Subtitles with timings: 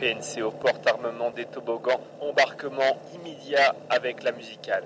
[0.00, 2.00] PNC au porte-armement des toboggans.
[2.20, 4.84] Embarquement immédiat avec la musicale.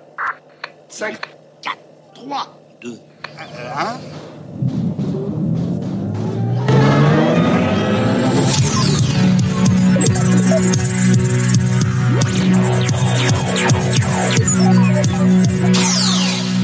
[0.89, 1.19] 5,
[1.63, 1.77] 4,
[2.15, 2.47] 3,
[2.81, 2.99] 2,
[3.39, 3.99] 1.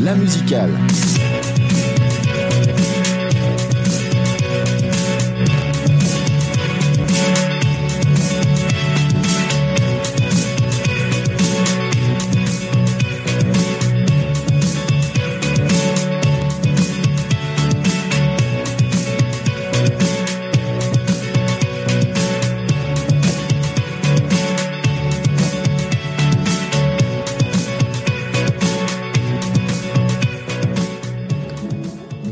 [0.02, 0.70] La musicale.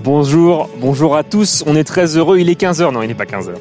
[0.06, 1.64] Bonjour, bonjour à tous.
[1.66, 2.38] On est très heureux.
[2.38, 2.92] Il est 15h.
[2.92, 3.54] Non, il n'est pas 15h.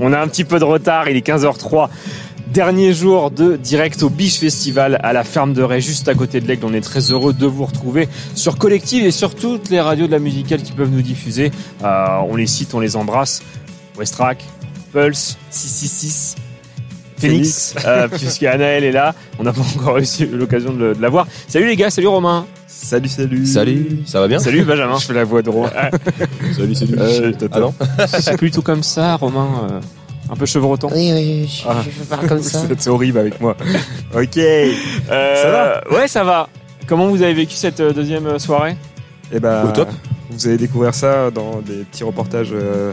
[0.00, 1.06] On a un petit peu de retard.
[1.10, 1.90] Il est 15h03.
[2.46, 6.40] Dernier jour de direct au Biche Festival à la ferme de Ray, juste à côté
[6.40, 6.64] de l'Aigle.
[6.64, 10.12] On est très heureux de vous retrouver sur Collective et sur toutes les radios de
[10.12, 11.50] la musicale qui peuvent nous diffuser.
[11.84, 13.42] Euh, on les cite, on les embrasse.
[13.98, 14.42] Westrack,
[14.94, 16.36] Pulse, 666,
[17.18, 19.14] Phoenix, euh, puisque Anaël est là.
[19.38, 21.26] On n'a pas encore eu l'occasion de, la voir.
[21.48, 22.46] Salut les gars, salut Romain.
[22.82, 23.46] Salut, salut.
[23.46, 24.38] Salut, ça va bien?
[24.38, 24.98] Salut Benjamin.
[24.98, 25.70] Je fais la voix de Romain.
[26.56, 26.94] Salut, salut.
[26.98, 27.74] Euh, ah non
[28.08, 29.48] C'est plutôt comme ça, Romain.
[29.70, 29.80] euh,
[30.30, 30.88] un peu chevrotant.
[30.92, 31.76] Oui, oui, je, Ah.
[31.86, 32.60] je parle comme ça.
[32.78, 33.56] C'est horrible avec moi.
[34.14, 34.36] Ok.
[34.36, 35.96] Euh, Ça va?
[35.96, 36.48] Ouais, ça va.
[36.86, 38.76] Comment vous avez vécu cette euh, deuxième euh, soirée?
[39.32, 39.88] Et ben, Au top.
[40.30, 42.92] Vous allez découvrir ça dans des petits reportages euh,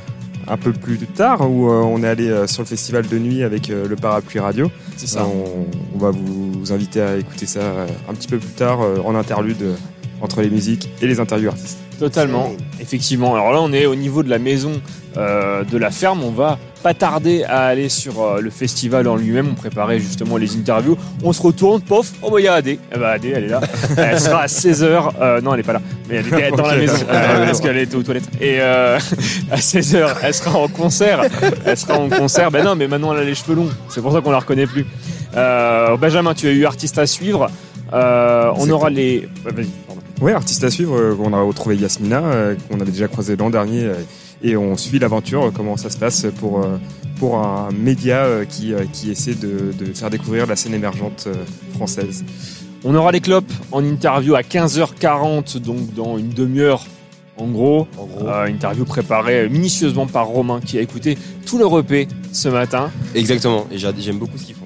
[0.50, 3.44] un peu plus tard où euh, on est allé euh, sur le festival de nuit
[3.44, 4.72] avec euh, le parapluie radio.
[4.98, 8.80] C'est On, on va vous, vous inviter à écouter ça un petit peu plus tard
[9.06, 9.76] en interlude
[10.22, 11.89] entre les musiques et les interviews artistes.
[12.00, 13.36] Totalement, effectivement.
[13.36, 14.82] Alors là, on est au niveau de la maison
[15.18, 16.24] euh, de la ferme.
[16.24, 19.50] On va pas tarder à aller sur euh, le festival en lui-même.
[19.52, 20.98] On préparait justement les interviews.
[21.24, 22.80] On se retourne, pof, oh bah il y a Adé.
[22.96, 23.62] Eh bah, Adé, elle est là.
[23.98, 25.12] elle sera à 16h.
[25.20, 25.82] Euh, non, elle est pas là.
[26.08, 28.30] Mais elle était dans la maison euh, parce qu'elle était aux toilettes.
[28.40, 28.98] Et euh,
[29.52, 31.22] à 16h, elle sera en concert.
[31.66, 32.50] Elle sera en concert.
[32.50, 33.70] Ben non, mais maintenant elle a les cheveux longs.
[33.90, 34.86] C'est pour ça qu'on la reconnaît plus.
[35.34, 37.50] Benjamin, tu as eu artiste à suivre.
[37.92, 39.28] On aura les.
[39.44, 39.68] Vas-y.
[40.22, 43.50] Ouais, artiste à suivre, euh, on a retrouvé Yasmina, euh, qu'on avait déjà croisé l'an
[43.50, 43.94] dernier, euh,
[44.44, 46.66] et on suit l'aventure, comment ça se passe pour,
[47.20, 51.28] pour un média qui, qui essaie de, de faire découvrir la scène émergente
[51.76, 52.24] française.
[52.86, 56.86] On aura les clopes en interview à 15h40, donc dans une demi-heure.
[57.36, 57.88] En gros,
[58.26, 62.92] Euh, interview préparée minutieusement par Romain qui a écouté tout le repas ce matin.
[63.16, 64.66] Exactement, et j'a- j'aime beaucoup ce qu'ils font.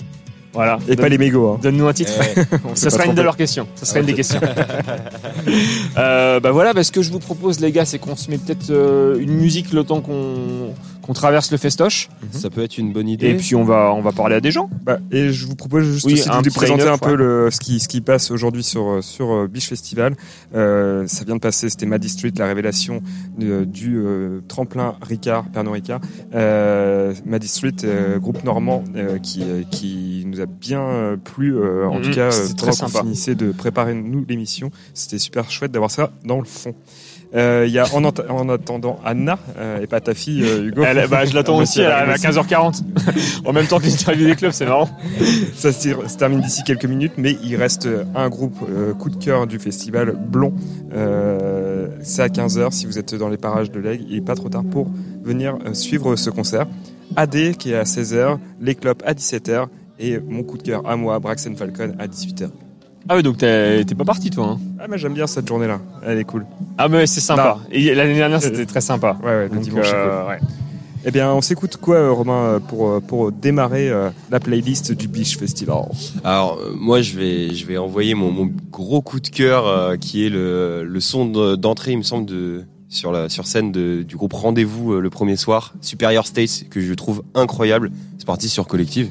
[0.53, 0.77] Voilà.
[0.87, 1.49] Et pas les mégots.
[1.49, 1.59] Hein.
[1.61, 2.11] Donne-nous un titre.
[2.37, 3.67] Eh, Ça sera une de leurs questions.
[3.75, 4.39] Ça sera une des questions.
[5.97, 8.37] euh, bah voilà, bah, ce que je vous propose, les gars, c'est qu'on se met
[8.37, 12.09] peut-être euh, une musique le temps qu'on qu'on traverse le festoche.
[12.31, 13.27] ça peut être une bonne idée.
[13.29, 14.69] Et puis on va on va parler à des gens.
[14.83, 17.17] Bah, et je vous propose juste Oui, aussi de vous présenter un peu ouais.
[17.17, 20.15] le, ce, qui, ce qui passe aujourd'hui sur, sur euh, Beach Festival.
[20.55, 23.01] Euh, ça vient de passer, c'était Maddy Street, la révélation
[23.37, 25.99] de- du euh, tremplin Ricard, Pernod Ricard.
[26.33, 31.55] Euh, Maddy Street, euh, groupe normand euh, qui, euh, qui nous a bien euh, plu,
[31.55, 33.01] euh, en Mhm, tout cas, euh, très sympa.
[33.01, 34.71] finissait de préparer nous l'émission.
[34.93, 36.73] C'était super chouette d'avoir ça dans le fond.
[37.35, 38.03] Euh, Il y a en,
[38.49, 40.83] attendant Anna euh, et pas ta fille euh, Hugo.
[40.85, 42.27] Elle, bah, je l'attends aussi, monsieur, elle arrive à aussi.
[42.27, 42.81] 15h40.
[43.45, 44.89] en même temps que l'interview des clubs, c'est marrant.
[45.55, 49.09] Ça se, tire- se termine d'ici quelques minutes, mais il reste un groupe euh, coup
[49.09, 50.53] de cœur du festival Blond.
[50.93, 54.05] Euh, c'est à 15h si vous êtes dans les parages de l'Aigle.
[54.09, 54.89] Il n'est pas trop tard pour
[55.23, 56.67] venir euh, suivre ce concert.
[57.15, 59.67] AD qui est à 16h, Les Clopes à 17h
[59.99, 62.49] et mon coup de cœur à moi, Braxton Falcon à 18h.
[63.09, 64.45] Ah oui, donc t'es t'es pas parti toi.
[64.51, 64.59] Hein.
[64.79, 66.45] Ah mais j'aime bien cette journée-là, elle est cool.
[66.77, 67.59] Ah mais c'est sympa.
[67.71, 69.17] Et l'année dernière c'était très sympa.
[69.21, 70.39] Ouais, ouais, le Donc, dimanche euh, ouais.
[71.05, 74.93] Eh bien, on s'écoute quoi, euh, Romain, euh, pour, euh, pour démarrer euh, la playlist
[74.93, 75.83] du Beach Festival?
[76.23, 79.97] Alors, euh, moi, je vais, je vais envoyer mon, mon gros coup de cœur, euh,
[79.97, 83.73] qui est le, le son de- d'entrée, il me semble, de, sur, la, sur scène
[83.73, 87.91] de, du groupe Rendez-vous euh, le premier soir, Superior States, que je trouve incroyable.
[88.17, 89.09] C'est parti sur Collective.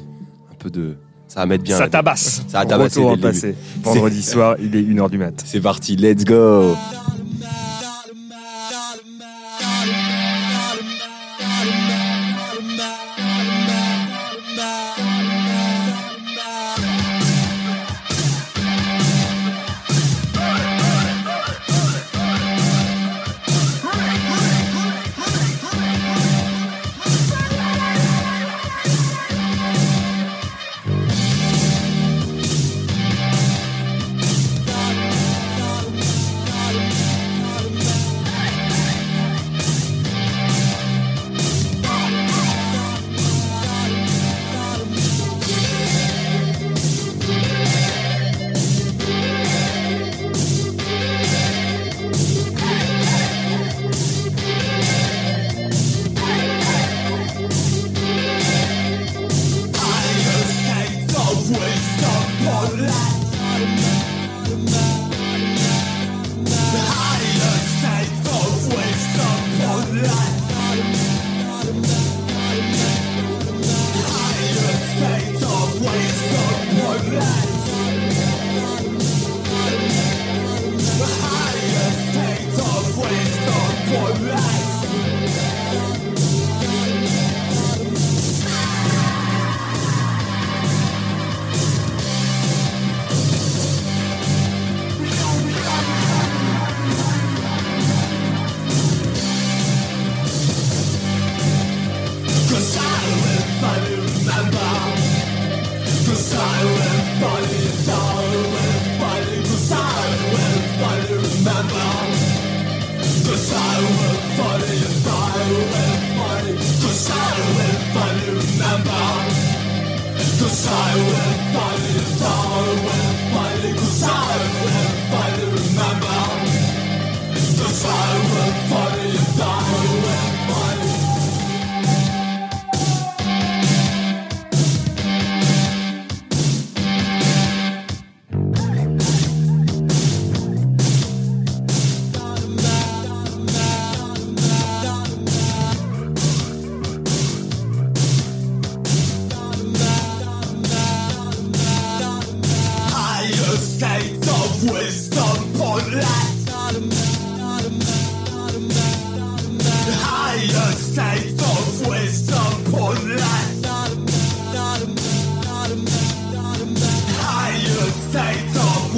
[0.51, 0.95] Un peu de.
[1.33, 1.77] Ça va mettre bien.
[1.79, 2.43] Ça tabasse.
[2.47, 3.55] Ça va tabasser Retour en passé.
[3.81, 5.33] Vendredi soir, il est 1h du mat.
[5.43, 6.75] C'est parti, let's go!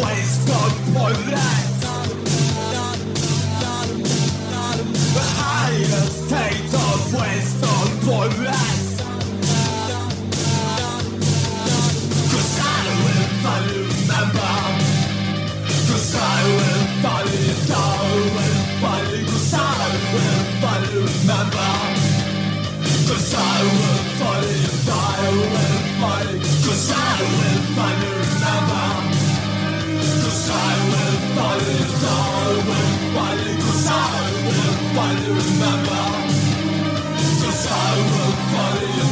[0.06, 1.45] always gone for life.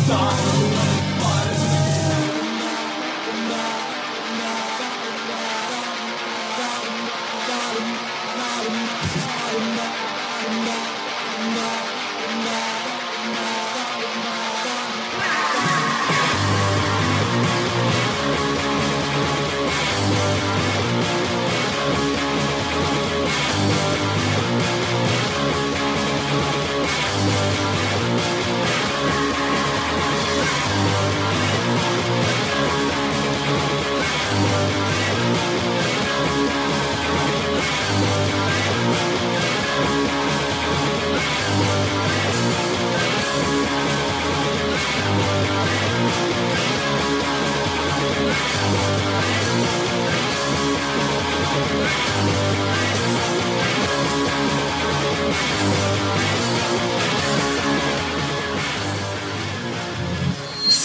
[0.05, 0.42] star.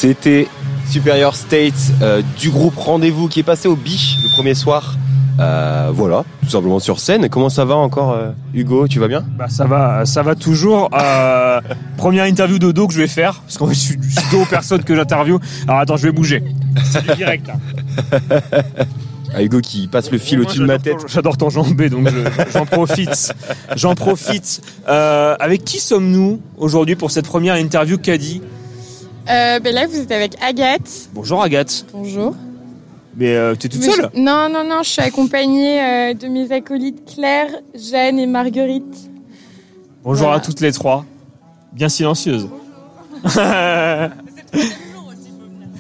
[0.01, 0.47] C'était
[0.89, 4.98] Superior State euh, du groupe Rendez-vous qui est passé au Biche le premier soir.
[5.41, 7.29] Euh, voilà, tout simplement sur scène.
[7.29, 9.25] Comment ça va encore, euh, Hugo Tu vas bien?
[9.39, 10.91] Bah ça va, ça va toujours.
[10.93, 11.61] Euh,
[11.97, 14.43] première interview de dos que je vais faire, parce qu'en fait je suis, je dos
[14.43, 15.39] aux personnes que j'interviewe.
[15.69, 16.43] Alors attends, je vais bouger.
[16.91, 17.49] C'est du direct.
[19.35, 20.99] Ah, Hugo qui passe le fil au-dessus de ma j'adore tête.
[21.03, 23.35] ton- J'adore t'enjamber, donc je- j'en profite.
[23.77, 24.63] J'en profite.
[24.89, 28.41] Euh, avec qui sommes-nous aujourd'hui pour cette première interview Caddy
[29.29, 31.11] Euh, ben là, vous êtes avec Agathe.
[31.13, 31.85] Bonjour Agathe.
[31.93, 32.35] Bonjour.
[33.17, 36.29] Mais euh, t'es toute Mais seule je- Non, non, non, je suis accompagnée euh, de
[36.29, 39.11] mes acolytes Claire, Jeanne et Marguerite.
[40.05, 40.41] Bonjour Voilà.
[40.41, 41.05] à toutes les trois.
[41.73, 42.49] Bien silencieuses.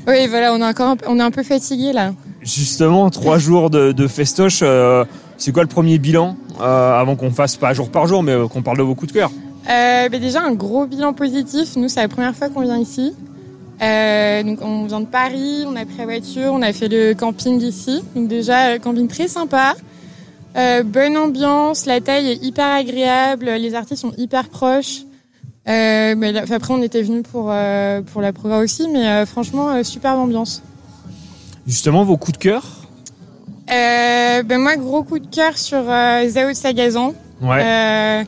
[0.06, 2.12] Oui, voilà, on est encore un, peu- on est un peu fatigué là.
[2.40, 4.60] Justement, trois jours de, de festoche.
[4.62, 5.04] euh,
[5.36, 8.48] c'est quoi le premier bilan euh, avant qu'on fasse pas jour par jour, mais euh,
[8.48, 9.30] qu'on parle de vos coups de cœur?
[9.70, 11.76] Euh, ben déjà un gros bilan positif.
[11.76, 13.12] Nous, c'est la première fois qu'on vient ici.
[13.80, 17.14] Euh, donc on vient de Paris, on a pris la voiture, on a fait le
[17.14, 18.02] camping ici.
[18.16, 19.74] Donc déjà euh, camping très sympa,
[20.56, 25.02] Euh, bonne ambiance, la taille est hyper agréable, les artistes sont hyper proches.
[25.68, 29.26] Euh, mais là- après on était venus pour euh, pour la programme aussi, mais euh,
[29.26, 30.62] franchement superbe ambiance.
[31.66, 32.64] Justement, vos coups de cœur?
[33.70, 37.12] Euh, ben moi gros coup de cœur sur euh, Zao de Sagazan.
[37.42, 37.62] Ouais.
[37.62, 38.24] Euh,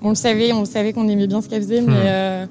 [0.00, 2.06] on le savait, on le savait qu'on aimait bien ce qu'elle faisait, mais, Hmm.
[2.06, 2.46] euh,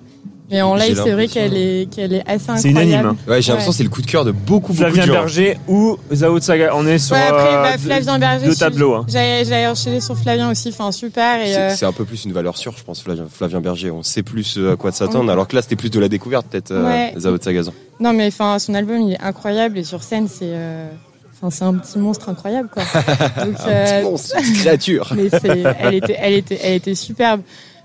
[0.49, 2.81] mais en live, c'est vrai qu'elle est, qu'elle est assez c'est incroyable.
[2.89, 3.05] unanime.
[3.05, 3.15] hein.
[3.31, 3.65] Ouais, j'ai l'impression Ouais.
[3.67, 5.13] que c'est le coup de cœur de beaucoup, beaucoup Flavien de gens.
[5.13, 6.71] Berger ou Zao de Saga.
[6.75, 8.45] On est sur Ouais, après, euh, bah, deux- Flavien Berger.
[8.45, 8.93] deux tableaux.
[8.95, 9.05] hein.
[9.09, 11.41] J'allais j'allais enchaîner sur Flavien aussi, enfin super.
[11.41, 13.91] Et, C'est euh, c'est un peu plus une valeur sûre, je pense, Flavien, Flavien Berger.
[13.91, 15.31] On sait plus euh, à quoi s'attendre, Ouais.
[15.33, 17.13] alors que là, c'était plus de la découverte, peut-être, euh, Ouais.
[17.19, 17.73] Zao de Sagazan.
[17.99, 20.87] non, mais enfin, son album, il est incroyable et sur scène, c'est, euh,
[21.35, 22.83] enfin, c'est un petit monstre incroyable, quoi.
[23.45, 25.13] Donc, Un euh, petit monstre, une petite créature.
[25.15, 27.41] mais c'est, elle était, elle était, elle était superbe.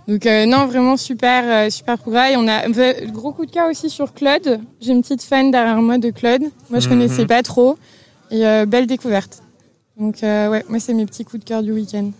[0.08, 1.96] Donc euh, non, vraiment super, euh, super.
[2.30, 2.68] Et on a
[3.06, 4.60] gros coup de cœur aussi sur Claude.
[4.80, 6.42] J'ai une petite fan derrière moi de Claude.
[6.70, 6.94] Moi, je Mhm.
[6.98, 7.76] connaissais pas trop.
[8.30, 9.42] Et euh, belle découverte.
[9.98, 12.10] Donc euh, ouais, moi, c'est mes petits coups de cœur du week-end.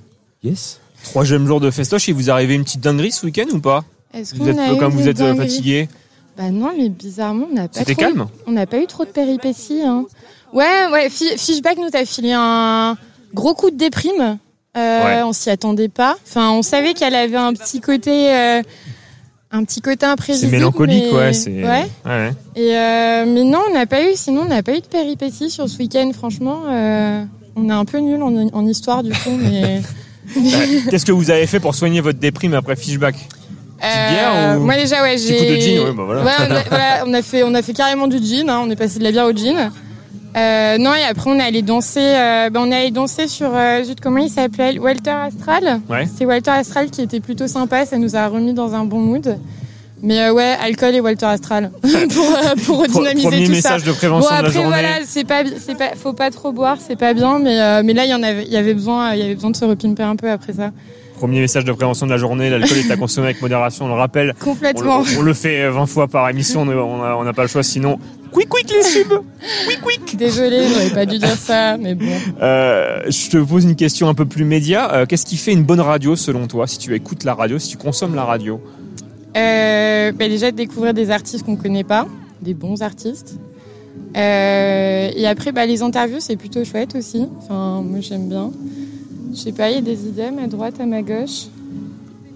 [0.44, 0.78] Yes.
[1.04, 3.84] Troisième jour de festoche, il vous arrivez une petite dinguerie ce week-end ou pas?
[4.14, 5.88] Est-ce Vous qu'on êtes a eu comme vous êtes fatigué?
[6.36, 8.26] Bah non, mais bizarrement, on n'a pas C'était trop- calme?
[8.46, 9.82] On n'a pas eu trop de péripéties.
[9.82, 10.04] Hein.
[10.52, 12.96] Ouais, ouais, Fi- Fishback nous a filé un
[13.34, 14.38] gros coup de déprime.
[14.76, 15.22] Euh, Ouais.
[15.22, 16.16] On s'y attendait pas.
[16.26, 18.62] Enfin, on savait qu'elle avait un petit côté, euh,
[19.50, 20.52] un petit côté C'est imprévisible.
[20.52, 21.32] mélancolique, mais- ouais.
[21.34, 21.50] C'est...
[21.64, 21.86] Ouais.
[22.06, 22.32] ouais.
[22.56, 24.12] Et euh, mais non, on n'a pas eu.
[24.14, 26.10] Sinon, on n'a pas eu de péripéties sur ce week-end.
[26.16, 26.60] Franchement,
[27.54, 29.82] on est un peu nul en, en histoire du coup, mais.
[30.90, 33.16] Qu'est-ce que vous avez fait pour soigner votre déprime après Fishback
[33.80, 35.36] bière ou- Moi déjà, ouais, Petit j'ai.
[35.38, 36.22] coup de gin, ouais, bah voilà.
[36.22, 38.48] Ouais, on, a, voilà, on a fait, on a fait carrément du gin.
[38.48, 39.72] hein, on est passé de la bière au gin.
[40.36, 42.00] Euh, non et après on est allé danser.
[42.00, 45.80] euh, ben, on est allé danser sur euh, comment il s'appelait Walter Astral.
[45.90, 46.06] Ouais.
[46.16, 47.84] C'est Walter Astral qui était plutôt sympa.
[47.84, 49.38] Ça nous a remis dans un bon mood.
[50.04, 53.74] Mais euh, ouais, alcool et Walter Astral pour, euh, pour redynamiser Premier tout ça.
[53.76, 54.68] message de prévention Bon de la après journée.
[54.68, 57.38] voilà, c'est pas, c'est pas, faut pas trop boire, c'est pas bien.
[57.38, 59.34] Mais euh, mais là il y en avait, il y avait besoin, il y avait
[59.36, 60.70] besoin de se repimper un peu après ça.
[61.22, 63.94] Premier message de prévention de la journée, l'alcool est à consommer avec modération, on le
[63.94, 64.34] rappelle.
[64.40, 65.04] Complètement.
[65.16, 68.00] on le fait 20 fois par émission, on n'a pas le choix sinon.
[68.32, 69.22] Quick quick les subs
[70.18, 72.10] Désolée, j'aurais pas dû dire ça, mais bon.
[72.42, 74.92] Euh, Je te pose une question un peu plus média.
[74.92, 77.68] Euh, Qu'est-ce qui fait une bonne radio selon toi Si tu écoutes la radio, si
[77.68, 78.60] tu consommes la radio?
[79.36, 82.08] Euh, bah déjà de découvrir des artistes qu'on connaît pas,
[82.40, 83.38] des bons artistes.
[84.16, 87.28] Euh, et après, bah, les interviews, c'est plutôt chouette aussi.
[87.38, 88.50] Enfin, moi, j'aime bien.
[89.32, 91.46] Je sais pas, il y a des idées à ma droite, à ma gauche.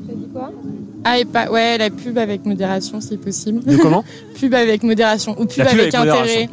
[0.09, 0.51] T'as dit quoi?
[1.05, 3.63] Ah, et pas, ouais, la pub avec modération, si possible.
[3.65, 4.05] De comment?
[4.41, 6.49] Pub avec modération ou pub avec, avec intérêt.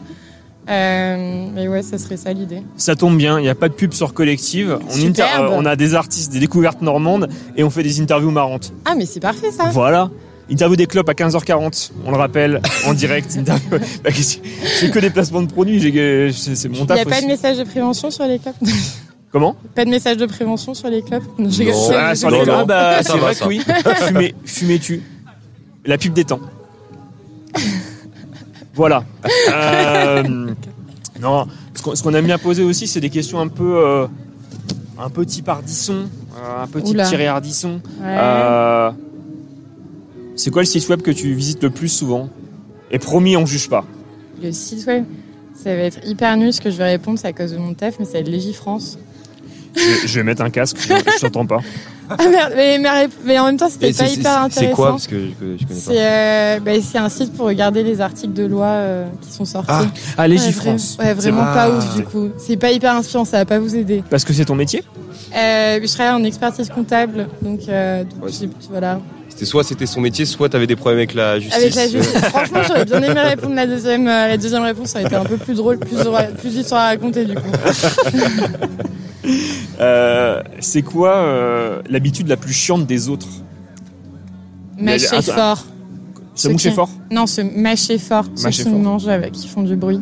[0.70, 2.62] Euh, mais ouais, ça serait ça l'idée.
[2.78, 4.80] Ça tombe bien, il n'y a pas de pub sur Collective.
[4.90, 8.32] On, inter- euh, on a des artistes, des découvertes normandes et on fait des interviews
[8.32, 8.72] marrantes.
[8.86, 9.66] Ah, mais c'est parfait ça.
[9.72, 10.10] Voilà.
[10.50, 13.38] Interview des clubs à 15h40, on le rappelle, en direct.
[13.72, 17.12] Bah, C'est que des placements de produits, j'ai- c'est mon Il n'y taf a pas
[17.12, 17.22] aussi.
[17.24, 18.54] de message de prévention sur les clubs
[19.34, 21.50] Comment Pas de message de prévention sur les clubs Non.
[21.50, 21.92] Non.
[21.96, 22.54] Ah, sur les non.
[22.60, 23.62] Ah, bah, Ça c'est va, vrai que oui.
[24.06, 25.02] Fumez, fumez-tu.
[25.86, 26.40] La pub des temps.
[28.76, 29.04] voilà.
[29.52, 30.54] Euh,
[31.20, 34.06] non, ce qu'on ce qu'on aime bien poser aussi, c'est des questions un peu, euh,
[35.00, 36.06] un peu type Ardisson,
[36.38, 37.08] euh, un Oula.
[37.08, 37.82] Thierry Ardisson.
[38.02, 38.16] Ouais.
[38.16, 38.92] Euh,
[40.36, 42.30] c'est quoi le site web que tu visites le plus souvent?
[42.92, 43.84] Et promis, on juge pas.
[44.44, 45.06] Le site web,
[45.56, 47.74] ça va être hyper nul ce que je vais répondre, c'est à cause de mon
[47.74, 49.00] taf, mais être Légifrance.
[49.76, 51.60] Je, je vais mettre un casque, je, je t'entends pas.
[52.10, 54.60] Ah merde, mais, mais, mais en même temps, c'était pas c'est- hyper c'est- intéressant.
[54.70, 56.00] C'est quoi Parce que je, je connais C'est pas.
[56.00, 59.68] euh, bah, c'est un site pour regarder les articles de loi euh, qui sont sortis.
[59.72, 59.86] Ah,
[60.18, 60.98] Ah, Ouais, Légifrance.
[60.98, 62.30] vra- Ouais, C'est vraiment pas ouf du coup.
[62.38, 64.04] C'est pas hyper inspirant, ça va pas vous aider.
[64.10, 64.84] Parce que c'est ton métier?
[65.36, 69.00] Euh, je travaille en expertise comptable, donc, euh, donc Ouais, j'ai- voilà.
[69.30, 71.58] C'était soit c'était son métier, soit t'avais des problèmes avec la justice.
[71.58, 72.20] Avec la justice.
[72.26, 74.06] Franchement, j'aurais bien aimé répondre la deuxième.
[74.06, 75.96] la deuxième réponse ça aurait été un peu plus drôle, plus,
[76.40, 77.42] plus à raconter du coup.
[79.80, 83.28] Euh, c'est quoi euh, l'habitude la plus chiante des autres?
[84.78, 85.66] Mâcher fort.
[86.36, 86.90] Se moucher qui- fort?
[87.12, 88.26] Non, se mâcher fort.
[88.36, 88.80] Ceux Mâcher qui fort.
[88.80, 90.00] mangent avec, qui font du bruit.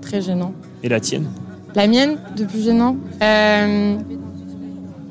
[0.00, 0.52] Très gênant.
[0.82, 1.26] Et la tienne?
[1.74, 3.96] La mienne, de plus gênant euh,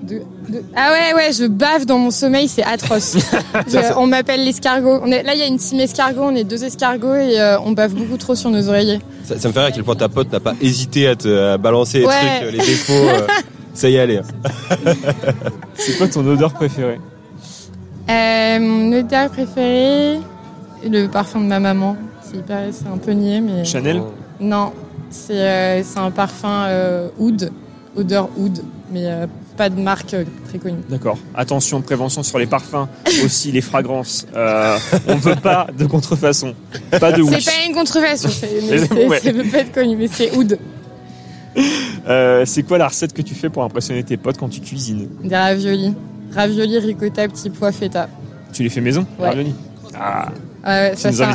[0.08, 3.18] de- de- Ah ouais, ouais, je bave dans mon sommeil, c'est atroce.
[3.68, 5.00] Je- on m'appelle l'escargot.
[5.02, 7.58] On est- Là, il y a une team escargot, on est deux escargots et euh,
[7.62, 9.00] on bave beaucoup trop sur nos oreillers.
[9.24, 11.54] Ça, ça me fait rire à quel point ta pote n'a pas hésité à te
[11.54, 12.12] à balancer les Ouais.
[12.40, 12.94] trucs, euh, les défauts.
[12.94, 13.28] euh,
[13.74, 14.20] ça y est, allez.
[15.76, 17.00] C'est quoi ton odeur préférée?
[18.10, 20.20] Euh, mon odeur préférée,
[20.86, 21.96] le parfum de ma maman.
[22.22, 23.64] C'est hyper- c'est un peu niais, mais...
[23.64, 24.02] Chanel?
[24.40, 24.74] Non,
[25.10, 27.52] c'est euh, c'est un parfum euh, oud,
[27.96, 28.60] odeur oud,
[28.92, 30.82] mais euh, pas de marque euh, très connue.
[30.90, 31.18] D'accord.
[31.36, 32.88] Attention, prévention sur les parfums,
[33.26, 34.26] aussi les fragrances.
[34.36, 36.54] Euh, on veut pas de contrefaçon.
[37.00, 39.20] Pas de C'est pas une contrefaçon, c'est- mais ouais.
[39.20, 40.58] ça peut pas être connu, mais c'est oud.
[42.08, 45.08] Euh, c'est quoi la recette que tu fais pour impressionner tes potes quand tu cuisines?
[45.24, 45.94] Des raviolis.
[46.34, 48.10] Raviolis ricotta, petit pois feta.
[48.52, 49.06] Tu les fais maison?
[49.20, 49.28] Ouais.
[49.28, 49.54] ravioli
[49.94, 50.30] Ah,
[50.66, 51.30] Ouais, ça, ça,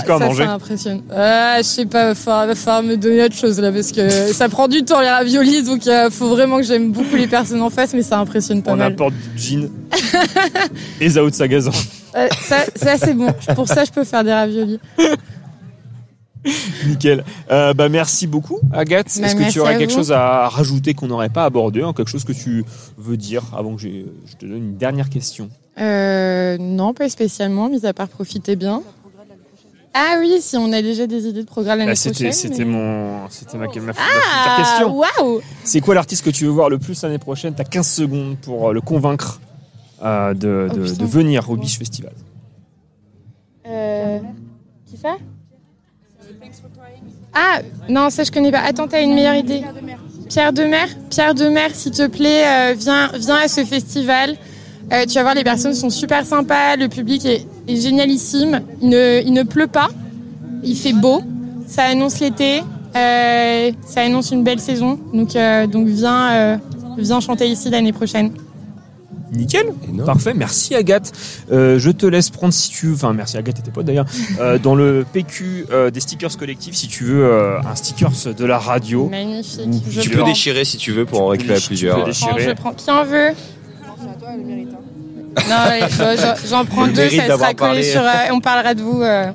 [0.53, 1.03] impressionne.
[1.15, 4.49] Ah, je sais pas, va va falloir me donner autre chose là, parce que ça
[4.49, 7.69] prend du temps les raviolis, donc il faut vraiment que j'aime beaucoup les personnes en
[7.69, 8.93] face, mais ça impressionne pas on mal.
[8.93, 9.71] apporte du gin
[11.01, 11.73] et Zao de Sagazan.
[12.17, 13.33] Euh, ça, c'est bon.
[13.55, 14.81] Pour ça, je peux faire des raviolis.
[16.87, 17.25] Nickel.
[17.51, 19.13] Euh, bah merci beaucoup, Agathe.
[19.21, 19.99] Bah, Est-ce que tu aurais quelque vous.
[19.99, 22.65] chose à rajouter qu'on n'aurait pas abordé, hein, quelque chose que tu
[22.97, 25.51] veux dire avant que je te donne une dernière question?
[25.81, 28.83] Euh, non, pas spécialement, mis à part profiter bien.
[30.01, 32.33] Ah oui, si on a déjà des idées de programme l'année Bah, C'était prochaine.
[32.33, 34.05] c'était mais- mon c'était ma, ma, ma future
[34.47, 34.97] Ah, question.
[34.97, 37.55] waouh C'est quoi l'artiste que tu veux voir le plus l'année prochaine?
[37.55, 39.41] T'as 15 secondes pour euh, le convaincre
[40.05, 42.13] euh, de, Oh, de venir au Biche Festival.
[43.67, 44.21] Euh,
[44.89, 45.17] Qui ça?
[47.35, 48.61] Ah, non, ça je connais pas.
[48.61, 49.63] Attends, t'as une meilleure idée
[50.29, 54.37] Pierre Demer Pierre Demer, s'il te plaît, euh, viens, viens à ce festival.
[54.93, 58.63] Euh, tu vas voir, les personnes sont super sympas, le public est, est génialissime.
[58.81, 59.89] Il ne, il ne pleut pas.
[60.65, 61.23] Il fait beau,
[61.67, 62.63] ça annonce l'été,
[62.97, 64.99] euh, ça annonce une belle saison.
[65.13, 66.57] Donc, euh, donc viens, euh,
[66.97, 68.33] viens chanter ici l'année prochaine.
[69.31, 69.67] Nickel.
[69.87, 70.07] Énorme.
[70.07, 70.33] Parfait.
[70.35, 71.13] Merci Agathe.
[71.53, 72.95] Euh, je te laisse prendre si tu veux.
[72.95, 74.07] Enfin, merci Agathe et tes potes d'ailleurs.
[74.41, 78.45] Euh, dans le PQ euh, des stickers collectifs, si tu veux euh, un stickers de
[78.47, 79.07] la radio.
[79.11, 79.61] Magnifique.
[79.91, 80.29] Je Tu peux prends.
[80.29, 81.99] déchirer si tu veux pour en Tu récupérer plusieurs.
[81.99, 82.51] tu peux Je prends, déchirer.
[82.51, 82.73] je prends.
[82.73, 83.31] Qui en veut
[85.49, 87.83] Non, ouais, bah, j'en- j'en prends Le deux, ça sera collé parlé.
[87.85, 88.01] sur.
[88.01, 89.03] euh, on parlera de vous.
[89.03, 89.31] euh,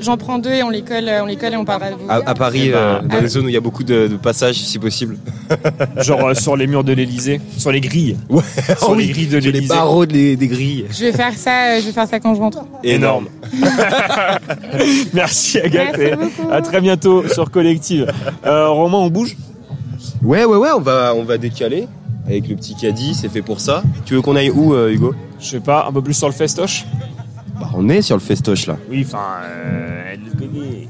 [0.00, 1.94] J'en prends deux et on les colle, euh, on les colle et on parlera de
[1.96, 2.10] vous.
[2.10, 3.20] À, à Paris, Eh ben, euh, dans ah.
[3.20, 5.16] les zones où il y a beaucoup de, de passages, si possible.
[5.98, 8.16] Genre euh, sur les murs de l'Elysée, sur les grilles.
[8.28, 8.42] Ouais.
[8.78, 9.74] Sur les grilles de J'ai les l'Elysée.
[9.74, 10.86] barreaux des, des grilles.
[10.90, 11.50] Je vais faire ça.
[11.76, 12.64] euh, Je vais faire ça quand je rentre.
[12.82, 13.28] Énorme.
[15.12, 15.96] Merci Agathe.
[15.98, 16.16] Merci.
[16.50, 18.12] À très bientôt sur Collective.
[18.44, 19.36] Euh, Romain, on bouge?
[20.22, 21.86] Ouais, ouais, ouais, on va, on va décaler.
[22.26, 23.82] Avec le petit caddie, c'est fait pour ça.
[24.04, 25.14] Tu veux qu'on aille où, euh, Hugo?
[25.38, 26.84] Je sais pas, un peu plus sur le festoche
[27.60, 28.76] Bah, on est sur le festoche là.
[28.90, 30.88] Oui, enfin, euh, elle le connaît.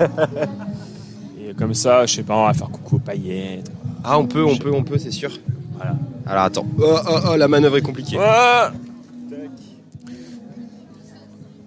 [1.50, 3.70] Et comme ça, je sais pas, on va faire coucou aux paillettes.
[4.02, 5.30] Ah, on peut, on peut, on peut, c'est sûr.
[5.76, 5.94] Voilà.
[6.26, 6.66] Alors attends.
[6.78, 8.16] Oh, oh, oh, la manœuvre est compliquée.
[8.20, 8.72] Ah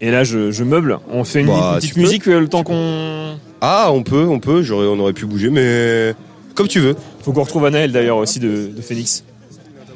[0.01, 0.99] Et là, je, je meuble.
[1.11, 3.35] On fait une Bah, petite musique le temps qu'on.
[3.61, 4.61] Ah, on peut, on peut.
[4.63, 6.13] J'aurais, on aurait pu bouger, mais
[6.55, 6.95] comme tu veux.
[7.29, 9.23] Faut qu'on retrouve Anaël d'ailleurs aussi de, de Phoenix.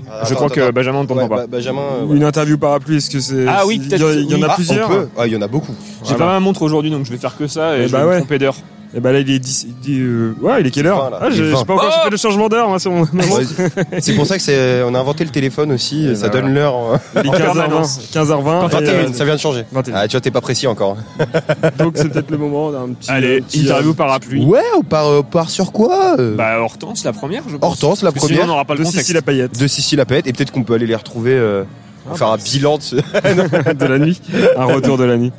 [0.07, 1.35] Ah, je crois que Benjamin ne t'entend Ouais, pas.
[1.37, 1.81] bah, Benjamin.
[1.81, 2.17] euh, ouais.
[2.17, 3.47] Une interview parapluie, est-ce que c'est.
[3.47, 4.51] Ah oui, il y, peut-être il y en a.
[4.51, 4.91] Ah, plusieurs.
[5.17, 5.73] Ah, il y en a beaucoup.
[6.03, 6.17] J'ai Voilà.
[6.25, 8.05] pas ma montre aujourd'hui, donc je vais faire que ça et Eh je bah vais
[8.05, 8.13] ouais.
[8.17, 8.55] me tromper d'heure.
[8.95, 9.65] Et bah là, il est 10.
[9.69, 11.17] il dit, euh, Ouais, il est quelle heure Vingt, là.
[11.21, 13.07] Ah, Il est j'ai pas encore Oh fait le changement d'heure, moi, sur mon.
[13.11, 13.41] ma montre.
[13.99, 16.05] C'est pour ça que c'est, on a inventé le téléphone aussi.
[16.07, 16.75] Et ça bah donne l'heure.
[16.93, 17.37] euh, Il est En 15h20.
[17.39, 17.99] permanence.
[18.13, 18.65] 15h20.
[18.65, 19.65] et, 21 euh, minutes, ça vient de changer.
[19.71, 19.93] 21.
[19.95, 20.97] Ah, tu vois, t'es pas précis encore.
[21.79, 23.09] Donc c'est peut-être le moment d'un petit.
[23.09, 24.45] Allez, un petit, interview euh, parapluie.
[24.45, 27.71] Ouais, on part, euh, part sur quoi euh Bah, Hortense, la première, je pense.
[27.71, 28.43] Hortense, la Parce que sinon, première.
[28.45, 29.01] on n'aura pas le de contexte.
[29.07, 29.59] Cécile la paillette.
[29.59, 30.27] De Sissi la Pète.
[30.27, 31.33] Et peut-être qu'on peut aller les retrouver.
[31.33, 31.63] euh,
[32.05, 32.95] pour Ah, faire bah, un bilan de ce...
[33.73, 34.21] de la nuit.
[34.57, 35.31] Un retour de la nuit.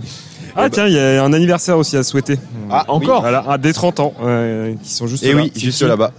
[0.57, 0.71] Ah Eh bah.
[0.71, 2.39] tiens, il y a un anniversaire aussi à souhaiter.
[2.71, 5.43] Ah, Encore Voilà, un des 30 ans, euh, qui sont juste Et là.
[5.43, 6.13] oui, juste là-bas.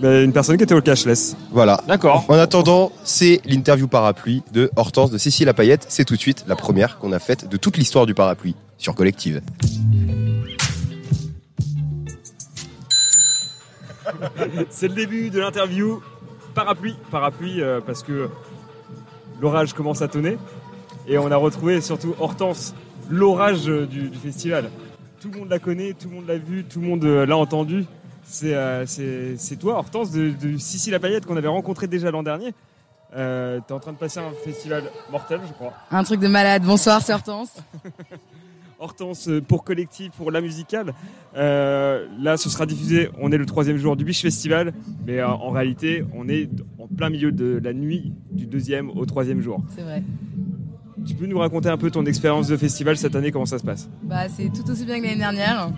[0.00, 1.36] Bah, Une personne qui était au cashless.
[1.52, 1.80] Voilà.
[1.88, 2.24] D'accord.
[2.28, 5.86] En attendant, c'est l'interview parapluie de Hortense de Cécile Lapayette.
[5.88, 8.94] C'est tout de suite la première qu'on a faite de toute l'histoire du parapluie sur
[8.94, 9.40] Collective.
[14.70, 16.00] C'est le début de l'interview.
[16.54, 18.28] Parapluie, parapluie euh, parce que
[19.40, 20.38] l'orage commence à tonner.
[21.08, 22.74] Et on a retrouvé surtout Hortense,
[23.10, 24.70] l'orage euh, du, du festival.
[25.20, 27.36] Tout le monde la connaît, tout le monde l'a vu, tout le monde euh, l'a
[27.36, 27.84] entendu.
[28.24, 32.22] C'est euh, c'est- toi, Hortense, de, de Sissi la Paillette qu'on avait rencontré déjà l'an
[32.22, 32.52] dernier.
[33.14, 35.72] Euh, T'es en train de passer un festival mortel, je crois.
[35.90, 36.62] Un truc de malade.
[36.64, 37.50] Bonsoir, c'est Hortense.
[38.78, 40.92] Hortense pour collectif, pour la musicale.
[41.36, 43.08] Euh, là, ce sera diffusé.
[43.18, 44.74] On est le troisième jour du Biche Festival,
[45.06, 49.06] mais euh, en réalité, on est en plein milieu de la nuit du deuxième au
[49.06, 49.62] troisième jour.
[49.74, 50.02] C'est vrai.
[51.06, 53.64] Tu peux nous raconter un peu ton expérience de festival cette année Comment ça se
[53.64, 55.70] passe Bah, c'est tout aussi bien que l'année dernière.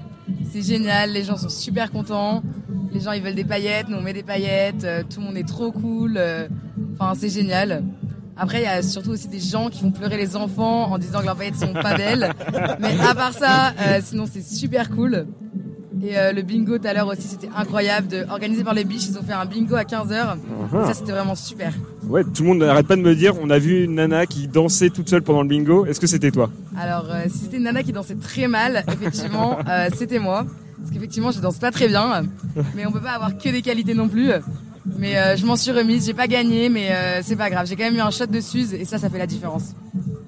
[0.50, 1.12] C'est génial.
[1.12, 2.42] Les gens sont super contents.
[2.92, 3.88] Les gens, ils veulent des paillettes.
[3.88, 4.84] Nous, on met des paillettes.
[4.84, 6.14] euh, tout le monde est trop cool.
[6.16, 6.48] euh,
[6.98, 7.84] Enfin, c'est génial.
[8.36, 11.20] Après, il y a surtout aussi des gens qui font pleurer les enfants en disant
[11.20, 12.32] que leurs paillettes sont pas belles.
[12.80, 15.26] Mais à part ça, euh, sinon, c'est super cool.
[16.02, 18.08] Et euh, le bingo tout à l'heure aussi, c'était incroyable.
[18.08, 20.36] De, organisé par les biches, ils ont fait un bingo à 15h.
[20.70, 21.72] Ça, c'était vraiment super.
[22.08, 24.48] Ouais, tout le monde n'arrête pas de me dire on a vu une nana qui
[24.48, 25.86] dansait toute seule pendant le bingo.
[25.86, 26.50] Est-ce que c'était toi?
[26.78, 30.46] Alors, euh, si c'était une nana qui dansait très mal, effectivement, euh, c'était moi.
[30.78, 32.22] Parce qu'effectivement, je danse pas très bien.
[32.76, 34.30] Mais on peut pas avoir que des qualités non plus.
[34.96, 36.88] Mais je m'en suis remise, j'ai pas gagné, mais
[37.22, 37.66] c'est pas grave.
[37.66, 39.74] J'ai quand même eu un shot de Suze et ça, ça fait la différence.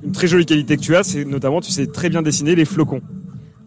[0.05, 2.65] Une très jolie qualité que tu as, c'est notamment tu sais très bien dessiner les
[2.65, 3.01] flocons.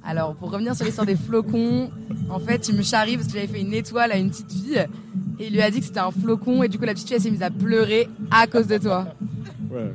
[0.06, 1.90] Alors, pour revenir sur l'histoire des flocons,
[2.30, 4.86] en fait, il me charrie parce que j'avais fait une étoile à une petite fille
[5.40, 7.16] et il lui a dit que c'était un flocon et du coup, la petite fille,
[7.16, 9.08] elle s'est mise à pleurer à cause de toi.
[9.72, 9.94] Ouais.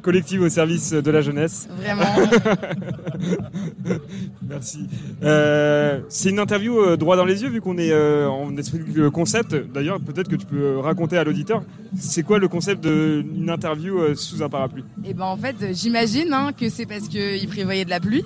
[0.00, 1.68] Collective au service de la jeunesse.
[1.76, 2.02] Vraiment.
[4.48, 4.88] Merci.
[5.22, 8.80] Euh, c'est une interview euh, droit dans les yeux vu qu'on est euh, en esprit
[8.80, 9.54] de concept.
[9.54, 11.62] D'ailleurs, peut-être que tu peux raconter à l'auditeur,
[11.96, 14.84] c'est quoi le concept d'une interview sous un parapluie?
[15.04, 18.24] Et ben en fait, j'imagine hein, que c'est parce qu'il prévoyait de la pluie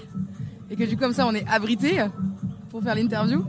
[0.70, 2.04] et que du coup comme ça on est abrité
[2.70, 3.44] pour faire l'interview.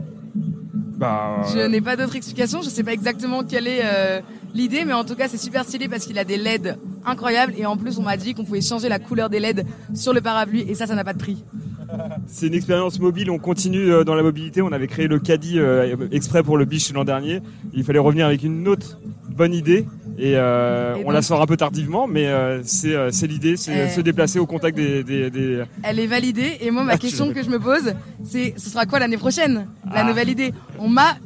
[0.96, 4.20] Bah, Je n'ai pas d'autre explication, je sais pas exactement quelle est euh,
[4.52, 7.66] l'idée, mais en tout cas c'est super stylé parce qu'il a des LED incroyables et
[7.66, 10.64] en plus on m'a dit qu'on pouvait changer la couleur des LED sur le parapluie
[10.68, 11.44] et ça, ça n'a pas de prix.
[12.26, 13.30] c'est une expérience mobile.
[13.30, 14.62] On continue euh, dans la mobilité.
[14.62, 17.40] On avait créé le caddie euh, exprès pour le biche l'an dernier.
[17.72, 18.98] Il fallait revenir avec une autre
[19.30, 19.86] bonne idée.
[20.20, 23.56] Et, euh, Et on la sort un peu tardivement, mais euh, c'est euh, c'est l'idée,
[23.56, 23.88] c'est Euh.
[23.88, 27.32] se déplacer au contact des, des, des- Elle est validée et moi ma Ah, question
[27.32, 29.68] que je me pose c'est ce sera quoi l'année prochaine?
[29.94, 30.04] La Ah.
[30.04, 31.16] nouvelle idée On m'a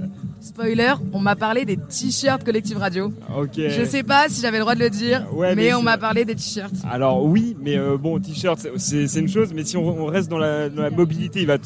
[0.43, 3.13] Spoiler, on m'a parlé des t-shirts Collective Radio.
[3.39, 3.53] Ok.
[3.57, 5.97] Je sais pas si j'avais le droit de le dire, Ouais, mais, mais on m'a
[5.99, 6.73] parlé des t-shirts.
[6.91, 10.39] Alors oui, mais euh, bon, t-shirt, c'est- une chose, mais si on, on reste dans
[10.39, 11.59] la, dans la mobilité, va,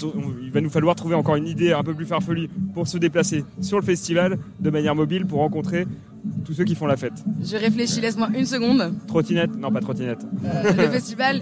[0.43, 3.45] il va nous falloir trouver encore une idée un peu plus farfelue pour se déplacer
[3.63, 5.87] sur le festival de manière mobile pour rencontrer
[6.45, 7.15] tous ceux qui font la fête.
[7.43, 8.93] Je réfléchis, laisse-moi une seconde.
[9.09, 9.57] Trottinette?
[9.57, 10.21] Non, pas trottinette.
[10.45, 11.41] Euh, le festival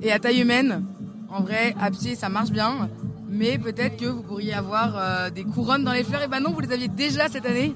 [0.00, 0.84] est à taille humaine.
[1.30, 2.88] En vrai, à pied, ça marche bien.
[3.30, 6.22] Mais peut-être que vous pourriez avoir euh, des couronnes dans les fleurs.
[6.22, 7.74] Et bah non, vous les aviez déjà cette année.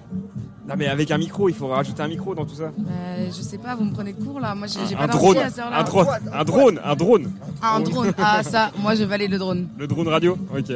[0.68, 2.64] Non, mais avec un micro, il faut rajouter un micro dans tout ça.
[2.88, 4.54] Euh, je sais pas, vous me prenez de cours là.
[4.54, 5.78] Moi, j'ai pas drone, à heure-là.
[5.80, 7.32] un drone, un drone, un drone.
[7.60, 8.12] Ah, un drone.
[8.16, 9.68] Ah, ça, moi, je valide le drone.
[9.76, 10.38] Le drone radio?
[10.56, 10.72] Ok.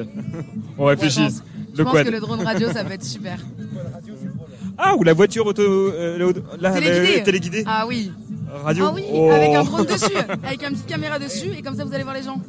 [0.76, 1.28] On réfléchit.
[1.72, 3.38] je Le pense que le drone radio, ça peut être super.
[4.76, 5.62] Ah, ou la voiture auto.
[5.62, 7.22] euh, la- Téléguidée.
[7.22, 7.64] téléguidée.
[7.66, 8.12] Ah oui.
[8.64, 8.84] Radio.
[8.88, 9.30] Ah oui, Oh.
[9.30, 12.14] avec un drone dessus, avec une petite caméra dessus, et comme ça vous allez voir
[12.14, 12.40] les gens.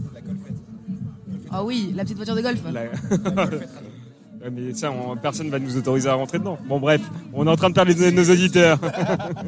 [1.51, 2.59] Ah oui, la petite voiture de golf.
[2.71, 3.49] La-
[4.51, 6.57] mais ça, on- personne va nous autoriser à rentrer dedans.
[6.67, 7.01] Bon, bref,
[7.33, 8.79] on est en train de perdre les- nos auditeurs.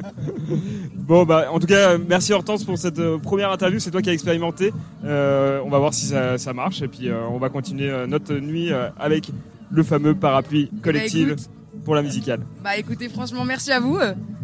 [0.96, 3.80] bon, bah, en tout cas, merci Hortense pour cette euh, première interview.
[3.80, 4.74] C'est toi qui as expérimenté.
[5.06, 6.82] Euh, on va voir si ça, ça marche.
[6.82, 9.30] Et puis, euh, on va continuer notre nuit avec
[9.72, 11.50] le fameux parapluie collectif Bah, écoute.
[11.86, 12.40] pour la musicale.
[12.64, 13.98] Bah écoutez, franchement, merci à vous.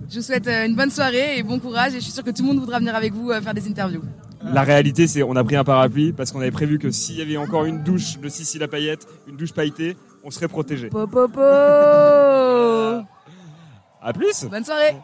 [0.09, 1.93] Je vous souhaite une bonne soirée et bon courage.
[1.93, 4.03] Et je suis sûre que tout le monde voudra venir avec vous faire des interviews.
[4.53, 7.21] La réalité, c'est on a pris un parapluie parce qu'on avait prévu que s'il y
[7.21, 10.87] avait encore une douche de Sissi la paillette, une douche pailletée, on serait protégé.
[10.89, 13.03] Popopo À
[14.13, 14.95] plus Bonne soirée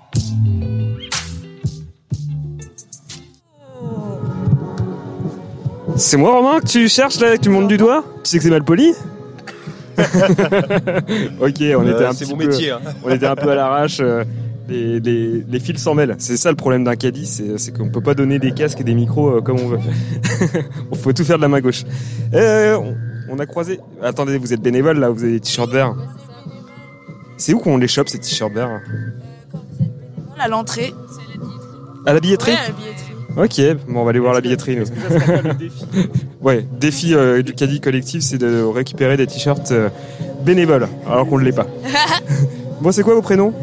[5.97, 8.03] C'est moi Romain que tu cherches là, que tu montes du doigt?
[8.23, 8.93] Tu sais que c'est mal poli?
[11.41, 12.71] Ok, on était un Euh, c'est petit mon peu, métier.
[12.71, 12.79] hein.
[13.03, 13.99] on était un peu à l'arrache.
[13.99, 14.23] euh,
[14.69, 16.15] Les, les- les fils s'en mêlent.
[16.19, 18.93] C'est ça le problème d'un caddie, c'est qu'on peut pas donner des casques et des
[18.93, 19.79] micros euh, comme on veut.
[20.91, 21.83] Il faut tout faire de la main gauche.
[22.33, 22.95] Euh, on,
[23.29, 23.79] on a croisé.
[24.01, 25.93] Attendez, vous êtes bénévole là, vous avez des t-shirts verts.
[27.37, 28.79] C'est où qu'on les chope ces t-shirts verts?
[30.39, 30.93] À l'entrée.
[32.05, 32.51] À la billetterie?
[32.51, 33.77] Ouais, à la billetterie.
[33.77, 34.75] Ok, bon, on va aller voir la billetterie.
[34.77, 34.85] nous.
[36.41, 39.89] Ouais, défi euh, du caddie collectif, c'est de récupérer des t-shirts euh,
[40.43, 41.67] bénévoles, alors qu'on ne l'est pas.
[42.81, 43.53] bon, c'est quoi vos prénoms?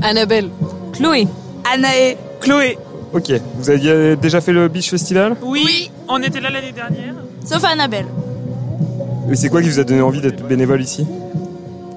[0.00, 0.48] Annabelle.
[0.92, 1.28] Chloé.
[1.72, 2.16] Anaé.
[2.40, 2.78] Chloé.
[3.12, 5.36] Ok, vous aviez déjà fait le Beach Festival?
[5.42, 7.14] Oui, on était là l'année dernière.
[7.44, 8.06] Sauf Annabelle.
[9.30, 11.06] Et c'est quoi qui vous a donné envie d'être bénévole ici?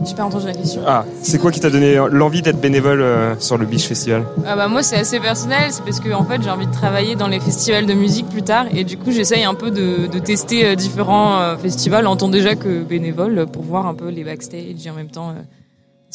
[0.06, 0.82] J'ai pas entendu la question.
[0.86, 4.24] Ah, c'est quoi qui t'a donné l'envie d'être bénévole euh, sur le Beach Festival?
[4.46, 7.16] Ah bah moi c'est assez personnel, c'est parce que en fait j'ai envie de travailler
[7.16, 10.20] dans les festivals de musique plus tard et du coup j'essaye un peu de, de
[10.20, 14.24] tester euh, différents euh, festivals en tant déjà que bénévole pour voir un peu les
[14.24, 15.42] backstage et en même temps euh,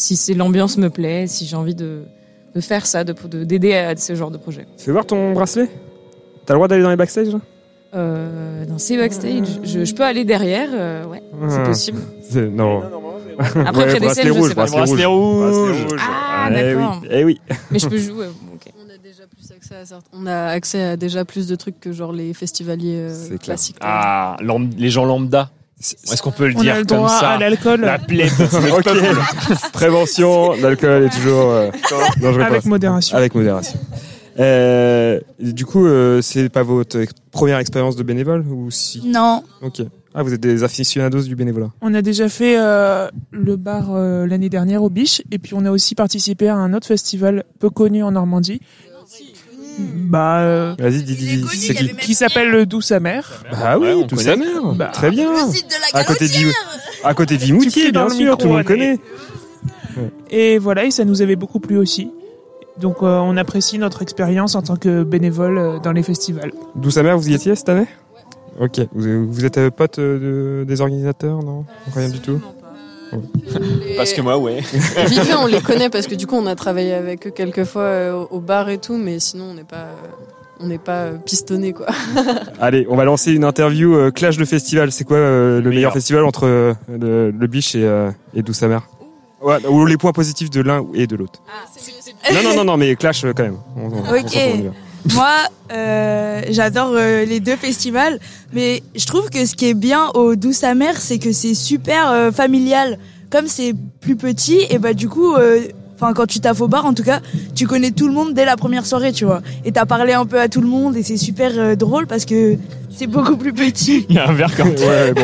[0.00, 2.02] si c'est l'ambiance me plaît, si j'ai envie de,
[2.54, 4.66] de faire ça, de de- d'aider à ce genre de projet.
[4.78, 5.68] Fais voir ton bracelet?
[6.46, 7.40] T'as le droit d'aller dans les backstage là?
[7.92, 11.66] Euh, dans ces backstage, je, je peux aller derrière, euh, ouais, c'est Ah.
[11.66, 11.98] possible.
[12.52, 12.82] Non.
[13.38, 14.66] Après, près des bracelet scènes, je rouge, sais pas.
[14.66, 15.40] bracelet rouge.
[15.66, 16.00] Bracelet rouge.
[16.00, 16.98] Ah, Eh d'accord.
[17.02, 17.40] oui, Eh oui.
[17.70, 18.26] Mais je peux jouer.
[18.26, 18.72] bon, ok.
[18.78, 21.80] On a déjà plus accès à certains- On a accès à déjà plus de trucs
[21.80, 23.76] que genre les festivaliers euh, classiques.
[23.80, 24.36] Ah,
[24.78, 25.50] les gens lambda.
[25.80, 28.28] Est-ce qu'on peut le On dire a le comme droit ça à l'alcool La plaie.
[28.72, 28.88] ok.
[29.72, 31.70] Prévention, l'alcool est toujours euh,
[32.20, 32.42] dangereux.
[32.42, 33.16] avec modération.
[33.16, 33.78] Avec modération.
[34.38, 39.02] Euh, du coup, euh, c'est pas votre ex- première expérience de bénévole ou si?
[39.06, 39.42] Non.
[39.62, 39.82] Ok.
[40.14, 41.70] Ah, vous êtes des aficionados du bénévolat.
[41.82, 45.64] On a déjà fait euh, le bar euh, l'année dernière au Biche et puis on
[45.64, 48.60] a aussi participé à un autre festival peu connu en Normandie.
[49.78, 53.44] Bah, euh, Vas-y, dis, dis, dis, c'est qui qui s'appelle le Douce Amère.
[53.52, 54.30] Ah oui, Ouais, on tout connaît.
[54.30, 54.62] sa mère.
[54.74, 55.30] Bah, Très bien.
[55.32, 56.26] Le site de la À côté
[57.88, 58.64] à dans bien le sûr, micro, tout le monde Anne.
[58.66, 58.98] connaît.
[60.30, 62.10] Et voilà, et ça nous avait beaucoup plu aussi.
[62.78, 66.52] Donc euh, on apprécie notre expérience en tant que bénévole euh, dans les festivals.
[66.76, 67.86] D'où sa mère, vous y étiez cette année?
[68.58, 68.80] Ok.
[68.92, 71.64] Vous, vous êtes euh, pote euh, de- des organisateurs, non?
[71.94, 72.40] Rien du tout.
[73.96, 74.60] Parce que moi, ouais.
[75.06, 77.64] Vite fait, on les connaît parce que du coup, on a travaillé avec eux quelques
[77.64, 79.94] fois euh, au, bar et tout, mais sinon, on n'est pas, euh,
[80.60, 81.86] on n'est pas euh, pistonné quoi.
[82.60, 84.92] Allez, on va lancer une interview euh, clash de festival.
[84.92, 85.92] C'est quoi euh, le meilleur Meilleur.
[85.92, 88.82] festival entre euh, le, le Biche et, euh, et D'où sa mère
[89.42, 91.40] Ouais, ou les points positifs de l'un et de l'autre.
[92.34, 93.56] Non, non, non, non, mais clash quand même.
[93.76, 94.36] On- on- on Ok.
[94.36, 94.72] on.
[95.14, 95.34] Moi,
[95.72, 98.18] euh, j'adore euh, les deux festivals,
[98.52, 102.10] mais je trouve que ce qui est bien au Douce Amère, c'est que c'est super
[102.10, 102.98] euh, familial.
[103.30, 105.36] Comme c'est plus petit, et bah du coup,
[106.00, 107.20] enfin quand tu taffes au bar, en tout cas,
[107.54, 109.40] tu connais tout le monde dès la première soirée, tu vois.
[109.64, 112.24] Et t'as parlé un peu à tout le monde, et c'est super euh, drôle parce
[112.24, 112.56] que
[112.96, 114.06] c'est beaucoup plus petit.
[114.08, 115.22] Il y a un verre comme Ouais, bon,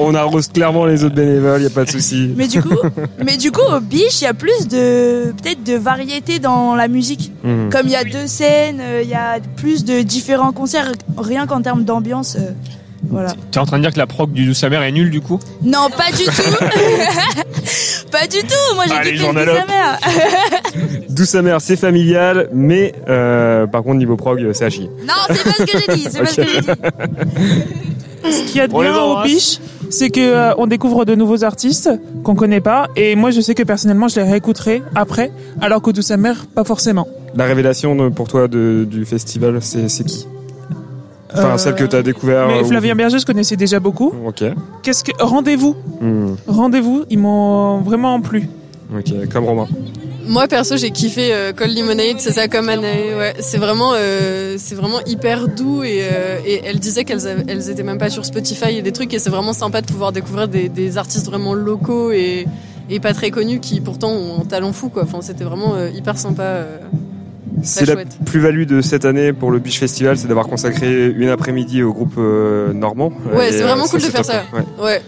[0.00, 2.30] on, on arrose clairement les autres bénévoles, y a pas de souci.
[2.36, 2.76] Mais du coup,
[3.24, 6.88] mais du coup, au Biche, il y a plus de peut-être de variété dans la
[6.88, 7.32] musique.
[7.44, 7.70] Mhm.
[7.70, 11.46] Comme il y a deux scènes, euh, il y a plus de différents concerts, rien
[11.46, 12.36] qu'en termes d'ambiance.
[12.36, 12.50] euh,
[13.08, 13.34] voilà.
[13.52, 15.20] Tu es en train de dire que la proc du douce mère est nulle du
[15.20, 15.38] coup?
[15.62, 16.32] Non, pas du tout.
[18.10, 19.58] Pas du tout, moi j'ai kiffé journal le up.
[19.60, 19.98] sa mère.
[21.08, 24.90] Douce sa mère, c'est familial, mais euh, par contre niveau prog, c'est à chier.
[25.06, 28.32] non, c'est pas ce que j'ai dit, c'est pas ce que j'ai dit.
[28.32, 29.58] Ce qu'il y a de On bien au biche,
[29.90, 31.90] c'est que euh, on découvre de nouveaux artistes
[32.24, 32.88] qu'on connaît pas.
[32.96, 36.64] Et moi, je sais que personnellement, je les réécouterai après, alors qu'au Douce Mère, pas
[36.64, 37.06] forcément.
[37.36, 40.26] La révélation de- pour toi de- du festival, c'est c'est qui?
[41.32, 42.46] Enfin, Euh, celle que tu as découvert.
[42.48, 44.12] Mais euh, Flavien Berger, je connaissais déjà beaucoup.
[44.26, 44.44] Ok.
[44.82, 45.74] Qu'est-ce que rendez-vous?
[46.00, 48.48] Hmm, Rendez-vous, ils m'ont vraiment plu.
[48.96, 49.66] Ok, comme Romain.
[50.28, 53.14] Moi perso j'ai kiffé euh, Cold Lemonade, c'est ça comme année.
[53.16, 57.70] Ouais, c'est vraiment, euh, c'est vraiment hyper doux et, euh, et elle disait qu'elles elles
[57.70, 60.48] étaient même pas sur Spotify et des trucs et c'est vraiment sympa de pouvoir découvrir
[60.48, 62.46] des, des artistes vraiment locaux et,
[62.90, 65.04] et pas très connus qui pourtant ont un talent fou quoi.
[65.04, 66.42] Enfin c'était vraiment euh, hyper sympa.
[67.56, 67.60] Euh.
[67.62, 71.82] C'est la plus-value de cette année pour le Beach Festival, c'est d'avoir consacré une après-midi
[71.82, 73.12] au groupe euh, normand.
[73.34, 74.44] Ouais, c'est euh, vraiment cool de faire top, ça.
[74.52, 74.84] Ouais.
[74.84, 75.02] Ouais.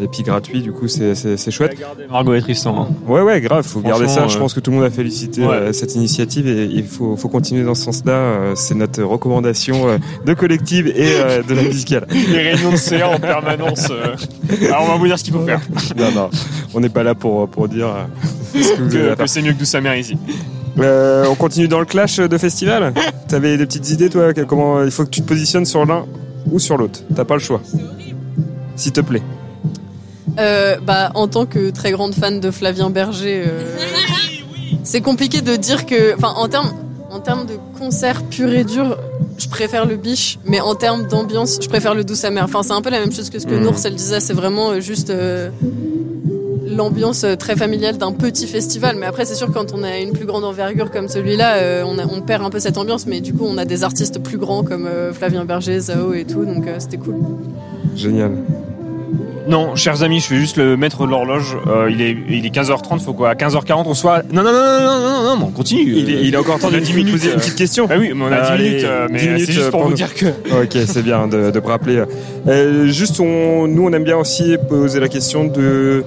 [0.00, 1.76] Et puis gratuit, du coup, c'est chouette.
[2.08, 2.82] Margot et Tristan.
[2.88, 2.94] hein.
[3.08, 4.28] Ouais, ouais, grave, faut garder ça.
[4.28, 5.48] Je euh, pense que tout le monde a félicité Ouais.
[5.54, 8.12] euh, cette initiative et il faut, faut continuer dans ce sens-là.
[8.12, 12.06] Euh, C'est notre recommandation euh, de collective et euh, de la musicale.
[12.12, 13.88] Les réunions de CA en permanence.
[13.90, 14.14] euh.
[14.68, 15.60] Alors on va vous dire ce qu'il faut faire.
[15.96, 16.30] non, non,
[16.74, 18.04] on n'est pas là pour, pour dire euh,
[18.62, 20.16] ce que Que, c'est mieux que sa mère ici.
[20.78, 22.92] Euh, on continue dans le clash de festival.
[23.28, 26.06] T'avais des petites idées, toi Comment il faut que tu te positionnes sur l'un
[26.50, 27.60] ou sur l'autre T'as pas le choix.
[28.76, 29.22] S'il te plaît.
[30.38, 33.76] Euh, bah, en tant que très grande fan de Flavien Berger, euh,
[34.84, 36.70] c'est compliqué de dire que, enfin, en termes,
[37.10, 38.96] en termes de concert pur et dur,
[39.36, 42.44] je préfère le biche, mais en termes d'ambiance, je préfère le douce amer.
[42.44, 43.62] Enfin, c'est un peu la même chose que ce que Mhm.
[43.64, 44.20] Nours elle disait.
[44.20, 45.50] C'est vraiment juste euh,
[46.66, 48.96] l'ambiance euh, très familiale d'un petit festival.
[48.98, 51.98] Mais après, c'est sûr quand on a une plus grande envergure comme celui-là, euh, on,
[51.98, 53.06] a- on perd un peu cette ambiance.
[53.06, 56.24] Mais du coup, on a des artistes plus grands comme euh, Flavien Berger, Zao et
[56.24, 57.16] tout, donc euh, c'était cool.
[57.96, 58.32] Génial.
[59.48, 61.56] Non, chers amis, je vais juste le mettre de l'horloge.
[61.66, 64.22] Euh, il, est, il est 15h30, faut quoi À 15h40, on soit.
[64.30, 65.90] Non, non, non, non, non, non, non, non, on continue.
[65.96, 67.32] Il est, il est encore temps a de 10 vous minutes, poser euh.
[67.32, 67.86] une petite question.
[67.88, 69.80] Ah oui, mais on a 10 Allez, minutes, euh, mais 10 minutes, c'est juste pour
[69.80, 69.96] euh, vous nous.
[69.96, 70.26] dire que.
[70.62, 72.02] Ok, c'est bien de, de me rappeler.
[72.46, 76.04] Euh, juste, on, nous, on aime bien aussi poser la question de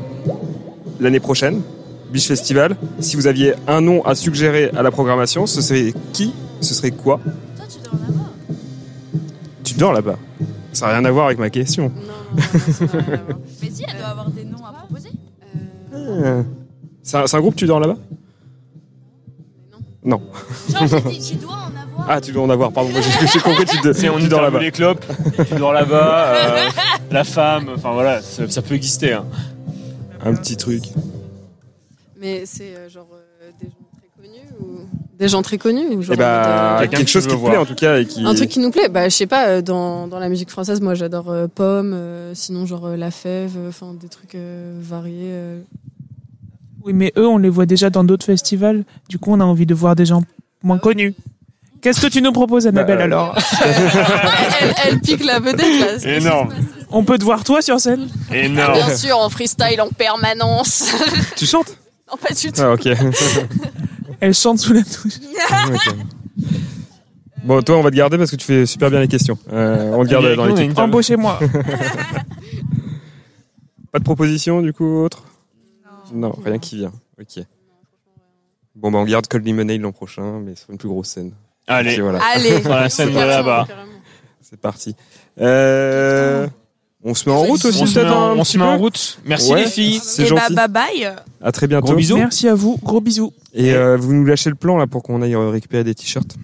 [1.02, 1.62] l'année prochaine,
[2.12, 2.78] Beach Festival.
[3.00, 6.34] Si vous aviez un nom à suggérer à la programmation, ce serait qui?
[6.62, 7.20] Ce serait quoi?
[9.64, 10.18] Tu dors là-bas
[10.74, 11.92] Ça n'a rien à voir avec ma question.
[12.36, 15.10] Mais si, elle doit avoir des noms à proposer.
[15.94, 16.44] Ah.
[17.04, 17.98] C'est un, groupe, tu dors là-bas?
[20.04, 20.22] Non.
[20.70, 22.08] Genre, j'ai dit, tu dois en avoir.
[22.10, 22.90] Ah, tu dois en avoir, pardon.
[23.34, 24.60] J'ai compris, tu, de- C'est on tu dors là-bas.
[24.60, 25.06] les clopes,
[25.48, 26.70] tu dors là-bas, euh,
[27.12, 29.14] la femme, enfin voilà, ça, ça peut exister.
[29.14, 29.26] hein.
[30.24, 30.84] Un petit truc.
[32.20, 34.66] Mais c'est euh, genre euh, des gens très connus ou
[35.18, 37.66] des gens très connus ou genre Et bah, euh, quelque chose qui te plaît en
[37.66, 38.24] tout cas et qui.
[38.26, 40.82] un truc qui nous plaît bah je sais pas euh, dans, dans la musique française
[40.82, 44.78] moi j'adore euh, Pomme euh, sinon genre euh, La Fève euh, enfin des trucs euh,
[44.82, 45.62] variés euh.
[46.84, 48.84] Oui, mais eux, on les voit déjà dans d'autres festivals.
[49.08, 50.24] Du coup, on a envie de voir des gens
[50.64, 51.14] moins connus.
[51.80, 53.38] Qu'est-ce que tu nous proposes, Annabelle, Bah, euh, alors
[54.62, 56.52] elle, elle pique la vedette là c'est- Énorme,
[56.92, 58.74] On peut te voir, toi, sur scène énorme.
[58.74, 60.92] bien sûr en freestyle en permanence
[61.36, 61.78] Tu chantes
[62.10, 62.88] non pas du tout Ah, ok.
[64.20, 65.20] Elle chante sous la douche.
[65.70, 65.96] Ok.
[67.44, 69.38] Bon, toi, on va te garder parce que tu fais super bien les questions.
[69.52, 70.78] Euh, on te garde dans a l'équipe.
[70.78, 71.40] Embauchez-moi.
[73.92, 75.24] Pas de proposition, du coup, autre
[76.14, 76.92] Non, rien qui vient.
[77.20, 77.44] Ok.
[78.76, 81.32] Bon, bah, on garde Cold Lemonade l'an prochain, mais sur une plus grosse scène.
[81.68, 83.68] Allez, Et voilà, allez sur la scène de là-bas.
[84.42, 84.96] c'est parti.
[85.40, 86.48] Euh,
[87.04, 88.58] on se met en route aussi, On se met peut-être en, un on petit se
[88.58, 89.20] met en route.
[89.26, 90.00] Merci Ouais, les filles.
[90.04, 90.54] C'est Et bah, gentil.
[90.56, 91.12] bye bye.
[91.42, 91.88] À très bientôt.
[91.88, 92.18] Gros bisous.
[92.18, 92.78] Merci à vous.
[92.84, 93.34] Gros bisous.
[93.54, 96.36] Et euh, vous nous lâchez le plan là pour qu'on aille euh, récupérer des t-shirts.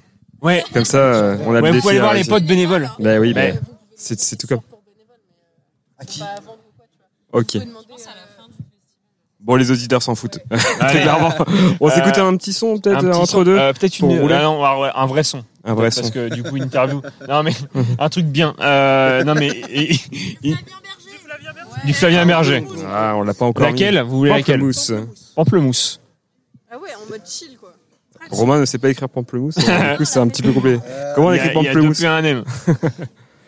[0.42, 2.22] Ouais, Comme ça, euh, on a ouais le vous défi pouvez aller à voir les
[2.22, 2.30] réaliser.
[2.32, 2.90] potes bénévoles.
[3.00, 3.60] Bah oui, bah, Ouais.
[3.96, 4.62] c'est c'est tout comme.
[7.34, 7.58] Ok.
[9.48, 10.40] Bon, les auditeurs s'en foutent.
[10.52, 11.02] Très Allez.
[11.02, 11.34] clairement.
[11.80, 13.58] On Euh, s'écoutait un petit son peut-être entre son, deux.
[13.58, 15.44] euh, Peut-être une, ah non, ouais, un vrai son.
[15.64, 16.12] Un vrai Parce son.
[16.12, 17.02] que du coup, interview.
[17.30, 17.54] non mais
[17.98, 18.54] un truc bien.
[18.60, 20.00] Euh, non mais et- et-
[20.44, 20.56] et-
[21.86, 22.64] du Flavien Berger.
[22.92, 23.66] Ah, on l'a pas encore.
[23.66, 24.92] Laquelle Vous voulez laquelle Pamplemousse.
[25.36, 26.02] Pamplemousse.
[26.72, 27.74] ah ouais en mode chill quoi
[28.30, 29.56] Romain ne sait pas écrire pamplemousse.
[29.56, 29.64] du
[29.98, 30.80] coup, c'est un petit peu compliqué.
[31.16, 32.44] Comment on Il y a- écrit il y a pamplemousse un M.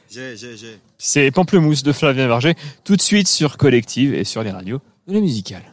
[0.09, 0.79] J'ai, j'ai, j'ai.
[0.97, 2.55] C'est Pamplemousse de Flavien Berger.
[2.83, 5.63] Tout de suite sur Collective et sur les radios de la musicale.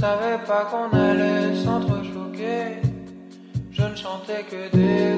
[0.00, 2.80] Savais pas qu'on allait s'entrechoquer.
[3.70, 5.09] Je ne chantais que des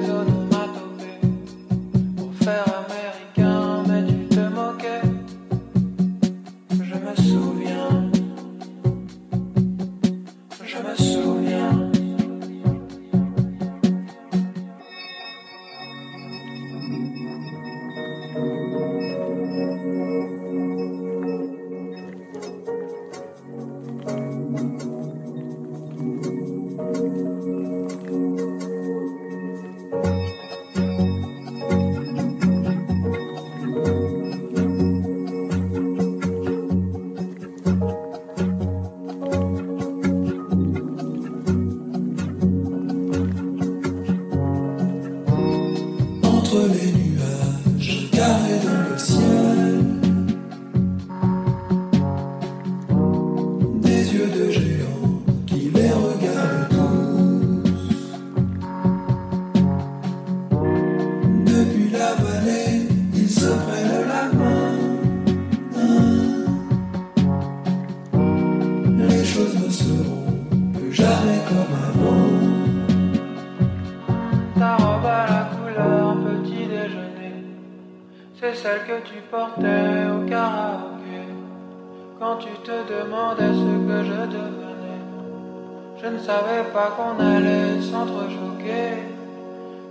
[86.95, 89.03] qu'on allait s'entrechoquer.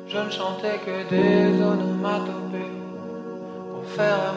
[0.09, 2.73] Je ne chantais que des onomatopées
[3.71, 4.35] pour faire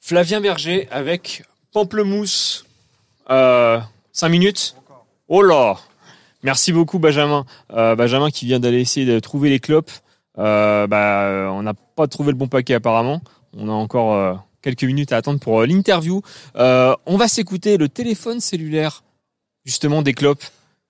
[0.00, 2.66] Flavien Berger avec Pamplemousse.
[3.30, 3.78] Euh,
[4.12, 4.76] 5 minutes
[5.28, 5.76] Oh là
[6.42, 7.44] Merci beaucoup Benjamin.
[7.72, 9.90] Euh, Benjamin qui vient d'aller essayer de trouver les clopes.
[10.38, 13.20] Euh, bah, on n'a pas trouvé le bon paquet apparemment.
[13.56, 16.22] On a encore euh, quelques minutes à attendre pour euh, l'interview.
[16.56, 19.02] Euh, on va s'écouter le téléphone cellulaire
[19.64, 20.44] justement des clopes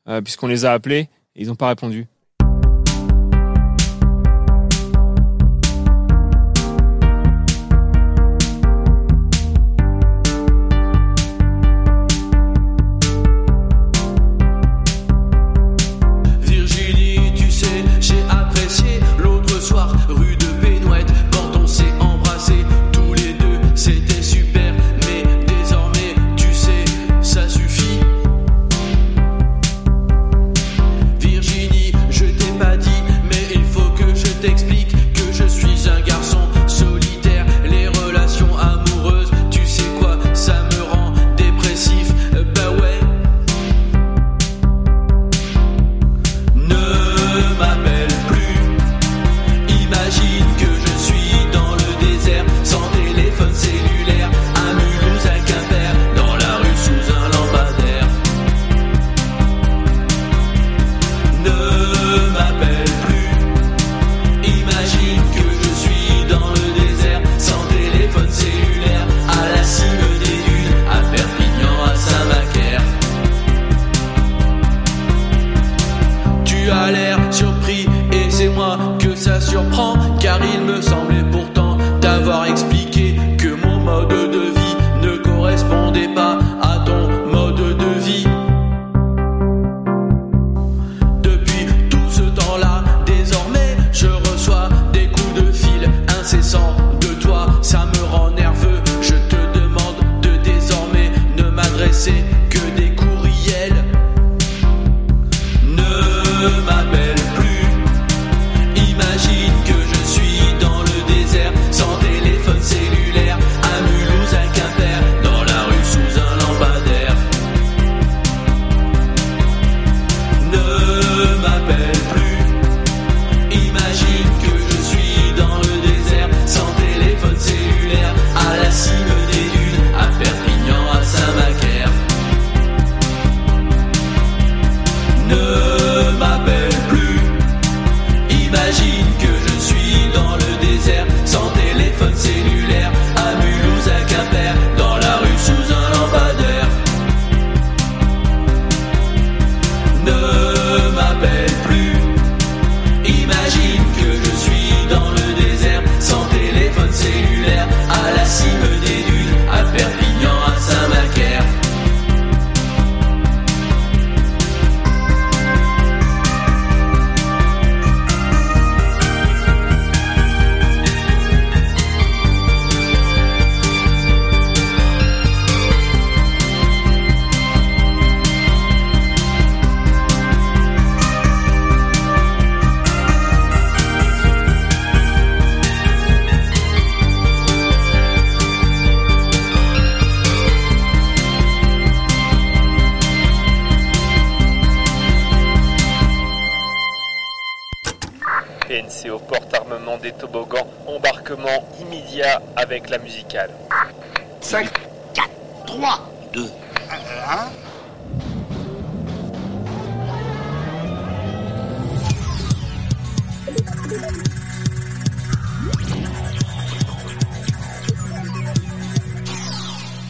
[0.08, 2.06] euh, puisqu'on les a appelés et ils n'ont pas répondu.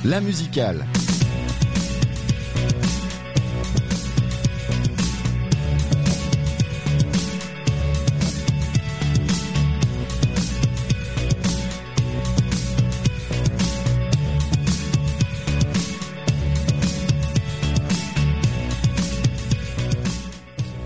[0.04, 0.99] La musicale.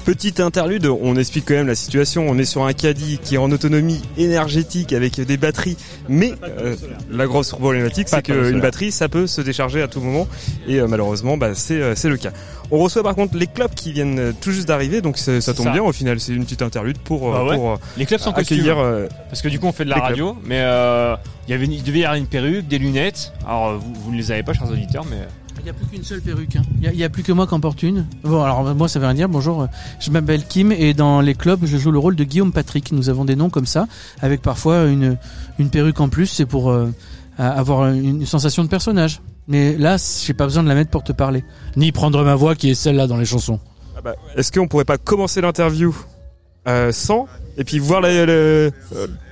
[0.04, 2.26] Petite interlude, on explique quand même la situation.
[2.28, 5.78] On est sur un caddie qui est en autonomie énergétique avec des batteries,
[6.10, 6.76] mais euh,
[7.10, 10.28] la grosse problématique, c'est qu'une batterie, ça peut se décharger à tout moment,
[10.68, 12.32] et euh, malheureusement, bah, c'est euh, c'est le cas.
[12.70, 15.72] On reçoit par contre les clubs qui viennent tout juste d'arriver, donc ça tombe ça.
[15.72, 15.82] bien.
[15.82, 17.56] Au final, c'est une petite interlude pour, Bah ouais.
[17.56, 18.78] pour les clubs sont accueillir.
[18.78, 20.08] euh, Parce que du coup, on fait de la clubs.
[20.08, 21.14] radio, mais euh,
[21.48, 23.32] il y avait, il devait y avoir une perruque, des lunettes.
[23.46, 25.16] Alors, vous, vous ne les avez pas, chers auditeurs, mais.
[25.64, 26.56] Il n'y a plus qu'une seule perruque.
[26.56, 26.62] hein.
[26.82, 28.04] Il n'y a, plus que moi qui en porte une.
[28.22, 29.30] Bon, alors moi, ça veut rien dire.
[29.30, 29.66] Bonjour, euh,
[29.98, 32.92] je m'appelle Kim et dans les clubs, je joue le rôle de Guillaume Patrick.
[32.92, 33.86] Nous avons des noms comme ça,
[34.20, 35.16] avec parfois une,
[35.58, 36.26] une perruque en plus.
[36.26, 36.90] C'est pour euh,
[37.38, 39.22] avoir une sensation de personnage.
[39.48, 39.96] Mais là,
[40.26, 41.44] j'ai pas besoin de la mettre pour te parler.
[41.76, 43.58] Ni prendre ma voix qui est celle-là dans les chansons.
[43.96, 45.96] Ah bah, Est-ce qu'on pourrait pas commencer l'interview?
[46.66, 48.70] Euh, sans et puis voir la, la,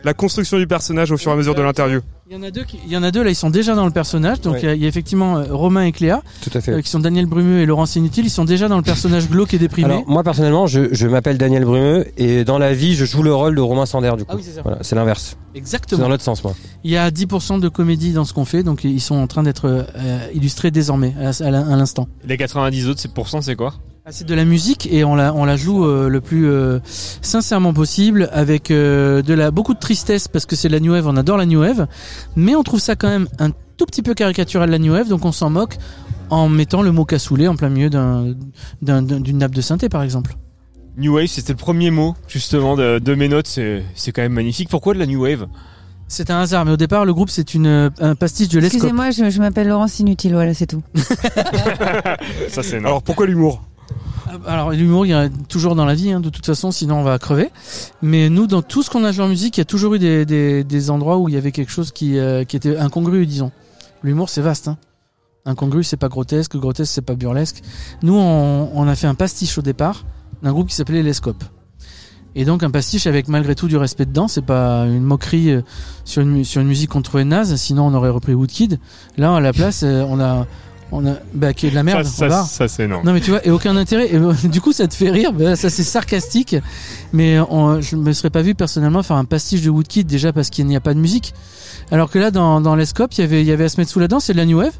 [0.05, 2.53] la construction du personnage au fur et à mesure de l'interview Il y en a
[2.53, 4.41] deux, qui- il y en a deux là, ils sont déjà dans le personnage.
[4.41, 4.61] Donc Ouais.
[4.63, 6.71] il y a- il y, a effectivement euh, Romain et Cléa, Tout à fait.
[6.73, 8.25] euh, qui sont Daniel Brumeux et Laurence Inutile.
[8.27, 9.93] Ils sont déjà dans le personnage glauque et déprimé.
[9.95, 13.35] Alors moi personnellement, je, je m'appelle Daniel Brumeux et dans la vie, je joue le
[13.35, 14.31] rôle de Romain Sander du coup.
[14.31, 14.63] Ah oui, c'est ça.
[14.63, 15.37] Voilà, c'est l'inverse.
[15.57, 15.99] Exactement.
[15.99, 16.55] C'est dans l'autre sens moi.
[16.85, 19.43] Il y a 10% de comédie dans ce qu'on fait, donc ils sont en train
[19.43, 19.67] d'être
[19.97, 22.07] euh, illustrés désormais à, à l'in- à l'instant.
[22.25, 23.75] Les 90 autres, c'est pourcent, c'est quoi?
[23.77, 23.81] Ah,
[24.11, 27.73] C'est de la musique et on la, on la joue euh, le plus euh, sincèrement
[27.73, 31.17] possible avec euh, de la beaucoup de tristesse parce que c'est la new wave, on
[31.17, 31.87] adore la new wave,
[32.35, 35.25] mais on trouve ça quand même un tout petit peu caricatural la new wave, donc
[35.25, 35.77] on s'en moque
[36.31, 38.35] en mettant le mot cassoulet en plein milieu d'un-
[38.83, 40.35] d'un- d'un- d'une nappe de synthé par exemple.
[40.99, 43.47] New Wave, c'était le premier mot, justement, de, de mes notes.
[43.47, 44.69] C'est c'est quand même magnifique.
[44.69, 45.47] Pourquoi de la New Wave?
[46.07, 48.83] C'est un hasard, mais au départ le groupe c'est une un pastiche de l'escope.
[48.83, 50.83] Excusez-moi, je, je m'appelle Laurence Inutile, voilà, c'est tout.
[52.49, 53.63] Ça, c'est Alors pourquoi l'humour?
[54.47, 57.03] Alors l'humour, il y a toujours dans la vie, hein, de toute façon, sinon on
[57.03, 57.51] va crever.
[58.01, 59.99] Mais nous, dans tout ce qu'on a joué en musique, il y a toujours eu
[59.99, 63.27] des, des, des endroits où il y avait quelque chose qui, euh, qui était incongru,
[63.27, 63.53] disons.
[64.03, 64.69] L'humour, c'est vaste.
[64.69, 64.79] Hein.
[65.45, 67.63] Incongru, c'est pas grotesque, grotesque, c'est pas burlesque.
[68.03, 70.05] Nous, on, on a fait un pastiche au départ
[70.43, 71.45] d'un groupe qui s'appelait Lescope.
[72.35, 75.63] Et donc un pastiche avec malgré tout du respect dedans, c'est pas une moquerie euh,
[76.05, 78.81] sur une, sur une musique qu'on trouvait naze, sinon on aurait repris Woodkid.
[79.19, 80.47] Là, à la place, euh, on a,
[80.93, 82.05] on a, bah, qui est de la merde.
[82.05, 83.05] Ça, c'est énorme.
[83.05, 84.09] Non mais tu vois, et aucun intérêt.
[84.13, 85.33] Et euh, du coup, ça te fait rire.
[85.33, 86.55] Bah, ça c'est sarcastique.
[87.13, 90.51] Mais on- je me serais pas vu personnellement faire un pastiche de Woodkid déjà parce
[90.51, 91.35] qu'il n'y a pas de musique.
[91.91, 93.91] Alors que là, dans, dans l'Escope, il y avait, il y avait à se mettre
[93.91, 94.21] sous la dent.
[94.21, 94.73] C'est de la New Wave.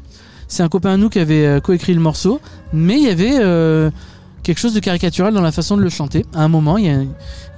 [0.47, 2.39] C'est un copain à nous qui avait euh, coécrit le morceau,
[2.73, 3.89] mais il y avait euh,
[4.43, 6.25] quelque chose de caricatural dans la façon de le chanter.
[6.33, 7.01] À un moment, il y a,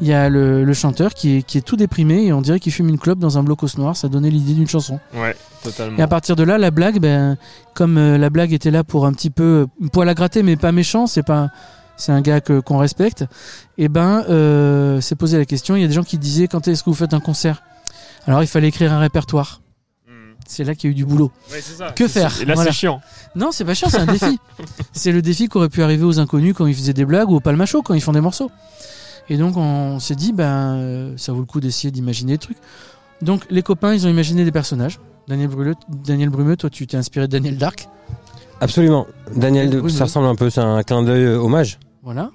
[0.01, 2.59] il y a le, le chanteur qui est, qui est tout déprimé et on dirait
[2.59, 3.95] qu'il fume une clope dans un blocos noir.
[3.97, 4.99] Ça donnait l'idée d'une chanson.
[5.13, 5.97] Ouais, totalement.
[5.97, 7.37] Et à partir de là, la blague, ben,
[7.73, 10.55] comme euh, la blague était là pour un petit peu un poil à gratter, mais
[10.55, 11.49] pas méchant, c'est pas,
[11.97, 13.25] c'est un gars que qu'on respecte.
[13.77, 15.75] Et ben, euh, c'est posé la question.
[15.75, 17.63] Il y a des gens qui disaient quand est-ce que vous faites un concert?
[18.27, 19.61] Alors il fallait écrire un répertoire.
[20.47, 21.31] C'est là qu'il y a eu du boulot.
[21.51, 21.91] Ouais, c'est ça.
[21.91, 22.71] Que faire et là, Voilà.
[22.71, 23.01] c'est chiant.
[23.35, 24.39] Non, c'est pas chiant, c'est un défi.
[24.93, 27.39] c'est le défi qu'aurait pu arriver aux inconnus quand ils faisaient des blagues ou au
[27.39, 28.51] Palmacho quand ils font des morceaux.
[29.29, 32.57] Et donc on s'est dit, ben, euh, ça vaut le coup d'essayer d'imaginer des trucs.
[33.21, 34.99] Donc les copains, ils ont imaginé des personnages.
[35.27, 37.87] Daniel Brumeux, Daniel Brumeux toi, tu t'es inspiré de Daniel Dark.
[38.61, 39.07] Absolument.
[39.35, 41.79] Daniel, ça ressemble un peu, c'est un clin d'œil euh, hommage.
[42.03, 42.29] Voilà.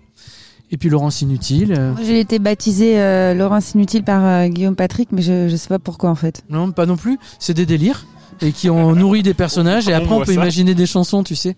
[0.73, 1.75] Et puis Laurence Inutile.
[1.77, 5.57] euh, Moi, J'ai été baptisée euh, Laurence Inutile par euh, Guillaume Patrick, mais je, je
[5.57, 6.43] sais pas pourquoi en fait.
[6.49, 7.18] Non, pas non plus.
[7.41, 8.07] C'est des délires
[8.41, 9.89] et qui ont nourri des personnages.
[9.89, 10.33] Et après, on peut ça.
[10.35, 11.57] imaginer des chansons, tu sais.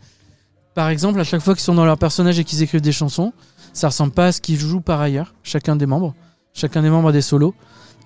[0.74, 3.32] Par exemple, à chaque fois qu'ils sont dans leur personnage et qu'ils écrivent des chansons,
[3.74, 6.14] ça ressemble pas à ce qu'ils jouent par ailleurs, chacun des membres.
[6.54, 7.54] Chacun des membres a des solos.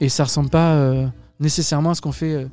[0.01, 1.07] Et ça ressemble pas euh,
[1.41, 2.49] nécessairement à ce qu'on fait euh,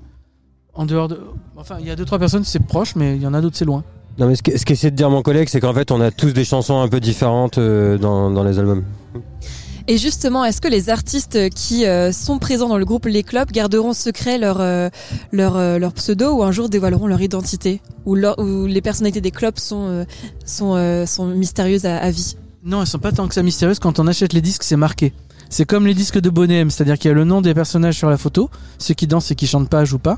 [0.76, 1.20] En dehors de.
[1.58, 3.58] Enfin, il y a deux trois personnes, c'est proche, mais il y en a d'autres,
[3.58, 3.84] c'est loin.
[4.18, 6.12] Non, mais ce que- ce qu'essaie de dire mon collègue, c'est qu'en fait, on a
[6.12, 8.84] tous des chansons un peu différentes euh, dans, dans les albums.
[9.88, 13.52] Et justement, est-ce que les artistes qui euh, sont présents dans le groupe Les Clubs
[13.52, 14.90] garderont secret leur, euh,
[15.34, 19.20] leur, euh, leur pseudo ou un jour dévoileront leur identité ou, leur- ou les personnalités
[19.20, 20.06] des clubs sont, euh,
[20.46, 22.38] sont, euh, sont mystérieuses à, à vie?
[22.64, 23.80] Non, elles sont pas tant que ça mystérieuses.
[23.80, 25.12] Quand on achète les disques, c'est marqué.
[25.50, 27.96] C'est comme les disques de Bonnet M, c'est-à-dire qu'il y a le nom des personnages
[27.98, 30.18] sur la photo, ceux qui dansent et qui chantent pas jouent pas.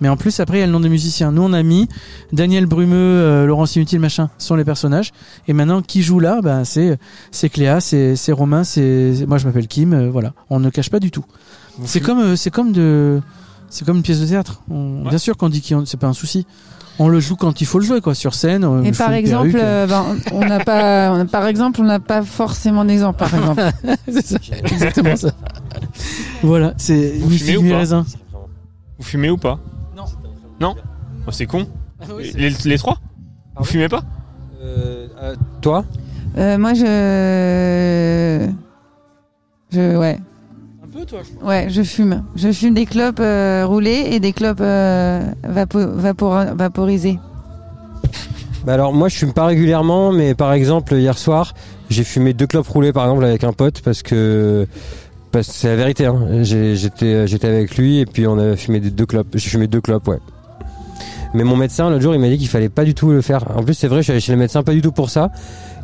[0.00, 1.32] Mais en plus, après, il y a le nom des musiciens.
[1.32, 1.88] Nous, on a mis
[2.32, 5.12] Daniel Brumeux, euh, Laurence Inutile, machin, sont les personnages.
[5.48, 6.98] Et maintenant, qui joue là Ben, c'est
[7.30, 9.92] c'est Cléa, c'est c'est Romain, c'est moi, je m'appelle Kim.
[9.94, 11.24] euh, voilà, on ne cache pas du tout.
[11.84, 13.20] C'est comme euh, c'est comme de
[13.70, 14.62] c'est comme une pièce de théâtre.
[14.70, 16.46] On- Bien sûr qu'on dit qu'il c'est pas un souci.
[16.98, 18.64] On le joue quand il faut le jouer, quoi, sur scène.
[18.64, 22.00] euh, Et par exemple, euh, ben, on n'a pas, on a- par exemple, on n'a
[22.00, 23.62] pas forcément d'exemple, par exemple.
[24.10, 25.30] c'est ça, exactement ça.
[26.42, 27.84] Voilà, c'est Vous fumez ou pas.
[28.98, 29.58] Vous fumez ou pas?
[30.60, 30.74] Non.
[31.26, 31.66] Oh, C'est con.
[32.14, 32.98] oui, c'est- les, les trois
[33.56, 34.02] Vous fumez pas
[35.60, 35.84] Toi
[36.38, 38.48] Euh, moi, je,
[39.72, 40.18] je, ouais.
[40.84, 41.20] Un peu, toi.
[41.42, 42.24] Ouais, je fume.
[42.36, 47.18] Je fume des clopes euh, roulées et des clopes euh, vapo- vapor- vaporisées.
[48.64, 51.54] Bah alors moi je fume pas régulièrement mais par exemple hier soir
[51.88, 54.66] j'ai fumé deux clopes roulées par exemple avec un pote parce que
[55.30, 56.42] parce que c'est la vérité hein.
[56.42, 59.68] J'ai- j'étais j'étais avec lui et puis on a fumé des deux clopes j'ai fumé
[59.68, 60.18] deux clopes ouais
[61.36, 63.44] mais mon médecin l'autre jour il m'a dit qu'il fallait pas du tout le faire
[63.56, 65.30] en plus c'est vrai je suis allé chez le médecin pas du tout pour ça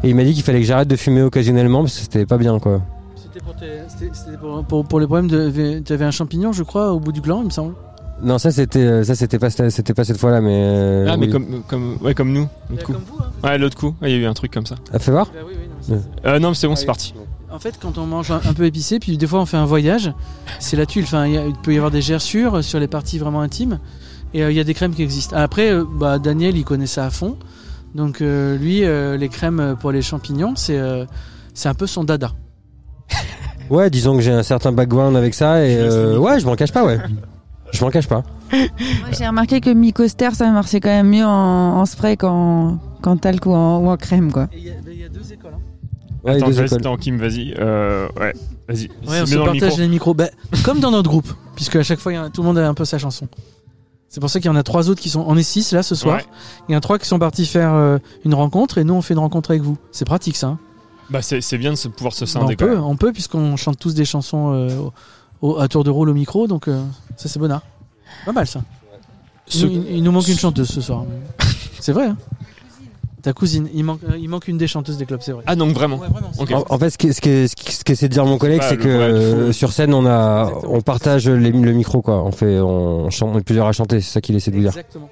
[0.03, 2.38] et il m'a dit qu'il fallait que j'arrête de fumer occasionnellement parce que c'était pas
[2.38, 2.80] bien quoi
[3.16, 5.78] C'était pour, tes- c'était- c'était pour, pour, pour les problèmes de.
[5.84, 7.74] Tu avais un champignon, je crois, au bout du gland, il me semble.
[8.22, 11.26] non ça c'était ça c'était pas c'était pas cette fois là mais euh, Ah, mais
[11.26, 11.32] oui.
[11.32, 12.48] comme, comme, ouais, comme nous.
[12.70, 12.94] l'autre coup.
[13.44, 13.94] Ouais, l'autre coup.
[14.03, 14.74] Ouais, Il y a eu un truc comme ça.
[14.92, 15.30] Ah, fais voir
[16.26, 17.14] Euh, non, mais c'est bon, c'est parti.
[17.50, 19.66] En fait, quand on mange un, un peu épicé, puis des fois on fait un
[19.66, 20.12] voyage,
[20.59, 21.05] c'est la tuile.
[21.05, 23.78] Enfin, il peut y avoir des gerçures sur les parties vraiment intimes.
[24.34, 25.36] Et euh, il y a des crèmes qui existent.
[25.36, 27.36] Après, euh, bah, Daniel, il connaît ça à fond.
[27.94, 31.04] Donc euh, lui, euh, les crèmes pour les champignons, c'est euh,
[31.54, 32.32] c'est un peu son dada.
[33.70, 36.72] ouais disons que j'ai un certain background avec ça et euh, ouais je m'en cache
[36.72, 36.98] pas ouais
[37.72, 38.22] je m'en cache pas
[38.52, 38.60] Moi,
[39.16, 43.46] j'ai remarqué que Mycoster, ça marchait quand même mieux en, en spray qu'en qu'en talc
[43.46, 44.48] ou en, ou en crème, quoi.
[44.54, 45.54] Il y, a deux écoles.
[46.22, 46.78] Ouais, attends, deux écoles.
[46.78, 47.54] attends, Kim, vas-y.
[47.58, 48.34] Euh, ouais,
[48.68, 48.88] vas-y.
[49.08, 49.80] Ouais, on se dans le partage micro.
[49.80, 50.14] les micros.
[50.14, 50.28] Bah,
[50.64, 52.68] comme dans notre groupe, puisque à chaque fois, il y a- tout le monde a
[52.68, 53.26] un peu sa chanson.
[54.14, 55.24] C'est pour ça qu'il y en a trois autres qui sont.
[55.26, 56.16] On est six là ce soir.
[56.18, 56.24] Ouais.
[56.68, 57.96] Il y en a trois qui sont partis faire euh,
[58.26, 59.78] une rencontre et nous on fait une rencontre avec vous.
[59.90, 60.48] C'est pratique ça.
[60.48, 60.58] hein.
[61.08, 63.78] Bah, c'est bien de se pouvoir se Bah, scinder on peut, on peut puisqu'on chante
[63.78, 64.68] tous des chansons euh,
[65.40, 66.84] au- à tour de rôle au micro, donc euh,
[67.16, 67.62] ça c'est bonheur.
[68.26, 68.60] Pas mal ça.
[69.46, 71.04] Ce- Il, il nous manque une chanteuse ce soir.
[71.80, 72.08] c'est vrai.
[72.08, 72.16] hein.
[73.22, 75.44] Ta cousine, il manque, il manque une des chanteuses des clubs, c'est vrai.
[75.46, 75.98] Ah, donc vraiment.
[75.98, 76.54] Ouais.
[76.54, 78.62] En, en fait, ce que ce que ce que- ce qu'essaie de dire mon collègue,
[78.68, 82.22] c'est que euh, sur scène, on a, on partage les- le micro, quoi.
[82.24, 84.00] On fait, on chante, on est plusieurs à chanter.
[84.00, 84.70] C'est ça qu'il essaie de vous dire.
[84.70, 85.08] Exactement.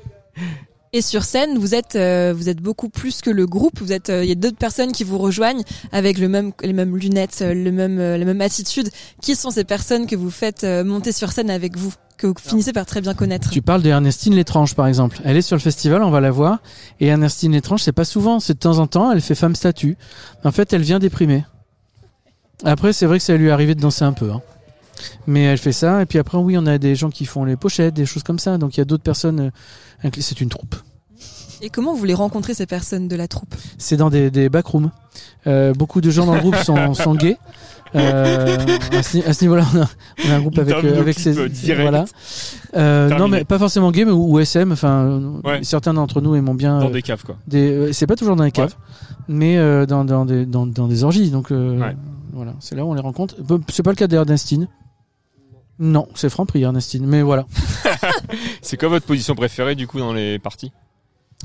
[0.93, 3.81] Et sur scène, vous êtes, euh, vous êtes beaucoup plus que le groupe.
[3.81, 5.63] Vous êtes, euh, il y a d'autres personnes qui vous rejoignent
[5.93, 8.91] avec le même, les mêmes lunettes, euh, le même, euh, la même attitude.
[9.23, 12.73] Qui sont ces personnes que vous faites monter sur scène avec vous, que vous finissez
[12.73, 13.51] par très bien connaître?
[13.51, 15.21] Tu parles de Ernestine Létrange par exemple.
[15.25, 16.59] Elle est sur le festival, on va la voir.
[16.99, 19.97] Et Ernestine Létrange, c'est pas souvent, c'est de temps en temps, elle fait femme statue.
[20.43, 21.45] En fait, elle vient déprimer.
[22.65, 24.31] Après, c'est vrai que ça lui est arrivé de danser un peu.
[24.31, 24.43] hein.
[25.27, 26.03] Mais elle fait ça.
[26.03, 28.39] Et puis après, oui, on a des gens qui font les pochettes, des choses comme
[28.39, 28.59] ça.
[28.59, 29.51] Donc il y a d'autres personnes.
[30.05, 30.75] euh, C'est une troupe.
[31.63, 33.55] Et comment vous les rencontrez ces personnes de la troupe?
[33.77, 34.91] C'est dans des, des backrooms.
[35.47, 37.37] Euh, beaucoup de gens dans le groupe sont, sont gays.
[37.97, 38.57] Euh,
[38.97, 39.89] à ce, niveau-là, on a,
[40.27, 41.83] on a un groupe avec, euh, avec ces, euh, direct.
[41.83, 42.05] voilà.
[42.77, 44.73] Euh, non, mais pas forcément gay, mais ou, ou SM.
[44.73, 45.59] Enfin, Ouais.
[45.65, 46.79] certains d'entre nous aimons bien.
[46.79, 47.37] Dans euh, des caves, quoi.
[47.53, 48.77] euh, c'est pas toujours dans les caves,
[49.29, 51.31] mais euh, dans, dans, des, dans, dans des orgies.
[51.31, 51.97] Donc euh, Ouais.
[52.33, 53.35] voilà, c'est là où on les rencontre.
[53.69, 54.69] C'est pas le cas d'Ernestine.
[55.81, 57.47] Non, c'est Franprix Ernestine, mais voilà.
[58.63, 60.73] C'est quoi votre position préférée, du coup, dans les parties?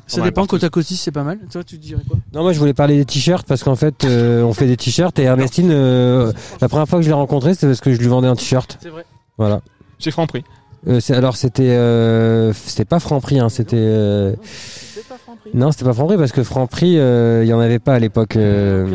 [0.08, 1.40] Ça dépend, parties côte à côte, c'est pas mal.
[1.50, 2.18] Toi, tu dirais quoi?
[2.34, 5.18] Non, moi, je voulais parler des t-shirts parce qu'en fait, euh, on fait des t-shirts
[5.20, 8.08] et Ernestine, euh, la première fois que je l'ai rencontrée, c'était parce que je lui
[8.08, 8.78] vendais un t-shirt.
[8.82, 9.06] C'est vrai.
[9.38, 9.62] Voilà.
[10.00, 10.44] Chez Franprix.
[10.88, 13.78] Euh, c'est- alors c'était euh, c'était pas Franprix hein, c'était
[15.48, 18.00] euh, non c'était pas Franprix parce que Franprix euh, il y en avait pas à
[18.00, 18.88] l'époque euh,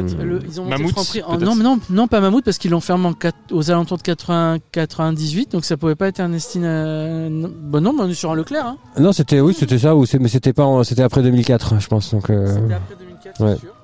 [0.49, 3.07] ils ont Mammouth, Franprix en- non, mais non, non, pas Mammouth parce qu'ils l'ont fermé
[3.07, 3.15] en
[3.53, 6.63] aux alentours de 80, 98, donc ça pouvait pas être Ernestine.
[6.65, 7.51] euh, non.
[7.55, 8.67] Bah non, mais on est sur un Leclerc.
[8.67, 8.77] Hein.
[8.99, 12.11] non c'était oui c'était ça ou mais c'était pas en- c'était après 2004 je pense
[12.13, 13.55] donc euh, C'était après 2004, ouais.
[13.55, 13.75] c'est sûr.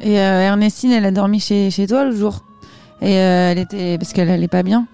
[0.00, 2.44] Et euh, Ernestine, elle a dormi chez, chez toi le jour.
[3.00, 4.86] Et euh, elle était parce qu'elle allait pas bien.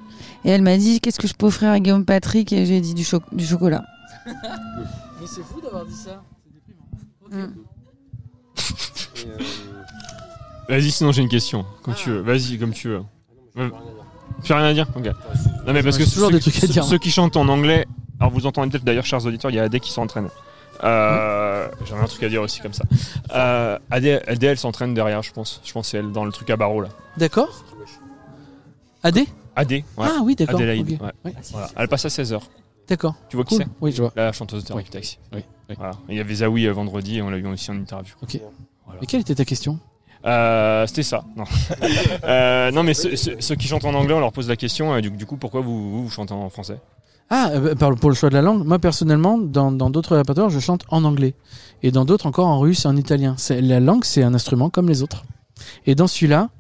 [0.45, 2.53] Et elle m'a dit qu'est-ce que je peux offrir à Guillaume Patrick?
[2.53, 3.85] Et j'ai dit du, cho- du chocolat.
[4.27, 6.23] Mais c'est fou d'avoir dit ça.
[10.69, 11.65] Vas-y, sinon j'ai une question.
[11.83, 12.21] Comme tu veux.
[12.21, 13.03] Vas-y, comme tu veux.
[13.59, 13.71] Euh,
[14.45, 15.07] Tu as rien à dire Ok.
[15.67, 16.85] Non, mais parce que J'ai toujours ceux, des trucs à dire.
[16.85, 17.87] ceux qui chantent en anglais,
[18.21, 20.29] Alors vous entendez peut-être d'ailleurs, chers auditeurs, il y a AD qui s'entraîne.
[20.85, 22.85] Euh, J'avais un truc à dire aussi comme ça.
[23.35, 25.61] Euh, AD, AD, elle s'entraîne derrière, je pense.
[25.65, 26.89] Je pense que c'est elle dans le truc à barreaux là.
[27.17, 27.65] D'accord.
[29.03, 29.25] AD
[29.57, 29.73] AD.
[29.73, 29.83] ouais.
[29.99, 31.03] Ah oui, d'accord, Adélaïde, ok.
[31.03, 31.13] ouais.
[31.25, 31.35] Ouais.
[31.53, 31.69] Voilà.
[31.77, 32.41] Elle passe à 16h.
[32.91, 33.15] D'accord.
[33.31, 34.13] Tu vois qui c'est Oui, je vois.
[34.17, 35.19] La chanteuse de Taxi.
[35.33, 35.41] Oui.
[35.79, 35.93] Voilà.
[36.09, 38.13] Il y avait Zawi euh, vendredi et on l'a eu aussi en interview.
[38.23, 38.39] Ok.
[39.01, 39.79] Mais quelle était ta question?
[40.27, 41.25] Euh, C'était ça.
[41.37, 41.45] Non,
[42.25, 44.93] Euh, non mais ceux, qui chantent en anglais, on leur pose la question.
[44.93, 46.79] euh, du, du coup, pourquoi vous, vous, vous chantez en français?
[47.31, 50.59] Ah, euh, par- pour le choix de la langue, moi personnellement, dans d'autres répertoires, je
[50.59, 51.35] chante en anglais.
[51.85, 53.37] Et dans d'autres encore en russe et en italien.
[53.51, 55.23] La langue, c'est un instrument comme les autres.
[55.87, 56.51] Et dans celui-là,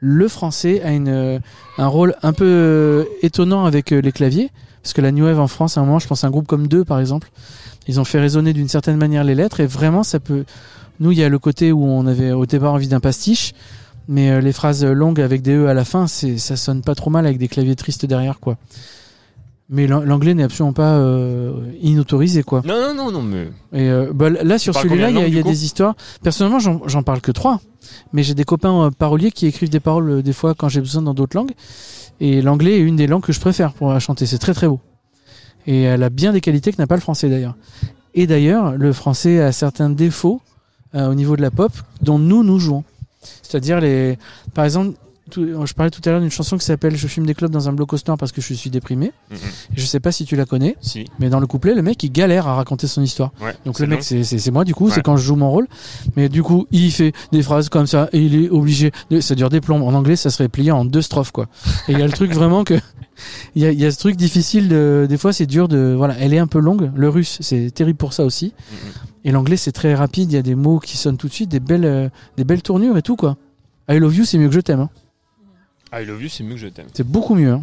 [0.00, 1.40] le français a une,
[1.78, 4.50] un rôle un peu étonnant avec les claviers.
[4.82, 6.46] Parce que la New Wave en France, à un moment, je pense à un groupe
[6.46, 7.30] comme Deux, par exemple.
[7.88, 9.60] Ils ont fait résonner d'une certaine manière les lettres.
[9.60, 10.44] Et vraiment, ça peut...
[11.00, 13.52] Nous, il y a le côté où on avait au départ envie d'un pastiche.
[14.08, 17.10] Mais euh, les phrases longues avec des E à la fin, ça sonne pas trop
[17.10, 18.56] mal avec des claviers tristes derrière, quoi.
[19.70, 21.52] Mais l'an- l'anglais n'est absolument pas euh,
[21.82, 22.62] inautorisé, quoi.
[22.64, 23.48] Non, non, non, non, mais.
[23.74, 25.94] Et euh, bah, là, sur celui-là, il y a, y des histoires.
[26.22, 27.60] Personnellement, j'en parle que trois.
[28.14, 31.02] Mais j'ai des copains euh, paroliers qui écrivent des paroles des fois quand j'ai besoin
[31.02, 31.52] dans d'autres langues.
[32.20, 34.26] Et l'anglais est une des langues que je préfère pour chanter.
[34.26, 34.80] C'est très très beau.
[35.66, 37.56] Et elle a bien des qualités que n'a pas le français d'ailleurs.
[38.14, 40.40] Et d'ailleurs, le français a certains défauts
[40.94, 42.84] euh, au niveau de la pop dont nous nous jouons.
[43.42, 44.18] C'est-à-dire les,
[44.54, 44.96] par exemple,
[45.28, 47.68] tout- je parlais tout à l'heure d'une chanson qui s'appelle Je fume des clopes dans
[47.68, 49.12] un bloc au parce que je suis déprimé.
[49.30, 49.36] Mhm.
[49.76, 50.76] Je sais pas si tu la connais.
[50.80, 51.04] Si.
[51.20, 53.32] Mais dans le couplet, le mec il galère à raconter son histoire.
[53.40, 54.92] Ouais, Donc le mec c'est moi du coup, Ouais.
[54.94, 55.66] c'est quand je joue mon rôle.
[56.16, 58.90] Mais du coup, il fait des phrases comme ça et il est obligé.
[59.10, 59.82] De, ça dure des plombs.
[59.86, 61.46] En anglais, ça serait plié en deux strophes quoi.
[61.88, 62.74] Et il y a le truc vraiment que
[63.54, 65.94] il y a, il y a ce truc difficile de des fois c'est dur de
[65.96, 66.90] voilà, elle est un peu longue.
[66.94, 68.52] Le russe c'est terrible pour ça aussi.
[69.24, 70.30] Et l'anglais c'est très rapide.
[70.32, 72.62] Il y a des mots qui sonnent tout de suite, des belles euh, des belles
[72.62, 73.36] tournures et tout quoi.
[73.90, 74.80] I love you c'est mieux que je t'aime.
[74.80, 74.90] hein.
[75.92, 76.86] I love you, c'est mieux que je t'aime.
[76.92, 77.52] C'est beaucoup mieux.
[77.52, 77.62] hein.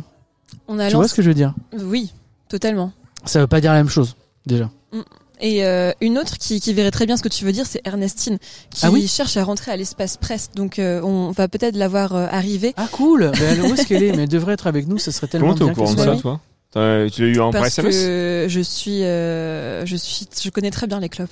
[0.67, 1.53] On a Tu vois lancé- ce que je veux dire?
[1.73, 2.13] Oui,
[2.49, 2.91] totalement.
[3.25, 4.15] Ça veut pas dire la même chose
[4.45, 4.69] déjà.
[4.93, 4.99] Mm.
[5.41, 7.81] Et euh, une autre qui, qui verrait très bien ce que tu veux dire, c'est
[7.85, 8.37] Ernestine,
[8.69, 9.05] qui Ah oui?
[9.07, 10.49] cherche à rentrer à l'espace presse.
[10.55, 12.73] Donc euh, on va peut-être la voir euh, arriver.
[12.77, 14.15] Ah cool ben, elle, Où est-ce qu'elle est?
[14.15, 15.99] Mais elle devrait être avec nous, ça serait tellement Comment t'es au bien courant de
[15.99, 16.15] ça, là.
[16.17, 16.39] toi?
[16.75, 20.71] Tu l'as eu en par Parce SMS que je suis, euh, je suis, je connais
[20.71, 21.31] très bien les clopes.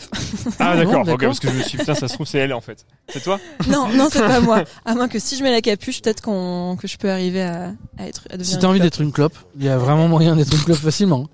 [0.58, 2.86] Ah d'accord, parce que je me suis putain, ça se trouve c'est elle en fait.
[3.10, 4.64] C'est toi non, non, c'est pas moi.
[4.86, 7.74] À moins que si je mets la capuche, peut-être qu'on, que je peux arriver à,
[7.98, 8.41] à être, à.
[8.41, 11.28] Si t'as envie d'être une clope, il y a vraiment moyen d'être une clope facilement.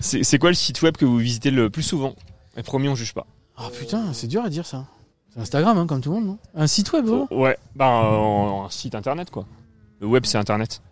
[0.00, 2.14] C'est c'est quoi le site web que vous visitez le plus souvent?
[2.58, 3.26] Et promis, on juge pas.
[3.58, 4.84] Oh putain, c'est dur à dire ça.
[5.32, 6.38] C'est Instagram, hein, comme tout le monde, non?
[6.54, 7.28] Un site web, vraiment?
[7.30, 9.46] Ouais, bah un, un site internet quoi.
[10.00, 10.82] Le web c'est internet.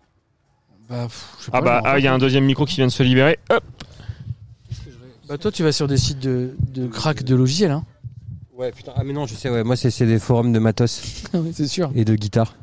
[0.89, 2.87] Bah, pff, je sais Ah bah ah, il y a un deuxième micro qui vient
[2.87, 3.39] de se libérer.
[3.49, 3.63] Hop.
[5.27, 7.83] Bah, toi, tu vas sur des sites de, de crack de logiciels, hein
[8.55, 8.91] Ouais, putain.
[8.95, 9.63] Ah, mais non, je sais, ouais.
[9.63, 11.01] Moi, c'est c'est des forums de matos.
[11.33, 11.91] Oui, c'est sûr.
[11.95, 12.55] Et de guitare.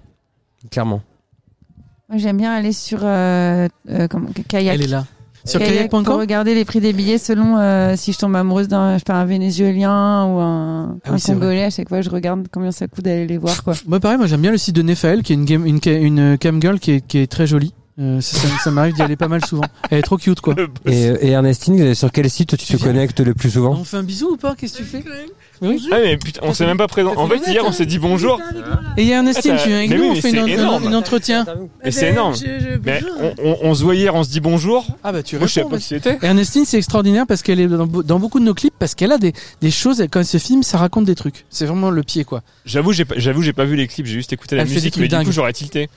[0.71, 1.03] Clairement.
[2.09, 4.75] Moi, j'aime bien aller sur euh, euh, comment, kayak.
[4.75, 5.07] Elle est là.
[5.47, 8.69] Sur Kayak kayak.com pour regarder les prix des billets selon euh, si je tombe amoureuse
[8.69, 11.89] d'un je sais pas, un vénézuélien ou un, Ah oui, un c'est congolais à chaque
[11.89, 13.73] fois je regarde combien ça coûte d'aller les voir quoi.
[13.87, 15.97] Moi, pareil, moi j'aime bien le site de Nephael, qui est une, game, une, ca-
[15.99, 17.73] une cam girl qui est, qui est très jolie.
[18.01, 19.65] Euh, ça ça- ça m'arrive d'y aller pas mal souvent.
[19.91, 20.55] Elle est trop cute, quoi.
[20.87, 23.99] Et, euh, et Ernestine, sur quel site tu te connectes le plus souvent On fait
[23.99, 24.55] un bisou ou pas?
[24.55, 25.05] Qu'est-ce que tu fais?
[25.63, 25.87] Oui.
[25.93, 27.13] Ah mais putain, on s'est même pas présent.
[27.17, 28.41] En fait, hier on s'est dit bonjour.
[28.97, 30.93] Et il y a Ernestine Ah, qui vient avec mais nous, oui, on fait un,
[30.95, 31.45] entretien.
[31.85, 32.35] Mais c'est énorme.
[32.83, 34.87] Mais on, on- on se voit hier, on se dit bonjour.
[35.05, 36.19] Ah bah tu Moi, je sais réponds, pas qui c'était.
[36.23, 39.13] Ernestine, c'est extraordinaire parce qu'elle est dans, be- dans beaucoup de nos clips parce qu'elle
[39.13, 41.45] a des, des choses, quand elle se filme, ça raconte des trucs.
[41.51, 42.43] C'est vraiment le pied, quoi.
[42.65, 44.97] J'avoue, j'ai pas, j'avoue, j'ai pas vu les clips, j'ai juste écouté la Elle musique,
[44.97, 45.91] mais du coup j'aurais tilté.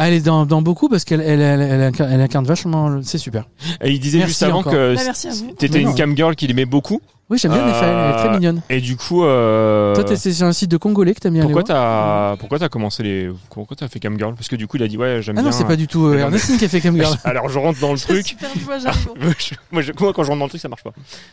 [0.00, 2.88] Ah, elle est dans, dans beaucoup parce qu'elle elle, elle, elle, incarne- elle incarne vachement,
[2.88, 3.48] le- c'est super.
[3.82, 4.72] Et il disait Merci juste avant encore.
[4.72, 5.50] que Bah, merci à vous.
[5.52, 7.00] t'étais Mais une cam girl qu'il aimait beaucoup.
[7.30, 8.62] Oui, j'aime bien Nephael, elle est très Euh, mignonne.
[8.70, 9.94] Et du coup, euh...
[9.94, 12.32] Toi, t'es c'est sur un site de Congolais que t'as mis à aller pourquoi voir
[12.32, 14.34] t'as, pourquoi t'as commencé les, pourquoi t'as fait cam girl?
[14.34, 15.50] Parce que du coup, il a dit ouais, j'aime Ah bien.
[15.50, 17.14] non, c'est pas du tout euh, Mais non, mais- Ernestine qui a fait cam girl.
[17.24, 18.24] Alors je rentre dans le truc.
[18.28, 18.48] super,
[18.80, 19.08] j'arrive.
[19.38, 20.92] Je- moi, je- moi, quand je rentre dans le truc, ça marche pas.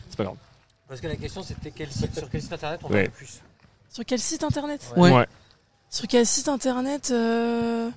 [0.10, 0.36] C'est pas grave.
[0.90, 3.04] Parce que la question c'était quel site, sur quel site internet on Ouais.
[3.04, 3.40] le plus?
[3.90, 4.82] Sur quel site internet?
[4.98, 5.12] Ouais.
[5.14, 5.26] Ouais.
[5.90, 7.90] Sur quel site internet euh...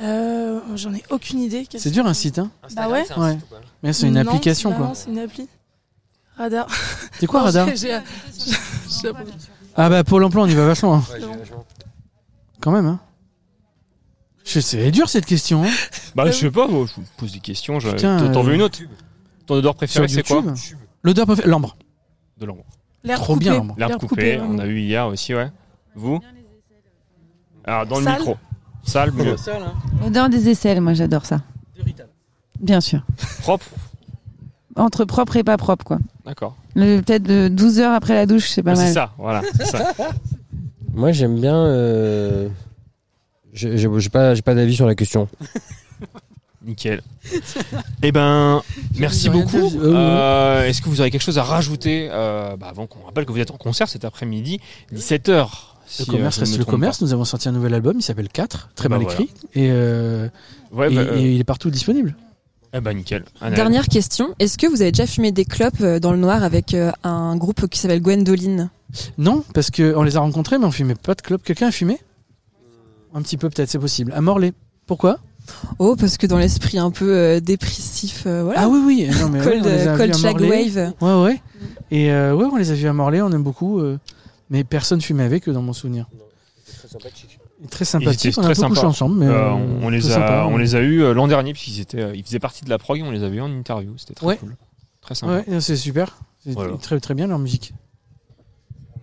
[0.00, 1.66] euh, J'en ai aucune idée.
[1.76, 3.04] C'est dur un site, hein Bah ouais.
[3.16, 3.38] Ouais.
[3.82, 4.86] Mais c'est une Non, application, quoi.
[4.88, 5.48] non, c'est une appli.
[6.36, 6.66] Radar.
[7.18, 7.68] C'est quoi, Non, Radar.
[9.76, 10.94] Ah bah pour l'emploi, on y va vachement.
[10.96, 11.04] hein.
[11.12, 11.20] Ouais.
[12.60, 13.00] Quand même, hein.
[14.44, 15.62] Je sais, elle est dure cette question.
[15.64, 15.70] Hein.
[16.14, 17.78] Bah, je sais pas, moi, je vous pose des questions.
[17.78, 18.80] T'en veux euh, une autre
[19.46, 20.42] Ton odeur préférée, c'est quoi
[21.02, 21.76] L'odeur préférée, l'ambre.
[22.38, 22.64] De l'ambre.
[23.14, 23.44] Trop coupée.
[23.44, 23.74] bien, l'ambre.
[23.78, 25.50] L'herbe coupée, coupée, on a eu hier aussi, ouais.
[25.94, 26.20] Vous
[27.64, 28.04] Alors, dans le
[28.84, 29.36] Sale mieux.
[30.04, 31.40] Odeur des aisselles, moi j'adore ça.
[32.60, 33.02] Bien sûr.
[33.40, 33.64] Propre
[34.76, 35.98] Entre propre et pas propre quoi.
[36.26, 36.56] D'accord.
[36.74, 38.88] Le- Peut-être de 12 heures après la douche, c'est pas Ouais, mal.
[38.88, 39.42] C'est ça, voilà.
[39.64, 39.92] ça.
[40.92, 41.56] Moi, j'aime bien.
[41.56, 42.48] Euh...
[43.52, 45.28] J'ai pas, j'ai pas d'avis sur la question.
[46.64, 47.02] Nickel.
[48.02, 48.62] Eh ben,
[48.98, 49.56] merci beaucoup.
[49.78, 53.24] Euh, Euh, Est-ce que vous aurez quelque chose à rajouter euh, bah, avant qu'on rappelle
[53.24, 54.60] que vous êtes en concert cet après-midi,
[54.94, 55.48] 17h
[55.98, 57.00] Le commerce reste le commerce.
[57.02, 57.96] Nous avons sorti un nouvel album.
[57.98, 59.20] Il s'appelle 4, très Bah mal voilà.
[59.20, 60.28] écrit, et, euh,
[60.72, 62.14] Ouais, et, bah, euh, et il est partout disponible.
[62.72, 63.24] Eh ben nickel.
[63.56, 66.72] Dernière question, est-ce que vous avez déjà fumé des clopes euh, dans le noir avec
[66.74, 68.70] euh, un groupe qui s'appelle Gwendoline?
[69.18, 71.42] Non, parce que on les a rencontrés, mais on fumait pas de clope.
[71.42, 71.98] Quelqu'un a fumé?
[73.12, 74.12] Un petit peu, peut-être, c'est possible.
[74.14, 74.52] À Morlaix.
[74.86, 75.18] Pourquoi?
[75.80, 78.60] Oh, parce que dans l'esprit un peu euh, dépressif, euh, voilà.
[78.62, 79.08] Ah oui, oui.
[79.20, 80.70] Non, mais ouais, Cold, on les a euh, Cold vus à Shag Morlaix.
[80.76, 80.92] Wave.
[81.00, 81.42] Ouais, ouais.
[81.90, 83.80] Et euh, ouais, on les a vus à Morlaix, on aime beaucoup.
[84.50, 86.06] Mais personne fumait avec eux dans mon souvenir.
[87.70, 88.26] Très Ils sympathique.
[88.26, 90.14] étaient On a très peu couché ensemble, mais Euh, euh, on, on les très a,
[90.14, 90.46] sympa.
[90.48, 92.78] on les a eu euh, l'an dernier puisqu'ils étaient, euh, ils faisaient partie de la
[92.78, 93.00] prog.
[93.04, 93.92] On les avait eu en interview.
[93.98, 94.36] C'était très Ouais.
[94.38, 94.56] cool,
[95.02, 95.42] très sympa.
[95.46, 96.16] Ouais, c'est super.
[96.42, 96.76] C'est Voilà.
[96.78, 97.74] très très bien leur musique.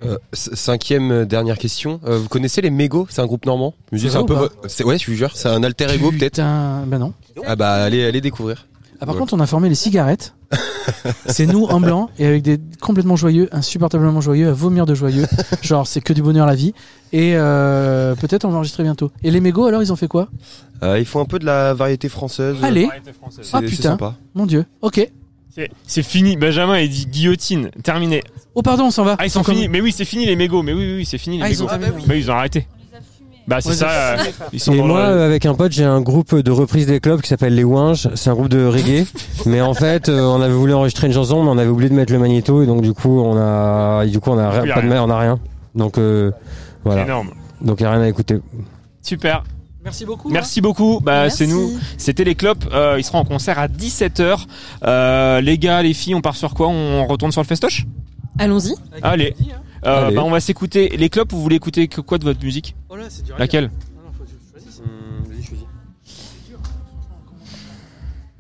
[0.04, 2.00] Euh, cinquième euh, dernière question.
[2.06, 3.74] Euh, vous connaissez les Mégo C'est un groupe normand?
[3.92, 4.36] Musique, C'est un peu.
[4.86, 6.38] Ouais, je vous jure, c'est un alter ego peut-être?
[6.38, 7.14] Bah non.
[7.46, 8.68] Ah bah allez, allez découvrir.
[9.00, 9.20] Ah, par Ouais.
[9.20, 10.34] contre, on a formé les cigarettes.
[11.28, 15.26] c'est nous en blanc et avec des complètement joyeux, insupportablement joyeux, à vomir de joyeux.
[15.62, 16.74] Genre, c'est que du bonheur la vie.
[17.14, 19.12] Et euh, peut-être on va enregistrer bientôt.
[19.24, 20.30] Et les mégots, alors, ils ont fait quoi?
[20.84, 22.56] Euh, ils font un peu de la variété française.
[22.64, 22.88] Allez.
[23.04, 24.16] C'est- Ah c'est putain, sympa.
[24.36, 24.66] mon dieu.
[24.82, 25.08] Ok.
[25.86, 26.38] C'est- fini.
[26.38, 27.72] Benjamin il dit guillotine.
[27.84, 28.22] Terminé.
[28.54, 29.16] Oh pardon, on s'en va.
[29.20, 29.68] Ah ils sont finis.
[29.68, 30.62] Mais oui, c'est fini les mégots.
[30.62, 31.64] Mais oui, oui, oui, c'est fini les Ah, ils mégots.
[31.66, 32.04] ont terminé.
[32.06, 32.68] Bah, ils ont arrêté.
[33.48, 33.90] Bah c'est Ouais, ça.
[33.90, 34.18] euh,
[34.52, 37.22] ils sont Et moi, le- avec un pote, j'ai un groupe de reprise des clubs
[37.22, 38.10] qui s'appelle Les Winges.
[38.16, 39.06] C'est un groupe de reggae.
[39.46, 41.96] mais en fait, euh, on avait voulu enregistrer une chanson, mais on avait oublié de
[41.96, 44.66] mettre le magnéto, et donc du coup, on a, et du coup, on a pas
[44.66, 44.84] de rien.
[44.84, 45.40] ma- on a rien.
[45.76, 46.32] Donc euh,
[46.84, 47.04] voilà.
[47.04, 47.30] Énorme.
[47.62, 48.38] Donc il y a rien à écouter.
[49.02, 49.44] Super.
[49.84, 50.30] Merci beaucoup.
[50.30, 51.00] Merci beaucoup.
[51.02, 51.72] Bah, c'est nous.
[51.98, 52.66] C'était les clopes.
[52.74, 54.40] Euh, ils seront en concert à 17h.
[54.84, 56.68] Euh, les gars, les filles, on part sur quoi?
[56.68, 57.86] On retourne sur le festoche?
[58.38, 58.76] Allons-y.
[59.02, 59.34] Allez.
[59.86, 60.90] Euh, bah, on va s'écouter.
[60.98, 62.76] Les clopes, vous voulez écouter que- quoi de votre musique
[63.38, 63.70] Laquelle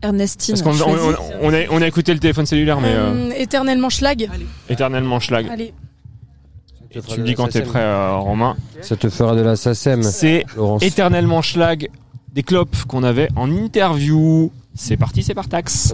[0.01, 0.53] Ernestine.
[0.55, 1.19] Parce qu'on on, choisis.
[1.41, 4.29] on- on a, on a écouté le téléphone cellulaire, mais euh, Euh, éternellement schlag.
[4.69, 5.47] éternellement schlag.
[5.49, 5.73] Allez.
[6.91, 8.55] Et tu me dis quand t'es prêt, euh, Romain.
[8.81, 10.03] Ça te fera de la SACEM.
[10.03, 10.83] C'est Laurence.
[10.83, 11.89] éternellement schlag
[12.31, 14.51] des clopes qu'on avait en interview.
[14.75, 15.93] C'est parti, c'est par taxe.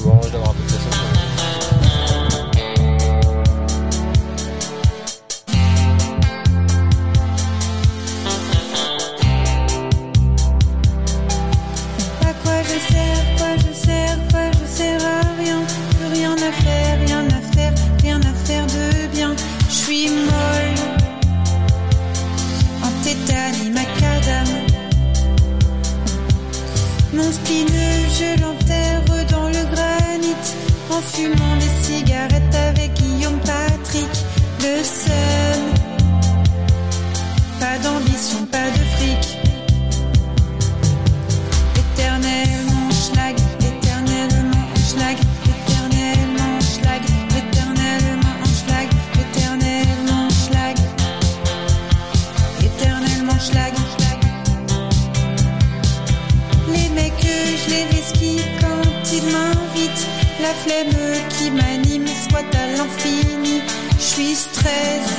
[60.61, 63.61] Flemme qui m'anime soit à l'infini.
[63.97, 65.09] Je suis stress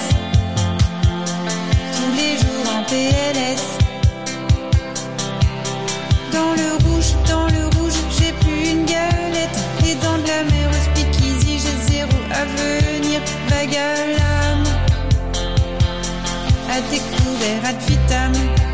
[1.97, 3.64] tous les jours en PLS.
[6.32, 9.59] Dans le rouge, dans le rouge, j'ai plus une galette.
[9.87, 13.20] Et dans de la mer au speakeasy, j'ai zéro avenir.
[13.49, 14.64] Vague à l'âme,
[16.70, 18.73] à découvert ad vitam.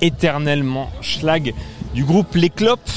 [0.00, 1.54] Éternellement Schlag
[1.94, 2.90] du groupe Les Clopes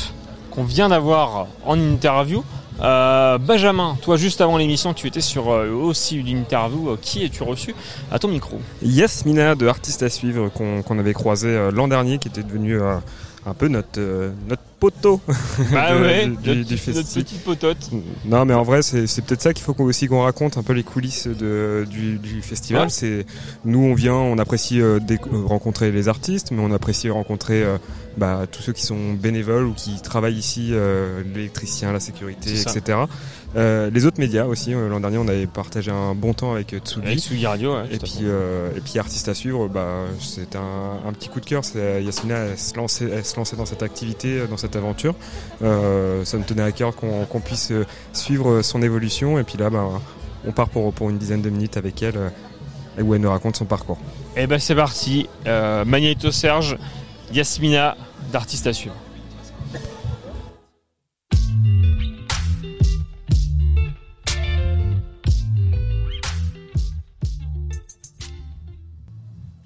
[0.51, 2.43] qu'on vient d'avoir en interview.
[2.82, 6.89] Euh, Benjamin, toi juste avant l'émission, tu étais sur euh, aussi une interview.
[6.89, 7.76] Euh, qui es-tu reçu
[8.12, 12.43] à ton micro Yasmina de Artiste à suivre qu'on avait croisé l'an dernier, qui était
[12.43, 13.99] devenu un peu notre
[14.47, 15.22] notre poteau
[15.72, 17.24] Bah de- ouais, du, notre, du notre festival.
[17.24, 17.90] petite potote.
[18.26, 20.74] Non, mais en vrai, c'est peut-être ça qu'il faut qu'on- aussi qu'on raconte un peu
[20.74, 22.84] les coulisses de, du, du festival.
[22.84, 22.90] Ouais.
[22.90, 23.26] C'est
[23.66, 25.00] nous, on vient, on apprécie euh,
[25.46, 27.78] rencontrer les artistes, mais on apprécie rencontrer euh,
[28.18, 33.00] bah, tous ceux qui sont bénévoles ou qui travaillent ici, euh, l'électricien, la sécurité, etc.
[33.56, 34.74] Euh, les autres médias aussi.
[34.74, 37.06] euh, L'an dernier, on avait partagé un bon temps avec euh, Tsugi.
[37.06, 39.68] Avec Tsugi Radio, ouais, et puis euh, et puis artiste à suivre.
[39.68, 41.62] Bah, c'est un, un petit coup de cœur.
[41.76, 45.14] Yasmina, elle se lançait, elle se lançait dans cette activité, dans cette aventure.
[45.62, 45.68] Ça
[46.38, 47.72] me tenait à cœur qu'on puisse
[48.12, 49.38] suivre son évolution.
[49.39, 49.88] Et puis là, bah,
[50.45, 52.32] on part pour, pour une dizaine de minutes avec elle,
[52.99, 53.99] où elle nous raconte son parcours.
[54.36, 55.28] Et ben c'est parti.
[55.45, 56.78] Magneto Serge,
[57.32, 57.95] Yasmina
[58.32, 58.95] d'artiste à suivre.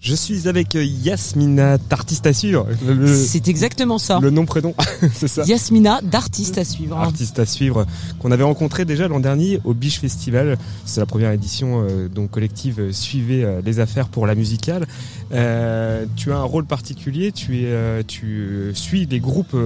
[0.08, 2.66] Je suis avec euh, Yasmina, d'artiste à suivre.
[3.08, 4.20] C'est exactement ça.
[4.22, 4.74] Le nom prénom,
[5.14, 5.44] c'est ça.
[5.44, 6.98] Yasmina, d'artiste à suivre.
[6.98, 7.86] artiste à suivre
[8.18, 10.58] qu'on avait rencontré déjà l'an dernier au Biche Festival.
[10.86, 14.88] C'est la première édition euh, donc collective euh, Suivez euh, les affaires pour la musicale.
[15.34, 19.58] Euh, tu as un rôle particulier, tu es tu suis des groupes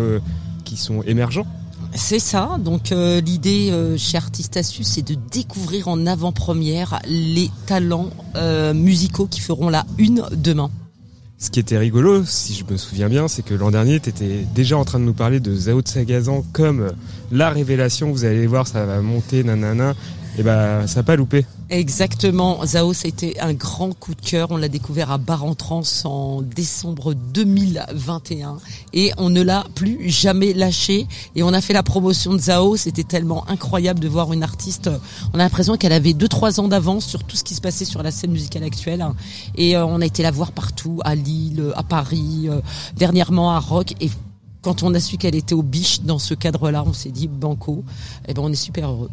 [0.65, 1.45] qui sont émergents.
[1.93, 2.57] C'est ça.
[2.59, 8.73] Donc euh, l'idée euh, chez Artiste Astuce, c'est de découvrir en avant-première les talents euh,
[8.73, 10.69] musicaux qui feront la une demain.
[11.37, 14.45] Ce qui était rigolo, si je me souviens bien, c'est que l'an dernier, tu étais
[14.53, 16.91] déjà en train de nous parler de Zao de Sagazan comme
[17.31, 18.11] la révélation.
[18.11, 19.95] Vous allez voir, ça va monter, nanana.
[20.37, 21.45] Et bah, ça n'a pas loupé.
[21.71, 22.65] Exactement.
[22.65, 24.51] Zao, été un grand coup de cœur.
[24.51, 28.57] On l'a découvert à Bar en décembre 2021
[28.91, 31.07] et on ne l'a plus jamais lâché.
[31.33, 32.75] Et on a fait la promotion de Zao.
[32.75, 34.89] C'était tellement incroyable de voir une artiste.
[35.33, 37.85] On a l'impression qu'elle avait deux trois ans d'avance sur tout ce qui se passait
[37.85, 39.05] sur la scène musicale actuelle.
[39.55, 42.59] Et euh, on a été la voir partout, à Lille, à Paris, euh,
[42.97, 43.93] dernièrement à Rock.
[44.01, 44.09] Et
[44.61, 47.85] quand on a su qu'elle était au biche dans ce cadre-là, on s'est dit banco.
[48.27, 49.09] Et ben on est super heureux.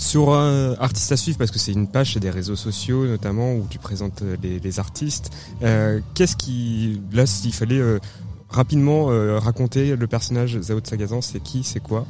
[0.00, 3.66] Sur euh, Artistes à suivre, parce que c'est une page des réseaux sociaux notamment où
[3.68, 5.30] tu présentes euh, les, artistes.
[5.62, 7.98] Euh, Qu'est-ce qui, là, s'il fallait euh,
[8.48, 9.06] rapidement
[9.38, 12.06] raconter le personnage Zao de Sagazan, c'est qui, c'est quoi,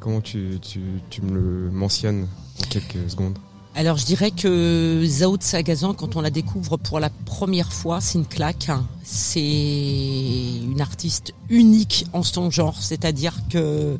[0.00, 2.26] comment tu, tu, me le mentionnes
[2.60, 3.38] en quelques secondes?
[3.76, 8.00] Alors je dirais que Zao de Sagazan, quand on la découvre pour la première fois,
[8.00, 8.70] c'est une claque.
[9.02, 13.98] C'est une artiste unique en son genre, c'est-à-dire que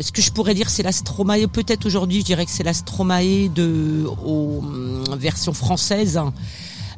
[0.00, 1.46] ce que je pourrais dire, c'est la Stromae.
[1.48, 6.20] Peut-être aujourd'hui, je dirais que c'est la Stromae de aux hum, version française.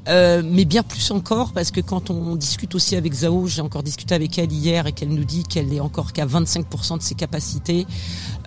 [0.09, 3.83] Euh, mais bien plus encore parce que quand on discute aussi avec Zao, j'ai encore
[3.83, 7.15] discuté avec elle hier et qu'elle nous dit qu'elle est encore qu'à 25% de ses
[7.15, 7.87] capacités.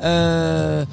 [0.02, 0.84] Euh,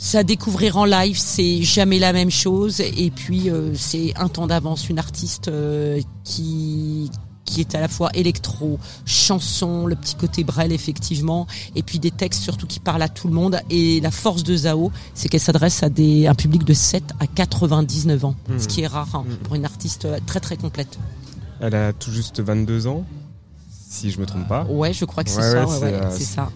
[0.00, 2.80] ça découvrir en live, c'est jamais la même chose.
[2.80, 7.10] Et puis euh, c'est un temps d'avance, une artiste euh, qui
[7.50, 12.12] qui est à la fois électro, chanson, le petit côté Brel effectivement, et puis des
[12.12, 13.60] textes surtout qui parlent à tout le monde.
[13.70, 17.26] Et la force de Zao, c'est qu'elle s'adresse à des, un public de 7 à
[17.26, 20.98] 99 ans, ce qui est rare hein, pour une artiste euh, très très complète.
[21.60, 23.04] Elle a tout juste 22 ans,
[23.92, 24.64] si je me trompe pas.
[24.70, 26.48] Ouais, je crois que c'est ça, ouais, ouais, c'est ça,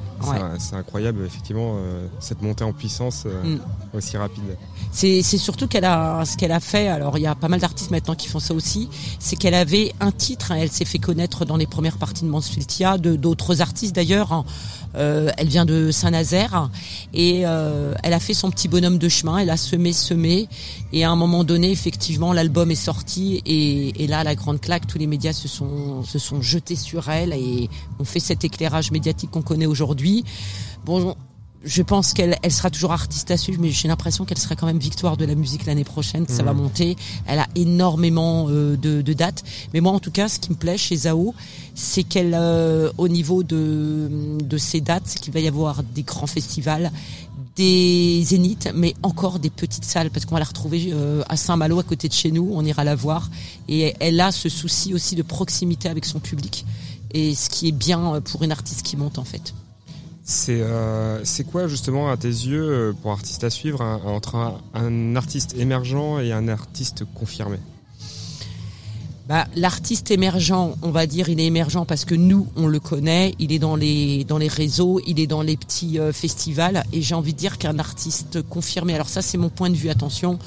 [0.77, 3.61] incroyable, effectivement, euh, cette montée en puissance euh, Mm.
[3.93, 4.57] aussi rapide.
[4.93, 6.87] C'est c'est surtout qu'elle a ce qu'elle a fait.
[6.87, 8.89] Alors il y a pas mal d'artistes maintenant qui font ça aussi.
[9.19, 10.53] C'est qu'elle avait un titre.
[10.53, 14.33] hein, elle s'est fait connaître dans les premières parties de Mansfieldia, de d'autres artistes d'ailleurs.
[14.33, 14.45] hein.
[14.97, 16.71] Euh, elle vient de Saint-Nazaire
[17.13, 19.39] et euh, elle a fait son petit bonhomme de chemin.
[19.39, 20.49] Elle a semé, semé
[20.93, 24.99] et à un moment donné, effectivement, l'album est sorti et, là, la grande claque, tous
[24.99, 27.69] les médias se sont se sont jetés sur elle et
[27.99, 30.25] ont fait cet éclairage médiatique qu'on connaît aujourd'hui.
[30.85, 31.17] Bon,
[31.65, 34.67] je pense qu'elle elle sera toujours artiste à suivre, mais j'ai l'impression qu'elle sera quand
[34.67, 36.97] même victoire de la musique l'année prochaine, que ça va monter.
[37.27, 39.43] Elle a énormément euh, de, de dates.
[39.73, 41.35] Mais moi, en tout cas, ce qui me plaît chez Zao,
[41.75, 46.03] c'est qu'elle, euh, au niveau de, de ses dates, c'est qu'il va y avoir des
[46.03, 46.93] grands festivals,
[47.57, 51.79] des zéniths, mais encore des petites salles, parce qu'on va la retrouver euh, à Saint-Malo,
[51.79, 52.51] à côté de chez nous.
[52.53, 53.31] On ira la voir.
[53.69, 56.67] Et elle a ce souci aussi de proximité avec son public.
[57.13, 59.55] Et ce qui est bien euh, pour une artiste qui monte, en fait.
[60.27, 65.17] C'est euh, c'est quoi justement à tes yeux euh, pour artiste à suivre entre un,
[65.17, 67.59] artiste émergent et un artiste confirmé?
[69.29, 73.35] Bah, l'artiste émergent, on va dire, il est émergent parce que nous, on le connaît.
[73.39, 76.85] Il est dans les dans les réseaux, il est dans les petits euh, festivals.
[76.95, 78.95] Et j'ai envie de dire qu'un artiste confirmé.
[78.95, 79.91] Alors ça, c'est mon point de vue.
[79.91, 80.39] Attention,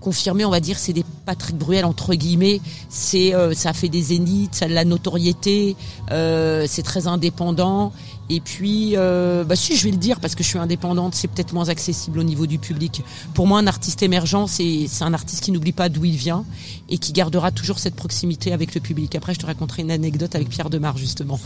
[0.00, 4.02] confirmé, on va dire, c'est des Patrick Bruel entre guillemets, c'est euh, ça fait des
[4.02, 5.76] zéniths, ça a de la notoriété,
[6.10, 7.92] euh, c'est très indépendant.
[8.30, 11.28] Et puis, euh, bah si je vais le dire parce que je suis indépendante, c'est
[11.28, 13.02] peut-être moins accessible au niveau du public.
[13.34, 16.44] Pour moi, un artiste émergent, c'est c'est un artiste qui n'oublie pas d'où il vient
[16.88, 19.14] et qui gardera toujours cette proximité avec le public.
[19.14, 21.38] Après, je te raconterai une anecdote avec Pierre Demar justement.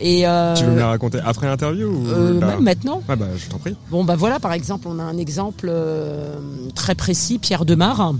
[0.00, 0.22] Et
[0.56, 3.02] Tu veux me la raconter après l'interview ou maintenant.
[3.08, 3.76] Ouais, bah, je t'en prie.
[3.90, 5.72] Bon, bah voilà, par exemple, on a un exemple
[6.74, 8.14] très précis, Pierre Demar,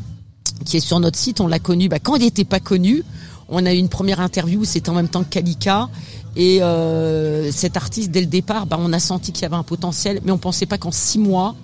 [0.64, 1.40] qui est sur notre site.
[1.40, 3.02] On l'a connu bah, quand il n'était pas connu.
[3.48, 5.88] On a eu une première interview, c'était en même temps que Kalika.
[6.36, 9.62] Et euh, cet artiste, dès le départ, bah, on a senti qu'il y avait un
[9.62, 11.54] potentiel, mais on pensait pas qu'en six mois,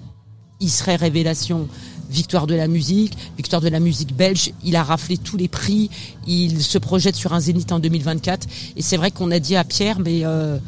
[0.60, 1.68] il serait révélation.
[2.10, 4.52] Victoire de la musique, victoire de la musique belge.
[4.64, 5.90] Il a raflé tous les prix.
[6.26, 8.48] Il se projette sur un zénith en 2024.
[8.76, 10.58] Et c'est vrai qu'on a dit à Pierre, mais euh,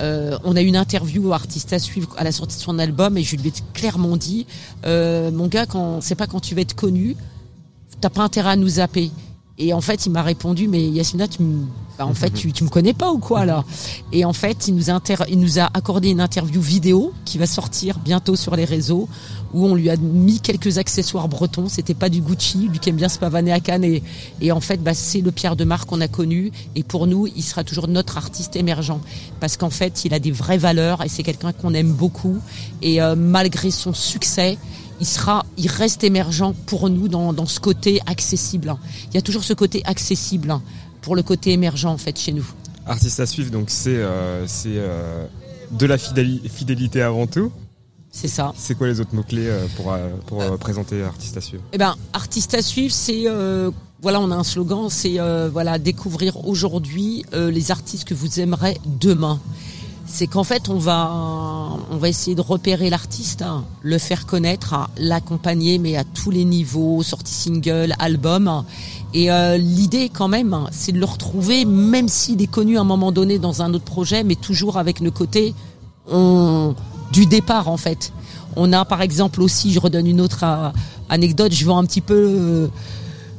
[0.00, 3.18] euh, on a eu une interview artiste à suivre à la sortie de son album
[3.18, 4.46] et je lui ai clairement dit,
[4.84, 7.14] mon gars, quand c'est pas quand tu vas être connu,
[8.00, 9.10] t'as pas intérêt à nous zapper.
[9.58, 11.64] Et en fait, il m'a répondu, mais Yasmina, tu me,
[11.96, 13.64] bah, en fait, tu, tu me connais pas ou quoi là?
[14.12, 17.46] Et en fait, il nous, a il nous a accordé une interview vidéo qui va
[17.46, 19.08] sortir bientôt sur les réseaux,
[19.54, 21.70] où on lui a mis quelques accessoires bretons.
[21.70, 24.00] C'était pas du Gucci, lui qui aime bien se pavaner à Cannes.
[24.42, 26.52] Et, en fait, bah, c'est le Pierre de Marc qu'on a connu.
[26.74, 29.00] Et pour nous, il sera toujours notre artiste émergent,
[29.40, 32.36] parce qu'en fait, il a des vraies valeurs et c'est quelqu'un qu'on aime beaucoup.
[32.82, 34.58] Et euh, malgré son succès,
[35.00, 38.74] il sera, il reste émergent pour nous dans, dans ce côté accessible.
[39.10, 40.58] Il y a toujours ce côté accessible
[41.02, 42.46] pour le côté émergent en fait chez nous.
[42.86, 45.26] Artiste à suivre, donc c'est euh, euh,
[45.70, 47.50] de la fidéli- fidélité avant tout.
[48.10, 48.52] C'est ça.
[48.56, 49.94] C'est quoi les autres mots-clés euh, pour,
[50.26, 51.62] pour euh, présenter Artiste à suivre?
[51.72, 53.24] Eh ben, artiste à suivre, c'est
[54.02, 55.18] voilà, on a un slogan, c'est
[55.50, 59.40] voilà découvrir aujourd'hui les artistes que vous aimerez demain.
[60.06, 61.10] C'est qu'en fait, on va
[61.90, 66.44] on va essayer de repérer l'artiste, hein, le faire connaître, l'accompagner, mais à tous les
[66.44, 68.64] niveaux, sortie single, album.
[69.14, 72.84] Et euh, l'idée, quand même, c'est de le retrouver, même s'il est connu à un
[72.84, 75.54] moment donné dans un autre projet, mais toujours avec le côté
[76.10, 76.74] on,
[77.12, 78.12] du départ, en fait.
[78.56, 80.70] On a, par exemple, aussi, je redonne une autre euh,
[81.08, 82.68] anecdote, je vends un petit peu euh,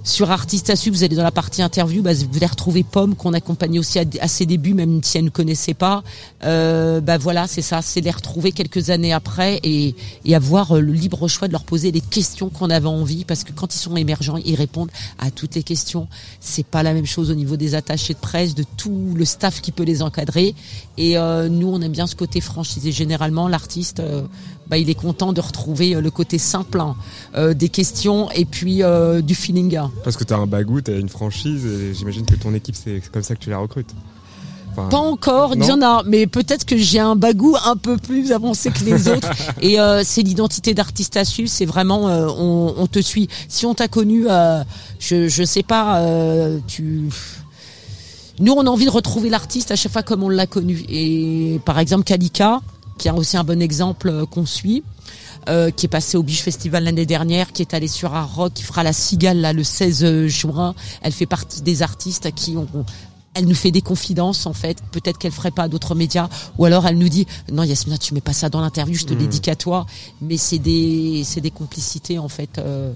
[0.07, 3.33] sur Artiste suivre, vous allez dans la partie interview, bah, vous allez retrouver Pomme qu'on
[3.33, 6.01] accompagnait aussi à, ses débuts, même si elle ne connaissait pas.
[6.43, 10.79] Euh, bah voilà, c'est ça, c'est les retrouver quelques années après et, et avoir euh,
[10.79, 13.79] le libre choix de leur poser les questions qu'on avait envie, parce que quand ils
[13.79, 16.07] sont émergents, ils répondent à toutes les questions.
[16.39, 19.61] C'est pas la même chose au niveau des attachés de presse, de tout le staff
[19.61, 20.55] qui peut les encadrer.
[20.97, 22.91] Et euh, nous, on aime bien ce côté franchisé.
[22.91, 24.23] Généralement, l'artiste, euh,
[24.69, 26.95] bah, il est content de retrouver euh, le côté simple hein,
[27.35, 29.75] euh, des questions et puis euh, du feeling.
[29.77, 29.91] hein.
[30.03, 33.23] Parce que t'as un bagou, t'as une franchise, et j'imagine que ton équipe, c'est comme
[33.23, 33.91] ça que tu la recrutes.
[34.71, 37.97] Enfin, Pas encore, il y en a, mais peut-être que j'ai un bagou un peu
[37.97, 39.31] plus avancé que les autres.
[39.61, 43.27] Et euh, c'est l'identité d'artiste à suivre, c'est vraiment euh, on, on te suit.
[43.47, 44.63] Si on t'a connu, euh,
[44.99, 45.99] je je sais pas,
[46.67, 47.09] tu.
[48.39, 50.85] Nous, on a envie de retrouver l'artiste à chaque fois comme on l'a connu.
[50.89, 52.61] Et par exemple, Kalika,
[52.97, 54.83] qui est aussi un bon exemple euh, qu'on suit.
[55.49, 58.53] euh, qui est passé au Biche Festival l'année dernière, qui est allé sur Art Rock,
[58.55, 60.75] qui fera la Cigale là le 16 juin.
[61.01, 62.67] Elle fait partie des artistes à qui on,
[63.33, 64.79] elle nous fait des confidences en fait.
[64.91, 66.27] Peut-être qu'elle ferait pas à d'autres médias,
[66.57, 69.13] ou alors elle nous dit non Yasmina, tu mets pas ça dans l'interview, je te
[69.13, 69.19] Mhm.
[69.19, 69.85] dédique à toi.
[70.21, 72.57] Mais c'est des c'est des complicités en fait.
[72.57, 72.91] euh,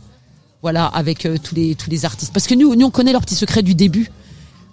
[0.61, 2.33] voilà, avec euh, tous les tous les artistes.
[2.33, 4.11] Parce que nous nous on connaît leurs petits secrets du début.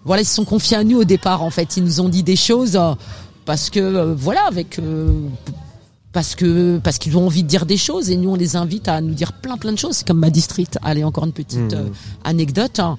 [0.04, 1.76] Voilà, ils se sont confiés à nous au départ en fait.
[1.76, 2.76] Ils nous ont dit des choses
[3.48, 5.10] parce que euh, voilà avec euh,
[6.12, 8.88] parce que parce qu'ils ont envie de dire des choses et nous on les invite
[8.88, 9.96] à nous dire plein plein de choses.
[9.96, 11.80] C'est comme ma district allez encore une petite Mhm.
[11.80, 11.88] euh,
[12.24, 12.96] anecdote hein.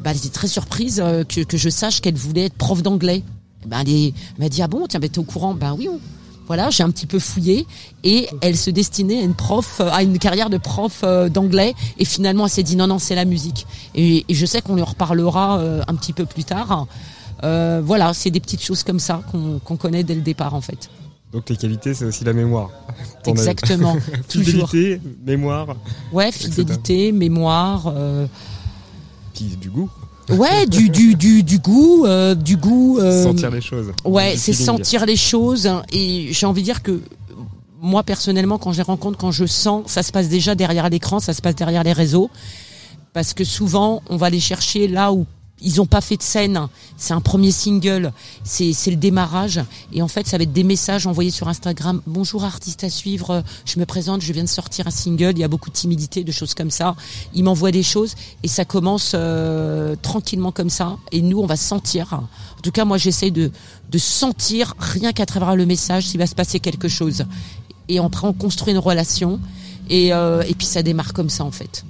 [0.00, 3.22] bah, elle était très surprise que, que je sache qu'elle voulait être prof d'anglais.
[3.66, 5.86] Bah, elle, est- elle m'a dit ah bon tiens bah, t'es au courant ben oui
[5.92, 6.00] on-
[6.46, 7.66] voilà j'ai un petit peu fouillé
[8.02, 12.44] et elle se destinait à une prof à une carrière de prof d'anglais et finalement
[12.46, 14.86] elle s'est dit non non c'est la musique et, et je sais qu'on lui en
[14.96, 16.86] reparlera un petit peu plus tard
[17.42, 19.22] Euh, voilà c'est des petites choses comme ça
[19.64, 20.90] qu'on connaît dès le départ en fait
[21.32, 22.70] Donc les qualités, c'est aussi la mémoire.
[23.26, 23.96] Exactement.
[24.28, 25.76] Fidélité, mémoire.
[26.12, 26.50] Ouais, etc.
[26.50, 27.92] fidélité, mémoire.
[27.94, 28.26] euh,
[29.34, 29.88] Puis du goût.
[30.28, 32.98] Ouais, du, du, du, du goût, euh, du goût.
[33.00, 33.92] euh, Sentir les choses.
[34.04, 35.66] Ouais, c'est sentir les choses.
[35.66, 37.00] hein, Et j'ai envie de dire que
[37.80, 41.18] moi, personnellement, quand je les rencontre, quand je sens, ça se passe déjà derrière l'écran,
[41.20, 42.30] ça se passe derrière les réseaux.
[43.12, 45.26] Parce que souvent, on va les chercher là où
[45.62, 46.68] ils n'ont pas fait de scène.
[46.96, 48.12] C'est un premier single,
[48.44, 49.60] c'est c'est le démarrage.
[49.92, 52.00] Et en fait, ça va être des messages envoyés sur Instagram.
[52.06, 55.32] Bonjour artiste à suivre, je me présente, je viens de sortir un single.
[55.32, 56.96] Il y a beaucoup de timidité, de choses comme ça.
[57.34, 60.96] Ils m'envoient des choses et ça commence euh, tranquillement comme ça.
[61.12, 62.12] Et nous, on va sentir.
[62.12, 63.50] En tout cas, moi, j'essaie de,
[63.90, 67.24] de sentir rien qu'à travers le message s'il va se passer quelque chose.
[67.88, 69.40] Et après, on construit une relation.
[69.88, 71.84] Et, euh, et puis, ça démarre comme ça, en fait.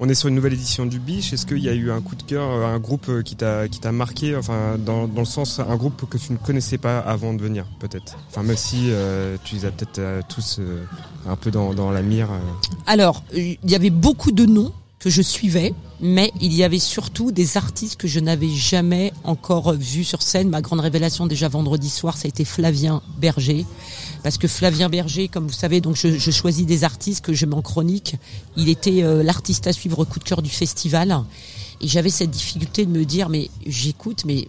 [0.00, 1.32] On est sur une nouvelle édition du Biche.
[1.32, 3.68] Est-ce qu'il y a eu un coup de cœur, euh, un groupe euh, qui t'a
[3.68, 6.98] qui t'a marqué, enfin dans, dans le sens un groupe que tu ne connaissais pas
[6.98, 8.18] avant de venir, peut-être?
[8.28, 10.60] Enfin même si euh, tu les as peut-être tous
[11.28, 12.28] un peu dans, dans la mire.
[12.86, 17.30] Alors, il y avait beaucoup de noms que je suivais, mais il y avait surtout
[17.30, 20.48] des artistes que je n'avais jamais encore vus sur scène.
[20.48, 23.64] Ma grande révélation déjà vendredi soir, ça a été Flavien Berger.
[24.24, 27.44] Parce que Flavien Berger, comme vous savez, donc je, je choisis des artistes que je
[27.46, 28.16] mets en chronique.
[28.56, 31.16] Il était euh, l'artiste à suivre coup de cœur du festival.
[31.82, 34.48] Et j'avais cette difficulté de me dire, mais j'écoute, mais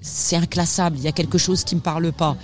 [0.00, 2.36] c'est inclassable, il y a quelque chose qui me parle pas.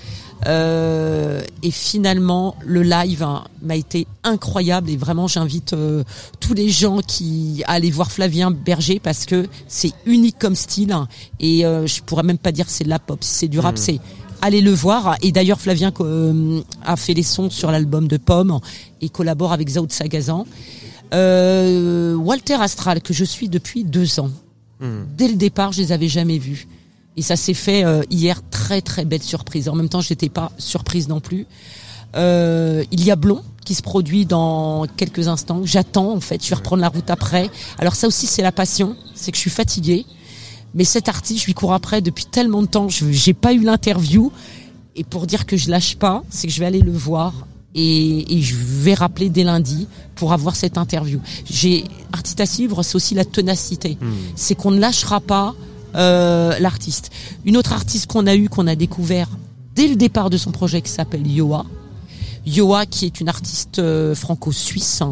[0.46, 6.04] Euh, et finalement, le live hein, m'a été incroyable et vraiment j'invite euh,
[6.38, 10.92] tous les gens qui à aller voir Flavien Berger parce que c'est unique comme style
[10.92, 11.08] hein,
[11.40, 13.74] et euh, je pourrais même pas dire c'est de la pop, si c'est du rap,
[13.74, 13.82] Mhm.
[13.82, 14.00] c'est
[14.42, 15.16] allez le voir.
[15.22, 18.60] Et d'ailleurs Flavien euh, a fait les sons sur l'album de Pomme
[19.00, 20.46] et collabore avec Zao de Sagazan.
[21.14, 24.30] Euh, Walter Astral que je suis depuis deux ans.
[25.16, 26.68] Dès le départ, je les avais jamais vus.
[27.16, 29.68] Et ça s'est fait euh, hier, très très belle surprise.
[29.68, 31.46] En même temps, j'étais pas surprise non plus.
[32.16, 35.62] Euh, il y a Blond qui se produit dans quelques instants.
[35.64, 37.50] J'attends en fait, je vais reprendre la route après.
[37.78, 40.06] Alors ça aussi, c'est la passion, c'est que je suis fatiguée.
[40.74, 42.88] Mais cet artiste, je lui cours après depuis tellement de temps.
[42.88, 44.32] Je j'ai pas eu l'interview.
[44.96, 47.32] Et pour dire que je lâche pas, c'est que je vais aller le voir
[47.74, 49.86] et, et je vais rappeler dès lundi
[50.16, 51.20] pour avoir cette interview.
[51.48, 53.96] J'ai artiste à suivre, c'est aussi la ténacité.
[54.34, 55.54] C'est qu'on ne lâchera pas
[55.94, 57.10] euh, l'artiste.
[57.44, 59.28] Une autre artiste qu'on a eu, qu'on a découvert
[59.74, 61.64] dès le départ de son projet, qui s'appelle Yoa.
[62.46, 65.02] Yoa, qui est une artiste euh, franco-suisse.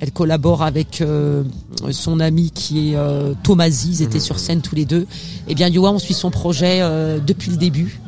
[0.00, 1.44] Elle collabore avec euh,
[1.90, 3.90] son ami qui est euh, Tomasi.
[3.90, 5.06] Ils étaient sur scène tous les deux.
[5.46, 8.00] Eh bien, Yoa, on suit son projet euh, depuis le début.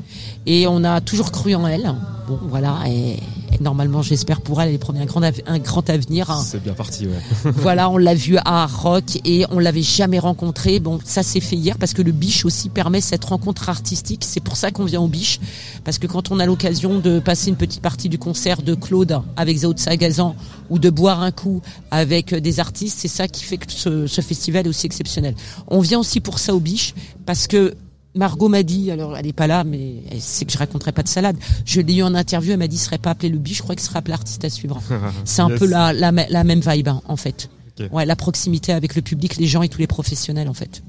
[0.46, 1.94] Et on a toujours cru en elle.
[2.26, 2.78] Bon, voilà.
[2.88, 3.18] Et, et
[3.62, 6.30] normalement, j'espère pour elle, elle est promis un grand, un grand avenir.
[6.44, 7.50] C'est bien parti, ouais.
[7.52, 10.80] voilà, on l'a vu à Rock et on l'avait jamais rencontré.
[10.80, 14.24] Bon, ça s'est fait hier parce que le Biche aussi permet cette rencontre artistique.
[14.26, 15.40] C'est pour ça qu'on vient au Biche.
[15.84, 19.20] Parce que quand on a l'occasion de passer une petite partie du concert de Claude
[19.36, 20.36] avec Zao de Sagazan
[20.70, 24.20] ou de boire un coup avec des artistes, c'est ça qui fait que ce, ce
[24.20, 25.34] festival est aussi exceptionnel.
[25.68, 26.94] On vient aussi pour ça au Biche
[27.24, 27.74] parce que
[28.14, 31.02] Margot m'a dit, alors elle est pas là, mais elle sait que je raconterai pas
[31.02, 31.36] de salade.
[31.64, 33.62] Je l'ai eu en interview, elle m'a dit, ce serait pas appelé le biche, je
[33.62, 34.82] crois qu'il serait appelé artiste à suivre.
[35.24, 35.58] C'est un Yes.
[35.58, 37.48] peu la, la, me- la même vibe, hein, en fait.
[37.90, 40.82] Ouais, la proximité avec le public, les gens et tous les professionnels, en fait.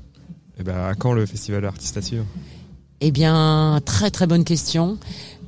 [0.59, 2.25] Et ben à quand le festival artiste à suivre?
[3.01, 4.97] Eh bien, très très bonne question.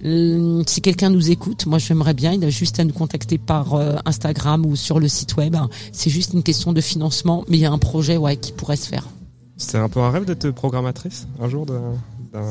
[0.04, 3.76] Euh, Si quelqu'un nous écoute, moi j'aimerais bien, il a juste à nous contacter par
[3.76, 5.56] euh, Instagram ou sur le site web.
[5.92, 8.76] C'est juste une question de financement, mais il y a un projet ouais, qui pourrait
[8.78, 9.06] se faire.
[9.58, 11.94] C'est un peu un rêve d'être programmatrice un jour d'un.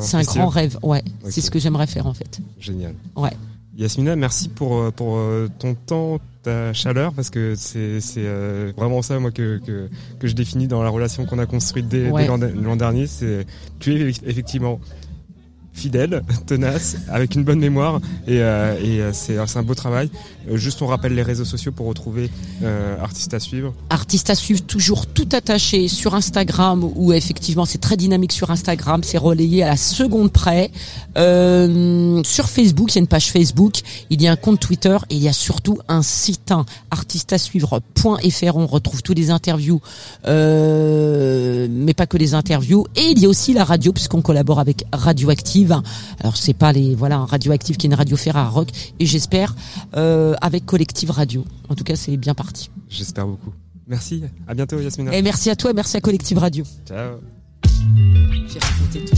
[0.00, 1.02] C'est un grand rêve, ouais.
[1.28, 2.40] C'est ce que j'aimerais faire en fait.
[2.58, 2.94] Génial.
[3.16, 3.32] Ouais.
[3.76, 9.02] Yasmina, merci pour, euh, pour euh, ton temps, ta chaleur, parce que c'est euh, vraiment
[9.02, 9.88] ça moi que, que,
[10.20, 12.26] que je définis dans la relation qu'on a construite dès, Ouais.
[12.28, 13.06] l'an l'an dernier.
[13.08, 13.46] C'est
[13.80, 14.78] tu es effectivement
[15.74, 20.08] fidèle, tenace, avec une bonne mémoire, et, euh, et euh, c'est un beau travail.
[20.50, 22.30] Euh, juste on rappelle les réseaux sociaux pour retrouver
[22.62, 23.74] euh, artistes à suivre.
[23.90, 29.02] Artiste à suivre toujours tout attaché sur Instagram où effectivement c'est très dynamique sur Instagram,
[29.02, 30.70] c'est relayé à la seconde près.
[31.16, 33.80] Euh, sur Facebook, il y a une page Facebook,
[34.10, 37.32] il y a un compte Twitter et il y a surtout un site hein, artiste
[37.32, 38.56] à suivre.fr.
[38.56, 39.80] On retrouve tous les interviews,
[40.26, 42.86] euh, mais pas que les interviews.
[42.96, 45.63] Et il y a aussi la radio puisqu'on collabore avec Radioactive.
[45.72, 48.68] Alors c'est pas les voilà Radioactive qui est une radio Ferrara Rock
[48.98, 49.54] et j'espère
[49.96, 51.44] euh, avec Collective Radio.
[51.68, 52.70] En tout cas c'est bien parti.
[52.88, 53.52] J'espère beaucoup.
[53.86, 55.14] Merci, à bientôt Yasmina.
[55.14, 56.64] Et merci à toi, merci à Collective Radio.
[56.88, 57.18] Ciao.
[58.48, 59.16] J'ai raconté tout.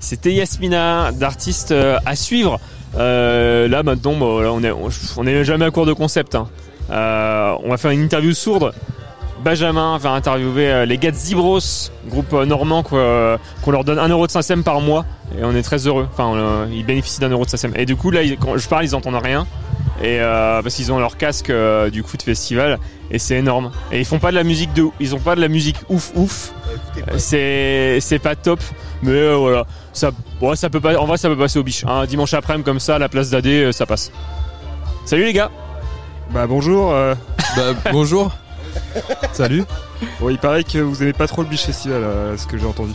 [0.00, 2.58] C'était Yasmina, d'artiste euh, à suivre.
[2.96, 6.34] Euh, là maintenant, on est, on est jamais à court de concept.
[6.34, 6.48] hein.
[6.90, 8.72] Euh, on va faire une interview sourde.
[9.44, 11.60] Benjamin va interviewer euh, les gars de Zibros,
[12.08, 15.04] groupe euh, normand qu'on leur donne 1€ de SACEM par mois
[15.38, 16.08] et on est très heureux.
[16.12, 17.72] Enfin, ils bénéficient d'un euro de SACEM.
[17.76, 19.46] Et du coup là, quand je parle, ils entendent rien.
[20.00, 22.78] Et euh, parce qu'ils ont leur casque euh, du coup de festival
[23.10, 23.72] et c'est énorme.
[23.90, 26.12] Et ils font pas de la musique de, ils ont pas de la musique ouf
[26.14, 26.52] ouf.
[26.96, 28.60] Euh, C'est c'est pas top,
[29.02, 30.10] mais euh, voilà, ça,
[30.40, 31.84] ouais, ça peut pas, en vrai ça peut passer au biche.
[31.86, 34.12] Un dimanche après-midi comme ça, à la place d'AD, euh, ça passe.
[35.04, 35.50] Salut les gars.
[36.30, 36.90] Bah bonjour.
[37.56, 38.30] Bah bonjour.
[39.32, 39.64] Salut.
[40.20, 42.66] Bon, il paraît que vous aimez pas trop le Biche Festival, euh, ce que j'ai
[42.66, 42.92] entendu.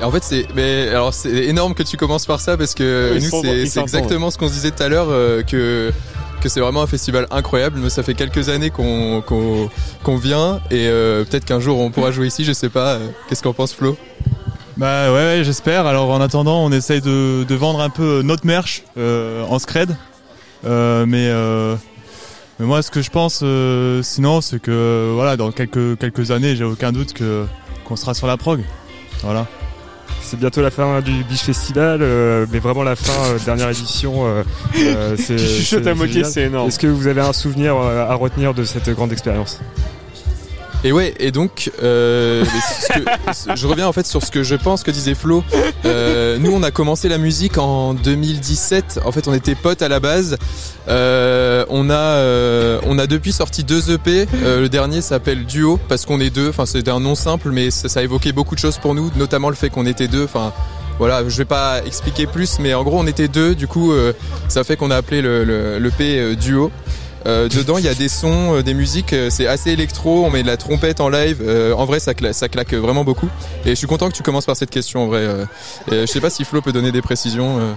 [0.00, 3.12] Et en fait, c'est mais alors c'est énorme que tu commences par ça parce que
[3.14, 5.92] Oui, nous c'est exactement ce qu'on se disait tout à l'heure euh, que
[6.40, 7.78] que c'est vraiment un festival incroyable.
[7.80, 9.68] Nous, ça fait quelques années qu'on qu'on
[10.02, 12.44] qu'on vient et euh, peut-être qu'un jour on pourra jouer ici.
[12.44, 12.94] Je sais pas.
[12.94, 13.96] euh, Qu'est-ce qu'en pense Flo?
[14.78, 15.86] Bah ouais, ouais, j'espère.
[15.86, 19.94] Alors en attendant, on essaye de, de vendre un peu notre merch euh, en scred.
[20.66, 21.74] Euh, mais, euh,
[22.60, 26.54] mais moi, ce que je pense, euh, sinon, c'est que voilà, dans quelques quelques années,
[26.54, 27.46] j'ai aucun doute que
[27.84, 28.60] qu'on sera sur la prog.
[29.22, 29.46] Voilà.
[30.22, 34.26] C'est bientôt la fin du Biche Festival, euh, mais vraiment la fin, euh, dernière édition.
[34.26, 34.44] euh,
[34.78, 36.24] euh, c'est- Tu chuchotes à génial.
[36.26, 36.68] c'est énorme.
[36.68, 39.58] Est-ce que vous avez un souvenir euh, à retenir de cette grande expérience?
[40.82, 42.42] Et ouais, et donc, euh,
[43.54, 45.44] je reviens en fait sur ce que je pense que disait Flo.
[45.84, 49.00] Euh, nous, on a commencé la musique en 2017.
[49.04, 50.38] En fait, on était potes à la base.
[50.88, 54.26] Euh, on a, on a depuis sorti deux EP.
[54.42, 56.48] Le dernier s'appelle Duo parce qu'on est deux.
[56.48, 59.50] Enfin, c'était un nom simple, mais ça, ça évoquait beaucoup de choses pour nous, notamment
[59.50, 60.24] le fait qu'on était deux.
[60.24, 60.52] Enfin.
[60.98, 63.90] Voilà, je vais pas expliquer plus, mais en gros on était deux, du coup
[64.48, 66.70] ça fait qu'on a appelé le, le, euh, Duo.
[67.26, 70.30] Euh, dedans, il y a des sons, euh, des musiques, euh, c'est assez électro, on
[70.30, 71.38] met de la trompette en live.
[71.42, 73.28] euh, en vrai, ça, cla- ça claque vraiment beaucoup.
[73.66, 75.20] Et je suis content que tu commences par cette question, en vrai.
[75.20, 75.44] euh.
[75.92, 77.58] Et je sais pas si Flo peut donner des précisions.
[77.60, 77.72] euh.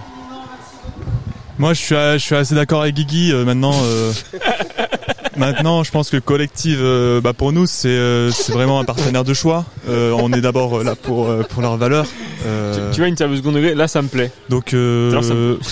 [1.58, 3.32] Moi, je suis, je suis assez d'accord avec Guigui.
[3.32, 4.12] euh, maintenant, euh,
[5.36, 9.24] maintenant, je pense que Collective, euh, bah, pour nous, c'est euh, c'est vraiment un partenaire
[9.24, 9.64] de choix.
[9.88, 12.06] Euh, on est d'abord euh, là pour euh, pour leurs valeurs.
[12.46, 14.32] Euh, Tu vois, une interview second degré, là, ça me plaît.
[14.48, 15.58] donc, euh, Alors, ça me-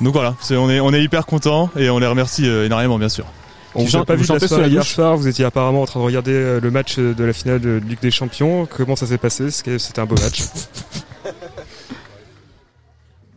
[0.00, 3.08] donc voilà, on est on est hyper content et on les remercie euh, énormément, bien
[3.08, 3.24] sûr.
[3.74, 6.04] On vous a pas vu la soirée hier soir, vous étiez apparemment en train de
[6.06, 8.66] regarder euh, le match de la finale de Ligue des Champions.
[8.74, 9.50] Comment ça s'est passé?
[9.50, 10.42] C'était un beau match.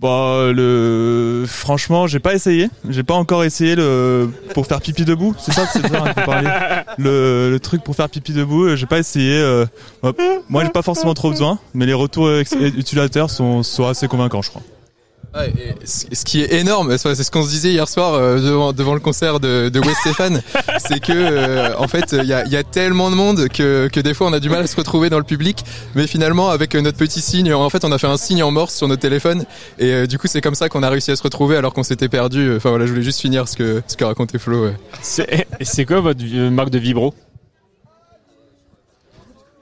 [0.01, 2.69] Bah le franchement, j'ai pas essayé.
[2.87, 5.35] J'ai pas encore essayé le pour faire pipi debout.
[5.37, 6.83] C'est ça, c'est ça hein.
[6.97, 9.33] Le, le truc pour faire pipi debout, euh, j'ai pas essayé.
[9.33, 9.65] euh.
[10.47, 14.51] Moi, j'ai pas forcément trop besoin, mais les retours utilisateurs sont sont assez convaincants, je
[14.51, 14.61] crois.
[15.35, 18.73] Ouais, et ce qui est énorme, c'est ce qu'on se disait hier soir euh, devant,
[18.73, 20.41] devant le concert de, de Wes Stéphane,
[20.79, 23.89] c'est que euh, en fait il y a, il y a tellement de monde que,
[23.93, 26.49] que des fois on a du mal à se retrouver dans le public, mais finalement
[26.49, 28.87] avec euh, notre petit signe, en fait on a fait un signe en morse sur
[28.87, 29.45] nos téléphones
[29.77, 31.83] et euh, du coup c'est comme ça qu'on a réussi à se retrouver alors qu'on
[31.83, 32.55] s'était perdu.
[32.55, 34.65] Enfin voilà, je voulais juste finir ce que ce que racontait Flo.
[34.65, 34.73] ouais.
[35.03, 37.13] C'est et c'est quoi votre marque de vibro?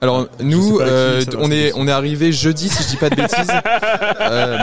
[0.00, 3.16] Alors nous, qui euh, on est on est arrivé jeudi si je dis pas de
[3.16, 3.50] bêtises.
[4.20, 4.58] Euh,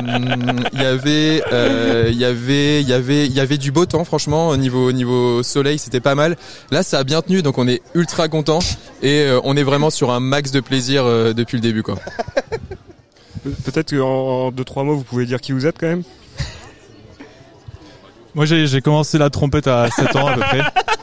[0.74, 3.86] Il y avait euh, il y avait il y avait il y avait du beau
[3.86, 6.38] temps franchement au niveau au niveau soleil c'était pas mal.
[6.72, 8.60] Là ça a bien tenu donc on est ultra content
[9.02, 11.96] et euh, on est vraiment sur un max de plaisir euh, depuis le début quoi.
[13.44, 14.06] Pe- Peut-être qu'en
[14.48, 16.04] en deux trois mots, vous pouvez dire qui vous êtes quand même.
[18.34, 20.62] Moi, j'ai j'ai commencé la trompette à 7 ans à peu près.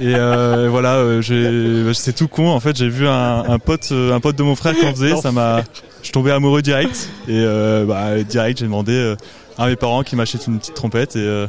[0.00, 2.48] Et euh, voilà, euh, j'ai- bah, c'est tout con.
[2.48, 4.90] En fait, j'ai vu un, un pote, euh, un pote de mon frère qui en
[4.92, 5.16] faisait.
[5.16, 5.60] Ça m'a,
[6.00, 7.10] je suis tombé amoureux direct.
[7.28, 9.16] Et euh, bah, direct, j'ai demandé euh,
[9.58, 11.16] à mes parents qui m'achètent une petite trompette.
[11.16, 11.46] Et euh,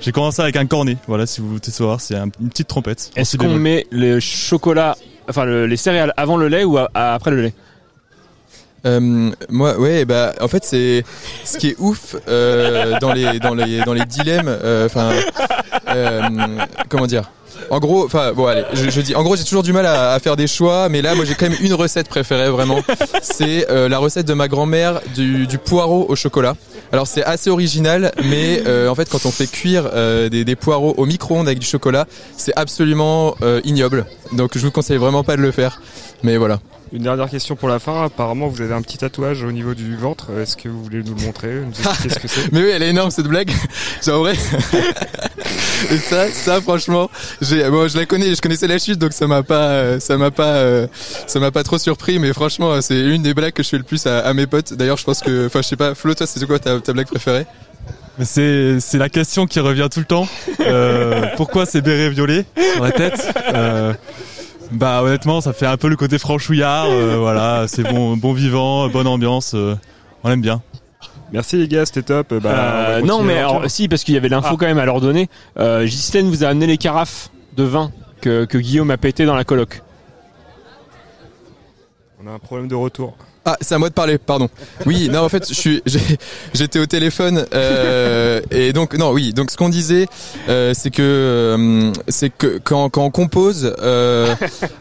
[0.00, 0.96] j'ai commencé avec un cornet.
[1.08, 3.10] Voilà, si vous voulez savoir, c'est un- une petite trompette.
[3.16, 4.96] Est-ce qu'on met le chocolat,
[5.28, 7.54] enfin le- les céréales avant le lait ou a- a- après le lait?
[8.86, 11.04] Euh, moi, ouais, bah, en fait, c'est
[11.44, 14.48] ce qui est ouf euh, dans les dans les dans les dilemmes.
[14.48, 15.10] euh, Enfin,
[15.88, 16.22] euh,
[16.88, 17.30] comment dire?
[17.68, 20.12] En gros, enfin, bon, allez, je, je dis, en gros, j'ai toujours du mal à,
[20.14, 22.80] à faire des choix, mais là, moi, j'ai quand même une recette préférée, vraiment.
[23.20, 26.54] C'est euh, la recette de ma grand-mère du, du poireau au chocolat.
[26.90, 29.90] Alors, c'est assez original, mais euh, en fait, quand on fait cuire
[30.30, 34.06] des, des poireaux au micro-ondes avec du chocolat, c'est absolument ignoble.
[34.32, 35.80] Donc, je vous conseille vraiment pas de le faire.
[36.22, 36.60] Mais voilà.
[36.92, 38.04] Une dernière question pour la fin.
[38.04, 40.30] Apparemment, vous avez un petit tatouage au niveau du ventre.
[40.40, 42.82] Est-ce que vous voulez nous le montrer, nous expliquer ce que c'est Mais oui, elle
[42.82, 43.50] est énorme cette blague.
[44.00, 44.34] C'est en vrai.
[45.92, 47.08] Et ça, ça franchement,
[47.40, 50.18] j'ai, bon, je la connais, je connaissais la chute, donc ça m'a pas, euh, ça
[50.18, 50.86] m'a pas, euh,
[51.26, 52.18] ça m'a pas trop surpris.
[52.18, 54.74] Mais franchement, c'est une des blagues que je fais le plus à, à mes potes.
[54.74, 57.06] D'ailleurs, je pense que, enfin, je sais pas, Flo, toi, c'est quoi ta, ta blague
[57.06, 57.46] préférée?
[58.18, 60.28] Mais C'est c'est la question qui revient tout le temps.
[60.60, 62.44] Euh, pourquoi c'est béret violet
[62.74, 63.26] sur la tête?
[63.54, 63.94] Euh,
[64.72, 66.86] Bah honnêtement, ça fait un peu le côté franchouillard.
[66.88, 69.52] euh, voilà, c'est bon, bon vivant, bonne ambiance.
[69.54, 69.74] euh,
[70.22, 70.62] on aime bien.
[71.32, 72.34] Merci les gars, c'était top.
[72.34, 74.56] Bah, Euh, Non, mais alors, si, parce qu'il y avait l'info Ah.
[74.58, 75.28] quand même à leur donner.
[75.58, 79.36] Euh, Ghislaine vous a amené les carafes de vin que, que Guillaume a pété dans
[79.36, 79.82] la coloc.
[82.22, 83.16] On a un problème de retour.
[83.46, 84.50] Ah, c'est à moi de parler, pardon.
[84.84, 85.82] Oui, non, en fait, je suis,
[86.52, 90.06] j'étais au téléphone euh, et donc non, oui, donc ce qu'on disait,
[90.50, 94.34] euh, c'est que euh, c'est que quand, quand on compose, euh,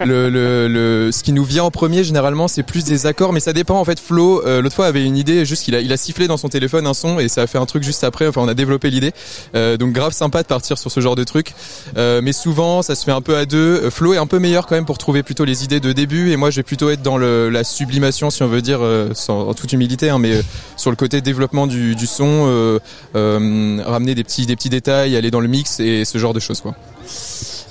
[0.05, 3.39] le, le, le, ce qui nous vient en premier généralement, c'est plus des accords, mais
[3.39, 3.79] ça dépend.
[3.79, 6.27] En fait, Flo, euh, l'autre fois avait une idée, juste qu'il a, il a sifflé
[6.27, 8.27] dans son téléphone un son et ça a fait un truc juste après.
[8.27, 9.13] Enfin, on a développé l'idée,
[9.55, 11.53] Euh, donc grave sympa de partir sur ce genre de truc.
[11.95, 13.89] Mais souvent, ça se fait un peu à deux.
[13.89, 16.35] Flo est un peu meilleur quand même pour trouver plutôt les idées de début et
[16.35, 19.53] moi, je vais plutôt être dans le, la sublimation, si veut dire, euh, sans, en
[19.53, 20.41] toute humilité, hein, mais euh,
[20.75, 22.79] sur le côté développement du, du son, euh,
[23.15, 26.39] euh, ramener des petits, des petits détails, aller dans le mix et ce genre de
[26.39, 26.75] choses, quoi.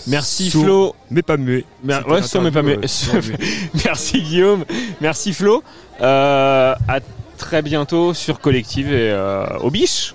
[0.07, 0.95] Merci Flo.
[1.11, 1.65] Mais pas muet.
[1.85, 2.79] Mer- ouais, mais pas muet.
[2.79, 3.21] euh,
[3.85, 4.65] Merci Guillaume.
[5.03, 5.63] Merci Flo.
[6.01, 7.01] Euh, à
[7.37, 10.15] très bientôt sur Collective et euh, au biche.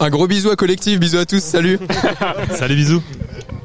[0.00, 1.78] Un gros bisou à collectif, bisous à tous, salut.
[2.54, 3.02] Salut, bisous.